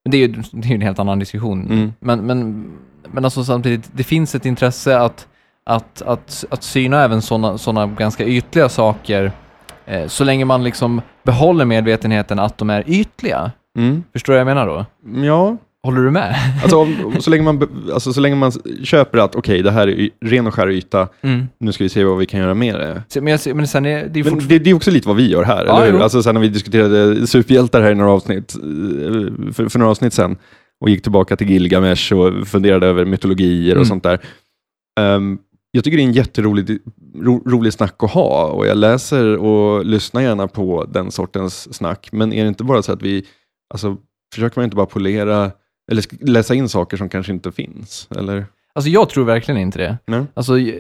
men 0.03 0.11
det 0.11 0.17
är 0.17 0.19
ju 0.19 0.27
det 0.27 0.67
är 0.67 0.69
ju 0.69 0.75
en 0.75 0.81
helt 0.81 0.99
annan 0.99 1.19
diskussion. 1.19 1.65
Mm. 1.65 1.93
Men, 1.99 2.25
men, 2.25 2.71
men 3.07 3.25
alltså 3.25 3.43
samtidigt, 3.43 3.89
det 3.93 4.03
finns 4.03 4.35
ett 4.35 4.45
intresse 4.45 4.99
att, 4.99 5.27
att, 5.63 6.01
att, 6.01 6.45
att 6.49 6.63
syna 6.63 7.03
även 7.03 7.21
sådana 7.21 7.57
såna 7.57 7.87
ganska 7.87 8.25
ytliga 8.25 8.69
saker, 8.69 9.31
eh, 9.85 10.07
så 10.07 10.23
länge 10.23 10.45
man 10.45 10.63
liksom 10.63 11.01
behåller 11.23 11.65
medvetenheten 11.65 12.39
att 12.39 12.57
de 12.57 12.69
är 12.69 12.83
ytliga. 12.87 13.51
Mm. 13.77 14.03
Förstår 14.13 14.33
du 14.33 14.39
vad 14.39 14.39
jag 14.39 14.55
menar 14.55 14.67
då? 14.67 14.85
Ja, 15.25 15.57
Håller 15.83 16.01
du 16.01 16.11
med? 16.11 16.35
alltså, 16.63 16.77
om, 16.77 17.15
så, 17.19 17.29
länge 17.29 17.43
man, 17.43 17.67
alltså, 17.93 18.13
så 18.13 18.21
länge 18.21 18.35
man 18.35 18.51
köper 18.83 19.17
att 19.17 19.35
okej, 19.35 19.61
det 19.61 19.71
här 19.71 19.87
är 19.87 20.09
ren 20.25 20.47
och 20.47 20.53
skär 20.53 20.69
yta, 20.69 21.07
Mm. 21.21 21.45
nu 21.59 21.71
ska 21.71 21.83
vi 21.83 21.89
se 21.89 22.03
vad 22.03 22.17
vi 22.17 22.25
kan 22.25 22.39
göra 22.39 22.53
med 22.53 22.75
det. 22.75 23.03
Så- 23.07 23.21
Men, 23.23 23.37
jag, 23.45 23.55
men 23.55 23.67
sen 23.67 23.85
är 23.85 24.07
det 24.07 24.19
är 24.19 24.23
Men 24.23 24.47
det, 24.47 24.59
det 24.59 24.69
är 24.69 24.73
också 24.73 24.91
lite 24.91 25.07
vad 25.07 25.17
vi 25.17 25.29
gör 25.31 25.43
här, 25.43 25.65
Ja, 25.65 25.83
eller 25.83 25.93
hur? 25.93 26.01
Alltså 26.01 26.23
sen 26.23 26.33
när 26.35 26.41
vi 26.41 26.47
diskuterade 26.49 27.27
superhjältar 27.27 27.81
här 27.81 27.91
i 27.91 27.95
några 27.95 28.11
avsnitt, 28.11 28.55
eh, 28.55 28.61
för, 29.53 29.69
för 29.69 29.79
några 29.79 29.91
avsnitt 29.91 30.13
sen, 30.13 30.37
och 30.81 30.89
gick 30.89 31.01
tillbaka 31.03 31.35
till 31.37 31.49
Gilgamesh 31.49 32.13
och 32.13 32.47
funderade 32.47 32.87
över 32.87 33.05
mytologier 33.05 33.71
och 33.71 33.75
Mm. 33.77 33.85
sånt 33.85 34.03
där. 34.03 34.19
Ehm, 34.99 35.37
jag 35.71 35.83
tycker 35.83 35.97
det 35.97 36.03
är 36.03 36.07
en 36.07 36.13
jätterolig 36.13 36.79
ro, 37.21 37.43
rolig 37.45 37.73
snack 37.73 37.95
att 38.03 38.11
ha 38.11 38.45
och 38.47 38.67
jag 38.67 38.77
läser 38.77 39.37
och 39.37 39.85
lyssnar 39.85 40.21
gärna 40.21 40.47
på 40.47 40.85
den 40.93 41.11
sortens 41.11 41.73
snack. 41.75 42.09
Men 42.11 42.33
är 42.33 42.41
det 42.43 42.47
inte 42.47 42.63
bara 42.63 42.81
så 42.81 42.91
att 42.91 43.01
vi, 43.01 43.25
alltså 43.73 43.97
försöker 44.35 44.59
man 44.59 44.63
inte 44.63 44.75
bara 44.75 44.85
polera 44.85 45.51
eller 45.91 46.03
läsa 46.31 46.53
in 46.55 46.69
saker 46.69 46.97
som 46.97 47.09
kanske 47.09 47.31
inte 47.33 47.51
finns? 47.51 48.07
Eller? 48.15 48.45
Alltså 48.75 48.89
jag 48.89 49.09
tror 49.09 49.25
verkligen 49.25 49.61
inte 49.61 49.79
det. 49.79 49.97
Nej? 50.07 50.23
Alltså, 50.33 50.59
eh, 50.59 50.73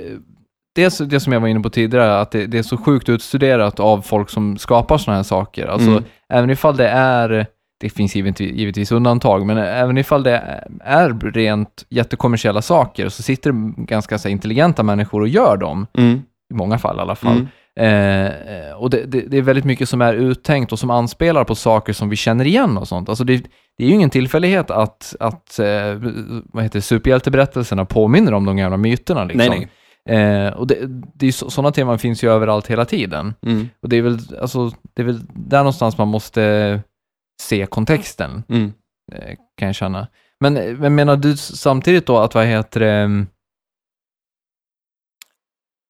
dels 0.75 0.97
det 0.97 1.19
som 1.19 1.33
jag 1.33 1.39
var 1.39 1.47
inne 1.47 1.59
på 1.59 1.69
tidigare, 1.69 2.19
att 2.19 2.31
det, 2.31 2.45
det 2.45 2.57
är 2.57 2.63
så 2.63 2.77
sjukt 2.77 3.09
utstuderat 3.09 3.79
av 3.79 4.01
folk 4.01 4.29
som 4.29 4.57
skapar 4.57 4.97
sådana 4.97 5.15
här 5.17 5.23
saker. 5.23 5.67
Alltså, 5.67 5.89
Mm. 5.91 6.03
även 6.33 6.49
ifall 6.49 6.77
det 6.77 6.87
är, 6.89 7.45
det 7.79 7.89
finns 7.89 8.15
givetvis, 8.15 8.51
givetvis 8.53 8.91
undantag, 8.91 9.45
men 9.45 9.57
även 9.57 9.97
ifall 9.97 10.23
det 10.23 10.63
är 10.83 11.31
rent 11.33 11.85
jättekommersiella 11.89 12.61
saker, 12.61 13.09
så 13.09 13.23
sitter 13.23 13.51
det 13.51 13.73
ganska 13.83 14.17
så 14.17 14.29
intelligenta 14.29 14.83
människor 14.83 15.21
och 15.21 15.27
gör 15.27 15.57
dem, 15.57 15.87
Mm. 15.97 16.21
i 16.51 16.53
många 16.53 16.77
fall 16.79 16.97
i 16.97 16.99
alla 16.99 17.15
fall. 17.15 17.31
Mm. 17.35 17.47
Eh, 17.79 18.25
eh, 18.25 18.73
och 18.77 18.89
det, 18.89 19.05
det, 19.05 19.21
det 19.21 19.37
är 19.37 19.41
väldigt 19.41 19.65
mycket 19.65 19.89
som 19.89 20.01
är 20.01 20.13
uttänkt 20.13 20.71
och 20.71 20.79
som 20.79 20.89
anspelar 20.89 21.43
på 21.43 21.55
saker 21.55 21.93
som 21.93 22.09
vi 22.09 22.15
känner 22.15 22.47
igen 22.47 22.77
och 22.77 22.87
sånt. 22.87 23.09
Alltså 23.09 23.23
det, 23.23 23.37
det 23.77 23.83
är 23.83 23.87
ju 23.87 23.93
ingen 23.93 24.09
tillfällighet 24.09 24.71
att, 24.71 25.15
att 25.19 25.59
eh, 25.59 25.95
vad 26.53 26.63
heter 26.63 26.79
superhjälteberättelserna 26.79 27.85
påminner 27.85 28.33
om 28.33 28.45
de 28.45 28.57
gamla 28.57 28.77
myterna. 28.77 29.23
Liksom. 29.23 29.37
Nej, 29.49 29.49
nej. 29.49 30.45
Eh, 30.45 30.53
och 30.53 30.67
det, 30.67 30.75
det 31.15 31.27
är 31.27 31.31
så, 31.31 31.49
sådana 31.49 31.71
teman 31.71 31.99
finns 31.99 32.23
ju 32.23 32.31
överallt 32.31 32.67
hela 32.67 32.85
tiden. 32.85 33.33
Mm. 33.45 33.69
Och 33.81 33.89
det 33.89 33.95
är, 33.97 34.01
väl, 34.01 34.17
alltså, 34.41 34.71
det 34.93 35.01
är 35.01 35.05
väl 35.05 35.19
där 35.33 35.57
någonstans 35.57 35.97
man 35.97 36.07
måste 36.07 36.79
se 37.41 37.65
kontexten, 37.65 38.43
Mm. 38.49 38.73
eh, 39.13 39.35
kan 39.57 39.65
jag 39.67 39.75
känna. 39.75 40.07
Men, 40.39 40.53
men 40.53 40.95
menar 40.95 41.15
du 41.15 41.37
samtidigt 41.37 42.05
då 42.05 42.17
att, 42.17 42.35
vad 42.35 42.45
heter 42.45 42.79
det, 42.79 43.25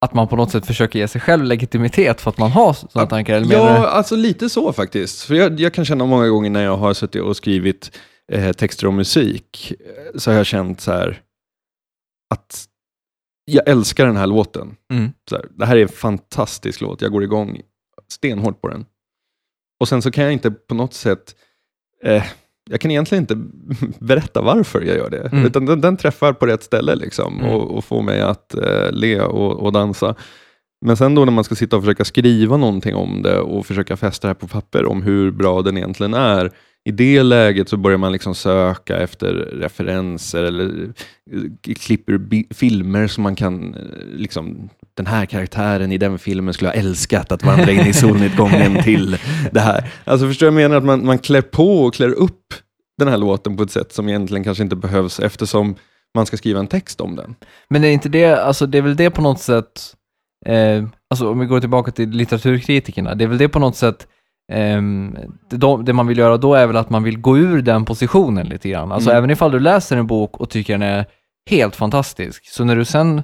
att 0.06 0.14
man 0.14 0.28
på 0.28 0.36
något 0.36 0.52
sätt 0.52 0.66
försöker 0.66 1.00
ge 1.00 1.08
sig 1.08 1.22
själv 1.22 1.44
legitimitet 1.44 2.22
för 2.22 2.30
att 2.30 2.38
man 2.38 2.52
har 2.52 2.74
sådana 2.74 3.10
tankar? 3.10 3.36
Eller 3.36 3.56
Ja, 3.56 3.88
alltså 3.88 4.16
lite 4.16 4.50
så 4.50 4.74
faktiskt. 4.74 5.22
För 5.22 5.36
jag, 5.36 5.60
jag 5.60 5.74
kan 5.74 5.86
känna 5.86 6.06
många 6.06 6.28
gånger 6.28 6.50
när 6.50 6.64
jag 6.64 6.78
har 6.78 6.94
suttit 6.94 7.22
och 7.22 7.38
skrivit 7.38 8.00
eh, 8.32 8.52
texter 8.52 8.88
och 8.88 8.94
musik, 8.94 9.74
eh, 9.80 10.20
så 10.20 10.32
har 10.32 10.38
jag 10.38 10.46
känt 10.46 10.82
så 10.82 10.92
här 10.92 11.22
att 12.30 12.66
jag 13.46 13.70
älskar 13.70 14.06
den 14.06 14.18
här 14.18 14.28
låten. 14.28 14.76
Mm. 14.94 15.12
Så 15.30 15.36
här, 15.36 15.46
det 15.50 15.66
här 15.66 15.78
är 15.78 15.82
en 15.82 15.90
fantastisk 15.90 16.82
låt, 16.82 17.02
jag 17.02 17.12
går 17.12 17.24
igång 17.24 17.62
stenhårt 18.12 18.62
på 18.62 18.68
den. 18.68 18.86
Och 19.80 19.88
sen 19.88 20.02
så 20.02 20.12
kan 20.12 20.24
jag 20.24 20.34
inte 20.34 20.52
på 20.52 20.76
något 20.76 20.94
sätt, 20.94 21.36
eh, 22.04 22.24
jag 22.72 22.82
kan 22.82 22.92
egentligen 22.92 23.24
inte 23.24 23.38
berätta 24.00 24.42
varför 24.42 24.82
jag 24.82 24.98
gör 24.98 25.10
det, 25.10 25.30
Mm. 25.32 25.46
utan 25.46 25.66
den, 25.66 25.82
den 25.82 25.98
träffar 25.98 26.34
på 26.34 26.46
rätt 26.46 26.64
ställe 26.64 26.96
liksom, 26.96 27.40
Mm. 27.40 27.52
och, 27.52 27.78
och 27.78 27.86
får 27.86 28.02
mig 28.02 28.22
att 28.22 28.54
eh, 28.56 28.92
le 28.92 29.20
och, 29.22 29.60
och 29.60 29.72
dansa. 29.72 30.16
Men 30.86 30.98
sen 30.98 31.16
då 31.16 31.26
när 31.26 31.32
man 31.32 31.44
ska 31.44 31.56
sitta 31.56 31.76
och 31.78 31.84
försöka 31.84 32.06
skriva 32.06 32.58
någonting 32.58 32.96
om 32.96 33.22
det 33.22 33.38
och 33.40 33.66
försöka 33.66 33.98
fästa 33.98 34.28
det 34.28 34.30
här 34.30 34.34
på 34.36 34.48
papper 34.48 34.86
om 34.86 35.02
hur 35.02 35.32
bra 35.32 35.62
den 35.62 35.78
egentligen 35.78 36.14
är, 36.14 36.52
i 36.84 36.92
det 36.92 37.24
läget 37.24 37.70
så 37.70 37.78
börjar 37.78 37.98
man 37.98 38.12
liksom 38.12 38.36
söka 38.36 38.98
efter 38.98 39.34
referenser 39.34 40.44
eller 40.44 40.66
eh, 41.32 41.74
klipper 41.80 42.18
bi- 42.18 42.48
filmer 42.50 43.08
som 43.08 43.24
man 43.24 43.36
kan, 43.36 43.74
eh, 43.74 43.80
liksom, 44.16 44.70
den 44.98 45.06
här 45.06 45.26
karaktären 45.26 45.92
i 45.92 45.98
den 45.98 46.20
filmen 46.20 46.54
skulle 46.54 46.70
ha 46.70 46.76
älskat 46.76 47.32
att 47.32 47.44
vandra 47.44 47.72
in 47.72 47.80
i 47.88 47.94
solnedgången 48.04 48.84
till 48.84 49.18
det 49.52 49.60
här. 49.60 49.92
Alltså 50.04 50.28
förstår 50.28 50.48
jag 50.48 50.54
menar 50.54 50.76
att 50.78 50.84
man, 50.86 51.06
man 51.06 51.18
klär 51.18 51.42
på 51.42 51.84
och 51.84 51.94
klär 51.94 52.10
upp 52.12 52.54
den 53.06 53.12
här 53.12 53.18
låten 53.18 53.58
på 53.58 53.64
ett 53.64 53.72
sätt 53.72 53.94
som 53.94 54.10
egentligen 54.10 54.44
kanske 54.44 54.64
inte 54.64 54.76
behövs 54.76 55.20
eftersom 55.20 55.76
man 56.16 56.26
ska 56.26 56.38
skriva 56.38 56.60
en 56.60 56.68
text 56.68 57.02
om 57.02 57.16
den. 57.16 57.36
Men 57.70 57.84
är 57.84 57.90
inte 57.90 58.10
det, 58.10 58.44
alltså 58.44 58.66
det 58.66 58.78
är 58.78 58.82
väl 58.82 58.96
det 58.96 59.10
på 59.10 59.22
något 59.22 59.40
sätt, 59.40 59.96
eh, 60.46 60.84
alltså 61.10 61.32
om 61.32 61.40
vi 61.40 61.46
går 61.46 61.60
tillbaka 61.60 61.92
till 61.92 62.10
litteraturkritikerna, 62.10 63.16
det 63.16 63.24
är 63.24 63.28
väl 63.28 63.38
det 63.38 63.50
på 63.50 63.60
något 63.60 63.76
sätt, 63.76 64.08
ehm, 64.52 65.18
det, 65.50 65.58
de, 65.58 65.86
det 65.86 65.94
man 65.94 66.08
vill 66.08 66.18
göra 66.18 66.38
då 66.38 66.54
är 66.54 66.68
väl 66.68 66.78
att 66.78 66.90
man 66.90 67.04
vill 67.04 67.18
gå 67.18 67.38
ur 67.38 67.62
den 67.62 67.86
positionen 67.86 68.48
lite 68.48 68.70
grann. 68.70 68.92
Alltså 68.92 69.10
Mm. 69.10 69.18
även 69.18 69.30
ifall 69.30 69.52
du 69.52 69.60
läser 69.60 69.98
en 69.98 70.08
bok 70.08 70.38
och 70.38 70.50
tycker 70.50 70.74
den 70.74 70.82
är 70.82 71.06
helt 71.50 71.76
fantastisk, 71.76 72.50
så 72.50 72.64
när 72.64 72.76
du 72.76 72.86
sen 72.86 73.22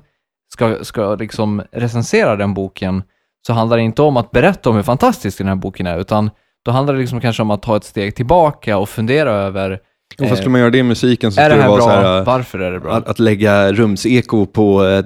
ska, 0.53 0.84
ska 0.84 1.15
liksom 1.15 1.61
recensera 1.71 2.36
den 2.36 2.53
boken 2.53 3.03
så 3.47 3.53
handlar 3.53 3.78
det 3.78 3.84
inte 3.84 4.01
om 4.01 4.17
att 4.17 4.32
berätta 4.32 4.69
om 4.69 4.75
hur 4.75 4.84
fantastisk 4.84 5.38
den 5.38 5.47
här 5.47 5.55
boken 5.55 5.88
är, 5.88 5.97
utan 5.99 6.30
då 6.66 6.72
handlar 6.72 6.93
det 6.93 6.99
liksom 6.99 7.22
kanske 7.22 7.41
om 7.41 7.51
att 7.51 7.62
ta 7.62 7.78
ett 7.78 7.84
steg 7.84 8.16
tillbaka 8.16 8.78
och 8.78 8.89
fundera 8.89 9.32
över 9.32 9.80
Och 10.20 10.28
vad 10.30 10.38
skulle 10.38 10.49
man 10.49 10.62
göra 10.62 10.70
det 10.72 10.78
i 10.78 10.84
musiken 10.84 11.32
så 11.32 11.41
är 11.41 11.49
det 11.49 11.55
skulle 11.55 11.58
det 11.58 11.62
här 11.64 11.70
vara 11.70 11.78
bra? 11.78 12.01
så 12.03 12.08
här, 12.08 12.20
äh, 12.20 12.26
Varför 12.26 12.60
är 12.60 12.72
det 12.72 12.80
bra? 12.80 12.93
att, 12.93 13.08
att 13.08 13.20
lägga 13.20 13.72
rumseko 13.74 14.45
på 14.45 14.86
eh, 14.86 15.03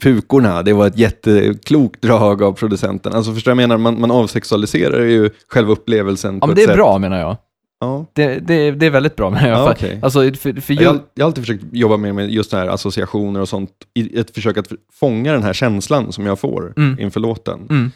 pukorna, 0.00 0.62
det 0.62 0.72
var 0.72 0.86
ett 0.86 0.98
jätteklokt 0.98 2.02
drag 2.02 2.42
av 2.42 2.52
producenten. 2.52 3.12
Alltså 3.12 3.34
förstår 3.34 3.50
jag 3.50 3.56
menar? 3.56 3.78
Man, 3.78 4.00
man 4.00 4.10
avsexualiserar 4.10 5.02
ju 5.04 5.30
själva 5.48 5.72
upplevelsen 5.72 6.38
ja, 6.40 6.46
men 6.46 6.56
det 6.56 6.62
är 6.62 6.66
sätt. 6.66 6.76
bra 6.76 6.98
menar 6.98 7.20
jag. 7.20 7.36
Ja. 7.80 8.06
Det, 8.14 8.26
det, 8.38 8.70
det 8.70 8.86
är 8.86 8.90
väldigt 8.90 9.16
bra 9.16 9.30
menar 9.30 9.48
jag. 9.48 9.58
Ja, 9.58 9.70
okej. 9.72 9.98
alltså, 10.02 10.20
för, 10.20 10.60
för 10.60 10.82
Jag, 10.82 10.90
har- 10.90 11.00
jag 11.14 11.24
har 11.24 11.28
alltid 11.28 11.44
försökt 11.44 11.64
jobba 11.72 11.96
mer 11.96 12.12
med 12.12 12.30
just 12.30 12.50
det 12.50 12.56
här 12.56 12.66
associationer 12.66 13.40
och 13.40 13.48
sånt, 13.48 13.70
i 13.94 14.18
ett 14.18 14.34
försök 14.34 14.56
att 14.56 14.68
fånga 15.00 15.32
den 15.32 15.42
här 15.42 15.52
känslan 15.52 16.12
som 16.12 16.26
jag 16.26 16.38
får 16.38 16.72
Mm. 16.76 16.98
inför 17.00 17.20
låten. 17.20 17.60
mm, 17.70 17.90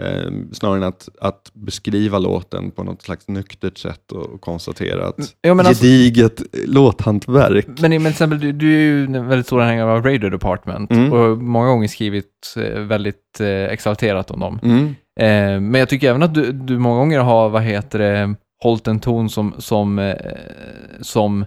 Eh, 0.00 0.30
snarare 0.52 0.76
än 0.76 0.82
att, 0.82 1.08
att 1.20 1.50
beskriva 1.54 2.18
låten 2.18 2.70
på 2.70 2.84
något 2.84 3.02
slags 3.02 3.28
nyktert 3.28 3.78
sätt 3.78 4.12
och, 4.12 4.26
och 4.26 4.40
konstatera 4.40 5.06
att 5.06 5.34
ja, 5.40 5.54
men 5.54 5.66
alltså- 5.66 5.84
gediget 5.84 6.42
låthantverk. 6.66 7.66
Men, 7.66 7.90
men 7.90 8.00
till 8.00 8.06
exempel, 8.06 8.40
du, 8.40 8.52
du 8.52 8.74
är 8.74 8.80
ju 8.80 9.04
en 9.04 9.28
väldigt 9.28 9.46
stor 9.46 9.60
anhängare 9.60 9.90
av 9.90 10.04
Radio 10.04 10.30
Department 10.30 10.90
Mm. 10.90 11.12
och 11.12 11.38
många 11.38 11.68
gånger 11.68 11.88
skrivit 11.88 12.54
eh, 12.56 12.80
väldigt 12.80 13.40
eh, 13.40 13.48
exalterat 13.48 14.30
om 14.30 14.40
dem. 14.40 14.58
Mm. 14.62 14.86
Eh, 15.20 15.60
men 15.60 15.74
jag 15.74 15.88
tycker 15.88 16.10
även 16.10 16.22
att 16.22 16.34
du, 16.34 16.52
du 16.52 16.78
många 16.78 16.98
gånger 16.98 17.20
har, 17.20 17.48
vad 17.48 17.62
heter 17.62 17.98
det, 17.98 18.34
hållit 18.62 18.86
en 18.86 19.00
ton 19.00 19.30
som, 19.30 19.54
som, 19.58 19.98
eh, 19.98 20.14
som, 21.00 21.44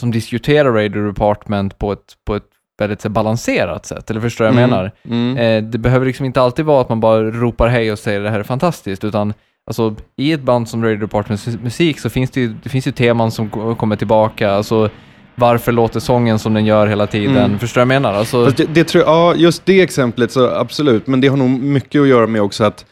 som 0.00 0.10
diskuterar 0.10 0.72
Radio 0.72 1.06
Department 1.06 1.78
på 1.78 1.92
ett, 1.92 2.14
på 2.26 2.34
ett 2.36 2.48
väldigt 2.78 3.00
så, 3.00 3.08
balanserat 3.08 3.86
sätt. 3.86 4.10
Eller 4.10 4.20
förstår 4.20 4.44
du 4.44 4.50
vad 4.50 4.62
jag 4.62 4.68
Mm. 4.68 4.70
menar? 4.70 4.92
Mm. 5.34 5.64
Eh, 5.64 5.70
det 5.70 5.78
behöver 5.78 6.06
liksom 6.06 6.26
inte 6.26 6.40
alltid 6.42 6.64
vara 6.64 6.80
att 6.80 6.88
man 6.88 7.00
bara 7.00 7.22
ropar 7.22 7.68
hej 7.68 7.92
och 7.92 7.98
säger 7.98 8.20
det 8.20 8.30
här 8.30 8.38
är 8.38 8.42
fantastiskt, 8.42 9.04
utan 9.04 9.34
alltså, 9.66 9.94
i 10.16 10.32
ett 10.32 10.42
band 10.42 10.68
som 10.68 10.84
Radio 10.84 10.98
Departments 11.00 11.46
musik 11.62 12.00
så 12.00 12.10
finns 12.10 12.30
det 12.30 12.40
ju, 12.40 12.54
det 12.62 12.68
finns 12.68 12.86
ju 12.86 12.92
teman 12.92 13.30
som 13.30 13.50
ko- 13.50 13.74
kommer 13.74 13.96
tillbaka. 13.96 14.50
Alltså, 14.50 14.90
varför 15.34 15.72
låter 15.72 16.00
sången 16.00 16.38
som 16.38 16.54
den 16.54 16.66
gör 16.66 16.86
hela 16.86 17.06
tiden? 17.06 17.36
Mm. 17.36 17.58
Förstår 17.58 17.80
du 17.80 17.86
vad 17.86 17.94
jag 17.94 18.02
menar? 18.02 18.14
Alltså, 18.18 18.44
det, 18.46 18.64
det 18.74 18.84
tror 18.84 19.04
jag, 19.04 19.10
ja, 19.14 19.34
just 19.34 19.66
det 19.66 19.80
exemplet 19.80 20.32
så 20.32 20.50
absolut, 20.50 21.06
men 21.06 21.20
det 21.20 21.28
har 21.28 21.36
nog 21.36 21.50
mycket 21.50 22.00
att 22.00 22.08
göra 22.08 22.26
med 22.26 22.42
också 22.42 22.64
att 22.64 22.84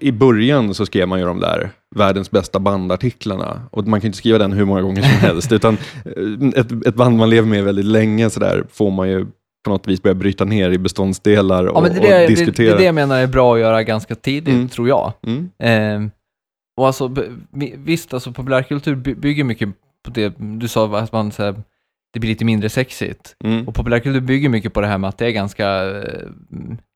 i- 0.00 0.12
början 0.12 0.74
så 0.74 0.86
skrev 0.86 1.08
man 1.08 1.18
ju 1.18 1.24
de 1.24 1.40
där 1.40 1.70
världens 1.96 2.30
bästa 2.30 2.58
bandartiklarna. 2.60 3.62
Och 3.70 3.86
man 3.86 4.00
kan 4.00 4.04
ju 4.04 4.08
inte 4.08 4.18
skriva 4.18 4.38
den 4.38 4.52
hur 4.52 4.64
många 4.64 4.82
gånger 4.82 5.02
som 5.02 5.10
helst, 5.28 5.52
utan 5.52 5.76
eh, 6.04 6.48
ett, 6.60 6.86
ett 6.86 6.94
band 6.94 7.16
man 7.18 7.30
lever 7.30 7.48
med 7.48 7.64
väldigt 7.64 7.84
länge 7.84 8.30
så 8.30 8.40
där 8.40 8.64
får 8.72 8.90
man 8.90 9.08
ju 9.08 9.26
på 9.64 9.70
något 9.70 9.86
vis 9.88 10.02
börja 10.02 10.14
bryta 10.14 10.44
ner 10.44 10.70
i 10.70 10.78
beståndsdelar 10.78 11.66
och, 11.66 11.86
ja, 11.86 11.88
det, 11.90 11.98
och 11.98 12.04
det, 12.06 12.26
diskutera. 12.26 12.66
det 12.68 12.74
är 12.74 12.78
det 12.78 12.84
jag 12.84 12.94
menar 12.94 13.18
är 13.18 13.26
bra 13.26 13.54
att 13.54 13.60
göra 13.60 13.82
ganska 13.82 14.14
tidigt, 14.14 14.54
Mm. 14.54 14.68
tror 14.68 14.88
jag. 14.88 15.12
Mm. 15.26 15.50
Eh, 15.58 16.10
och 16.76 16.86
alltså, 16.86 17.14
visst, 17.76 18.14
alltså 18.14 18.32
populärkultur 18.32 18.94
by- 18.94 19.14
bygger 19.14 19.44
mycket 19.44 19.68
på 20.04 20.10
det, 20.10 20.34
du 20.38 20.68
sa 20.68 20.98
att 20.98 21.12
man, 21.12 21.32
så 21.32 21.42
här, 21.42 21.54
det 22.12 22.20
blir 22.20 22.30
lite 22.30 22.44
mindre 22.44 22.68
sexigt. 22.68 23.36
Mm. 23.44 23.68
Och 23.68 23.74
populärkultur 23.74 24.20
bygger 24.20 24.48
mycket 24.48 24.72
på 24.72 24.80
det 24.80 24.86
här 24.86 24.98
med 24.98 25.08
att 25.08 25.18
det 25.18 25.26
är 25.26 25.30
ganska 25.30 25.84
eh, 25.98 26.28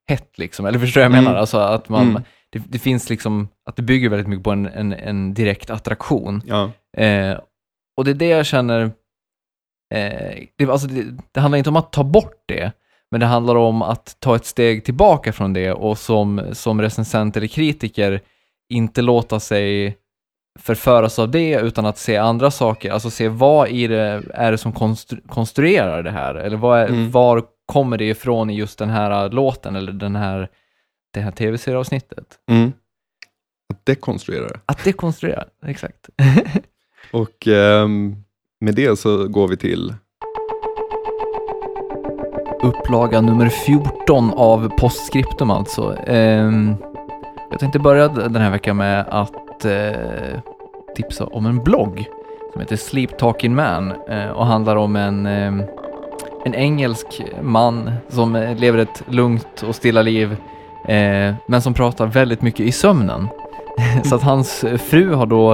hett 0.09 0.39
liksom, 0.39 0.67
eller 0.67 0.79
förstår 0.79 1.01
du 1.01 1.05
vad 1.09 1.13
jag 1.13 1.19
Mm. 1.19 1.25
menar? 1.25 1.41
Alltså 1.41 1.59
att 1.59 1.89
man, 1.89 2.09
Mm. 2.11 2.23
Det, 2.53 2.63
det 2.69 2.79
finns 2.79 3.11
liksom, 3.11 3.49
att 3.67 3.77
det 3.77 3.83
bygger 3.83 4.09
väldigt 4.09 4.29
mycket 4.29 4.45
på 4.45 4.51
en, 4.51 4.67
en, 4.67 4.93
en 4.93 5.35
direkt 5.35 5.71
attraktion. 5.71 6.43
Ja. 6.47 6.71
Eh, 7.03 7.39
och 7.97 8.05
det 8.05 8.11
är 8.11 8.15
det 8.15 8.29
jag 8.29 8.47
känner, 8.47 8.81
eh, 9.95 10.39
det, 10.57 10.67
alltså 10.71 10.87
det, 10.89 11.05
det 11.33 11.41
handlar 11.41 11.59
inte 11.59 11.71
om 11.71 11.77
att 11.77 11.93
ta 11.93 12.05
bort 12.05 12.43
det, 12.47 12.73
men 13.11 13.21
det 13.21 13.27
handlar 13.27 13.55
om 13.57 13.83
att 13.83 14.17
ta 14.21 14.37
ett 14.37 14.45
steg 14.47 14.85
tillbaka 14.85 15.33
från 15.33 15.53
det 15.53 15.73
och 15.73 15.99
som, 15.99 16.43
som 16.53 16.83
recensent 16.83 17.37
eller 17.37 17.47
kritiker 17.47 18.21
inte 18.73 19.03
låta 19.03 19.41
sig 19.41 19.97
förföras 20.61 21.19
av 21.19 21.31
det 21.31 21.61
utan 21.61 21.87
att 21.87 21.99
se 21.99 22.17
andra 22.17 22.51
saker, 22.51 22.91
alltså 22.93 23.11
se 23.11 23.29
vad 23.29 23.69
i 23.69 23.87
det 23.87 24.23
är 24.35 24.51
det 24.53 24.59
som 24.59 24.73
konstru- 24.73 25.29
konstruerar 25.29 26.03
det 26.03 26.11
här, 26.11 26.35
eller 26.35 26.57
vad 26.57 26.81
är, 26.81 26.87
Mm. 26.89 27.11
var 27.11 27.43
kommer 27.67 27.99
det 27.99 28.05
ifrån 28.09 28.51
i 28.51 28.55
just 28.55 28.79
den 28.79 28.91
här 28.91 29.29
låten 29.31 29.77
eller 29.77 29.93
den 29.93 30.17
här, 30.17 30.49
det 31.11 31.21
här 31.21 31.31
tv-serieavsnittet. 31.31 32.39
Mm. 32.51 32.73
Att 33.75 33.87
dekonstruera 33.87 34.49
det. 34.49 34.61
Att 34.67 34.85
det 34.85 34.93
konstruerar, 34.93 35.49
exakt. 35.67 36.09
Och 37.13 37.47
ehm, 37.47 38.17
med 38.61 38.75
det 38.75 38.99
så 38.99 39.29
går 39.29 39.49
vi 39.49 39.57
till 39.57 39.95
upplaga 42.63 43.21
nummer 43.21 43.49
14 43.49 44.31
av 44.31 44.69
Postscriptum 44.79 45.51
alltså. 45.51 45.97
Ehm, 46.07 46.75
jag 47.51 47.61
tänkte 47.61 47.79
börja 47.79 48.09
den 48.09 48.37
här 48.37 48.51
veckan 48.51 48.77
med 48.77 49.07
att 49.09 49.65
eh, 49.65 50.41
tipsa 50.97 51.27
om 51.27 51.47
en 51.47 51.65
blogg 51.65 52.07
som 52.53 52.61
heter 52.61 52.77
Sleep 52.77 53.19
Talking 53.19 53.55
Man 53.55 53.93
eh, 54.09 54.29
och 54.29 54.47
handlar 54.47 54.77
om 54.77 54.97
en, 54.97 55.27
eh, 55.27 55.65
en 56.45 56.55
engelsk 56.55 57.23
man 57.43 57.91
som 58.09 58.55
lever 58.59 58.79
ett 58.79 59.03
lugnt 59.09 59.63
och 59.69 59.75
stilla 59.75 60.03
liv 60.03 60.37
eh, 60.89 61.35
men 61.47 61.63
som 61.63 61.75
pratar 61.75 62.07
väldigt 62.07 62.43
mycket 62.43 62.61
i 62.61 62.73
sömnen. 62.73 63.29
Så 64.05 64.15
att 64.15 64.23
hans 64.23 64.65
fru 64.79 65.15
har 65.15 65.27
då 65.27 65.53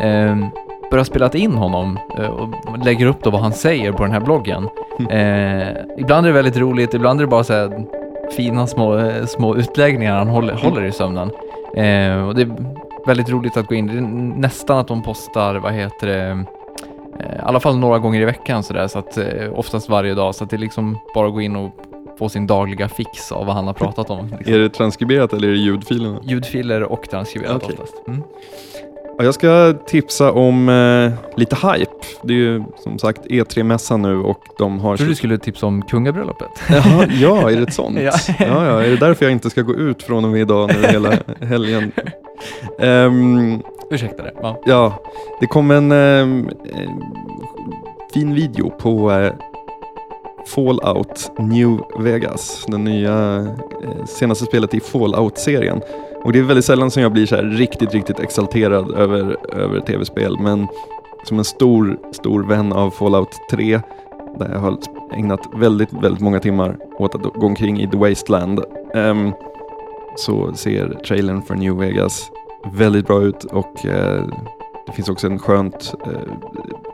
eh, 0.00 0.36
börjat 0.90 1.06
spela 1.06 1.30
in 1.30 1.52
honom 1.52 1.98
eh, 2.18 2.26
och 2.26 2.48
lägger 2.84 3.06
upp 3.06 3.22
då 3.22 3.30
vad 3.30 3.40
han 3.40 3.52
säger 3.52 3.92
på 3.92 4.02
den 4.02 4.12
här 4.12 4.20
bloggen. 4.20 4.68
Eh, 5.10 5.68
ibland 5.98 6.26
är 6.26 6.30
det 6.30 6.32
väldigt 6.32 6.56
roligt, 6.56 6.94
ibland 6.94 7.20
är 7.20 7.24
det 7.24 7.30
bara 7.30 7.44
så 7.44 7.52
här 7.52 7.86
fina 8.36 8.66
små, 8.66 8.98
eh, 8.98 9.26
små 9.26 9.56
utläggningar 9.56 10.18
han 10.18 10.28
håller, 10.28 10.54
håller 10.54 10.84
i 10.84 10.92
sömnen. 10.92 11.30
Eh, 11.76 12.28
och 12.28 12.34
det 12.34 12.42
är 12.42 12.74
väldigt 13.06 13.28
roligt 13.28 13.56
att 13.56 13.66
gå 13.66 13.74
in. 13.74 13.86
Det 13.86 13.92
är 13.92 14.00
nästan 14.40 14.78
att 14.78 14.88
de 14.88 15.02
postar, 15.02 15.54
vad 15.54 15.72
heter 15.72 16.06
det, 16.06 16.30
eh, 17.20 17.36
i 17.36 17.40
alla 17.42 17.60
fall 17.60 17.78
några 17.78 17.98
gånger 17.98 18.20
i 18.20 18.24
veckan 18.24 18.62
sådär, 18.62 18.88
så 18.88 18.98
att 18.98 19.18
eh, 19.18 19.52
oftast 19.54 19.88
varje 19.88 20.14
dag, 20.14 20.34
så 20.34 20.44
att 20.44 20.50
det 20.50 20.56
är 20.56 20.58
liksom 20.58 20.98
bara 21.14 21.26
att 21.26 21.34
gå 21.34 21.40
in 21.40 21.56
och 21.56 21.70
få 22.18 22.28
sin 22.28 22.46
dagliga 22.46 22.88
fix 22.88 23.32
av 23.32 23.46
vad 23.46 23.54
han 23.54 23.66
har 23.66 23.74
pratat 23.74 24.10
om. 24.10 24.26
Liksom. 24.38 24.54
Är 24.54 24.58
det 24.58 24.68
transkriberat 24.68 25.32
eller 25.32 25.48
är 25.48 25.52
det 25.52 25.58
ljudfilerna? 25.58 26.20
Ljudfiler 26.24 26.82
och 26.82 27.10
transkriberat 27.10 27.62
Okej. 27.62 27.76
oftast. 27.80 28.08
Mm. 28.08 28.22
Ja, 29.18 29.24
jag 29.24 29.34
ska 29.34 29.74
tipsa 29.86 30.32
om 30.32 30.68
eh, 30.68 31.38
lite 31.38 31.56
hype. 31.56 31.92
Det 32.22 32.32
är 32.32 32.36
ju 32.36 32.64
som 32.78 32.98
sagt 32.98 33.26
E3-mässan 33.26 34.02
nu 34.02 34.18
och 34.18 34.38
de 34.58 34.80
har... 34.80 34.90
Jag 34.90 34.98
trodde 34.98 35.12
du 35.12 35.16
skulle 35.16 35.38
tipsa 35.38 35.66
om 35.66 35.82
kungabröllopet. 35.82 36.48
Jaha, 36.70 37.06
ja, 37.20 37.50
är 37.50 37.56
det 37.56 37.62
ett 37.62 37.74
sånt? 37.74 37.98
Ja. 38.00 38.12
ja. 38.38 38.46
Ja, 38.46 38.82
Är 38.82 38.90
det 38.90 38.96
därför 38.96 39.24
jag 39.24 39.32
inte 39.32 39.50
ska 39.50 39.62
gå 39.62 39.74
ut 39.74 40.02
från 40.02 40.24
och 40.24 40.30
med 40.30 40.40
idag 40.40 40.70
nu 40.74 40.88
hela 40.88 41.12
helgen? 41.40 41.92
Ehm, 42.78 43.62
Ursäkta 43.90 44.22
det. 44.22 44.32
Ja. 44.42 44.60
ja, 44.66 45.02
det 45.40 45.46
kom 45.46 45.70
en 45.70 45.92
eh, 45.92 46.52
fin 48.14 48.34
video 48.34 48.70
på 48.70 49.10
eh, 49.12 49.32
Fallout 50.46 51.32
New 51.38 51.80
Vegas, 51.98 52.64
det 52.68 52.78
nya 52.78 53.46
eh, 53.82 54.04
senaste 54.06 54.44
spelet 54.44 54.74
i 54.74 54.80
Fallout-serien. 54.80 55.80
Och 56.24 56.32
det 56.32 56.38
är 56.38 56.42
väldigt 56.42 56.64
sällan 56.64 56.90
som 56.90 57.02
jag 57.02 57.12
blir 57.12 57.26
så 57.26 57.36
här 57.36 57.42
riktigt, 57.42 57.94
riktigt 57.94 58.20
exalterad 58.20 58.90
över, 58.90 59.36
över 59.56 59.80
tv-spel, 59.80 60.38
men 60.40 60.66
som 61.24 61.38
en 61.38 61.44
stor, 61.44 61.98
stor 62.12 62.42
vän 62.42 62.72
av 62.72 62.90
Fallout 62.90 63.38
3, 63.50 63.80
där 64.38 64.52
jag 64.52 64.58
har 64.58 64.78
ägnat 65.14 65.48
väldigt, 65.54 65.92
väldigt 65.92 66.20
många 66.20 66.40
timmar 66.40 66.76
åt 66.98 67.14
att 67.14 67.22
gå 67.22 67.46
omkring 67.46 67.80
i 67.80 67.88
The 67.88 67.96
Wasteland, 67.96 68.60
um, 68.94 69.32
så 70.16 70.54
ser 70.54 70.88
trailern 71.06 71.42
för 71.42 71.54
New 71.54 71.76
Vegas 71.76 72.30
väldigt 72.72 73.06
bra 73.06 73.22
ut 73.22 73.44
och 73.44 73.84
uh, 73.84 74.24
det 74.86 74.92
finns 74.92 75.08
också 75.08 75.26
en 75.26 75.38
skönt 75.38 75.94
eh, 76.06 76.32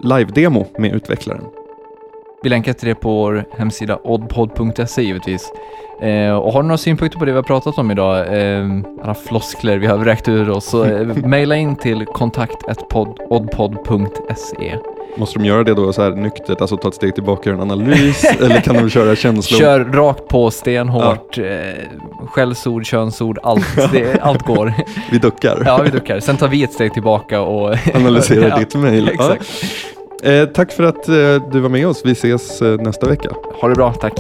live-demo 0.01 0.67
med 0.79 0.95
utvecklaren. 0.95 1.45
Vi 2.43 2.49
länkar 2.49 2.73
till 2.73 2.89
det 2.89 2.95
på 2.95 3.09
vår 3.11 3.45
hemsida 3.59 3.99
oddpod.se 4.05 5.03
givetvis. 5.03 5.53
Eh, 6.03 6.31
och 6.37 6.53
har 6.53 6.63
du 6.63 6.69
några 6.69 6.79
synpunkter 6.79 7.19
på 7.19 7.25
det 7.25 7.31
vi 7.33 7.37
har 7.37 7.43
pratat 7.43 7.79
om 7.79 7.91
idag, 7.91 8.19
eh, 8.19 8.67
alla 9.03 9.15
floskler 9.15 9.79
vi 9.79 9.87
har 9.87 9.99
räckt 9.99 10.29
ur 10.29 10.51
oss, 10.51 10.65
så 10.65 10.85
eh, 10.85 11.07
mejla 11.25 11.57
in 11.57 11.77
till 11.77 12.07
kontakt.oddpod.se. 12.07 14.75
Måste 15.17 15.39
de 15.39 15.45
göra 15.45 15.65
det 15.65 15.75
då 15.75 15.93
så 15.93 16.03
här 16.03 16.11
nyktert, 16.11 16.61
alltså 16.61 16.77
ta 16.77 16.89
ett 16.89 16.95
steg 16.95 17.15
tillbaka 17.15 17.41
och 17.41 17.47
göra 17.47 17.57
en 17.63 17.71
analys, 17.71 18.25
eller 18.41 18.61
kan 18.61 18.75
de 18.75 18.91
köra 18.91 19.17
känslor? 19.17 19.59
Kör 19.59 19.85
rakt 19.85 20.29
på, 20.29 20.51
stenhårt, 20.51 21.39
eh, 21.39 21.45
skällsord, 22.27 22.87
könsord, 22.87 23.39
allt, 23.43 23.93
det, 23.93 24.21
allt 24.23 24.43
går. 24.43 24.75
Vi 25.11 25.19
duckar. 25.19 25.63
Ja, 25.67 25.81
vi 25.85 25.91
duckar. 25.91 26.21
Sen 26.21 26.37
tar 26.37 26.49
vi 26.49 26.65
ett 26.65 26.73
steg 26.73 26.93
tillbaka 26.93 27.41
och... 27.41 27.75
Analyserar 27.95 28.49
Ja, 28.49 28.59
ditt 28.59 28.75
mejl. 28.75 29.11
Ja. 29.19 29.37
Eh, 30.23 30.49
tack 30.49 30.73
för 30.73 30.85
att 30.85 31.09
eh, 31.09 31.51
du 31.53 31.61
var 31.61 31.69
med 31.69 31.89
oss. 31.89 32.03
Vi 32.05 32.13
ses 32.13 32.63
eh, 32.63 32.81
nästa 32.81 33.09
vecka. 33.09 33.31
Ha 33.61 33.69
det 33.69 33.75
bra, 33.75 33.93
tack. 33.93 34.19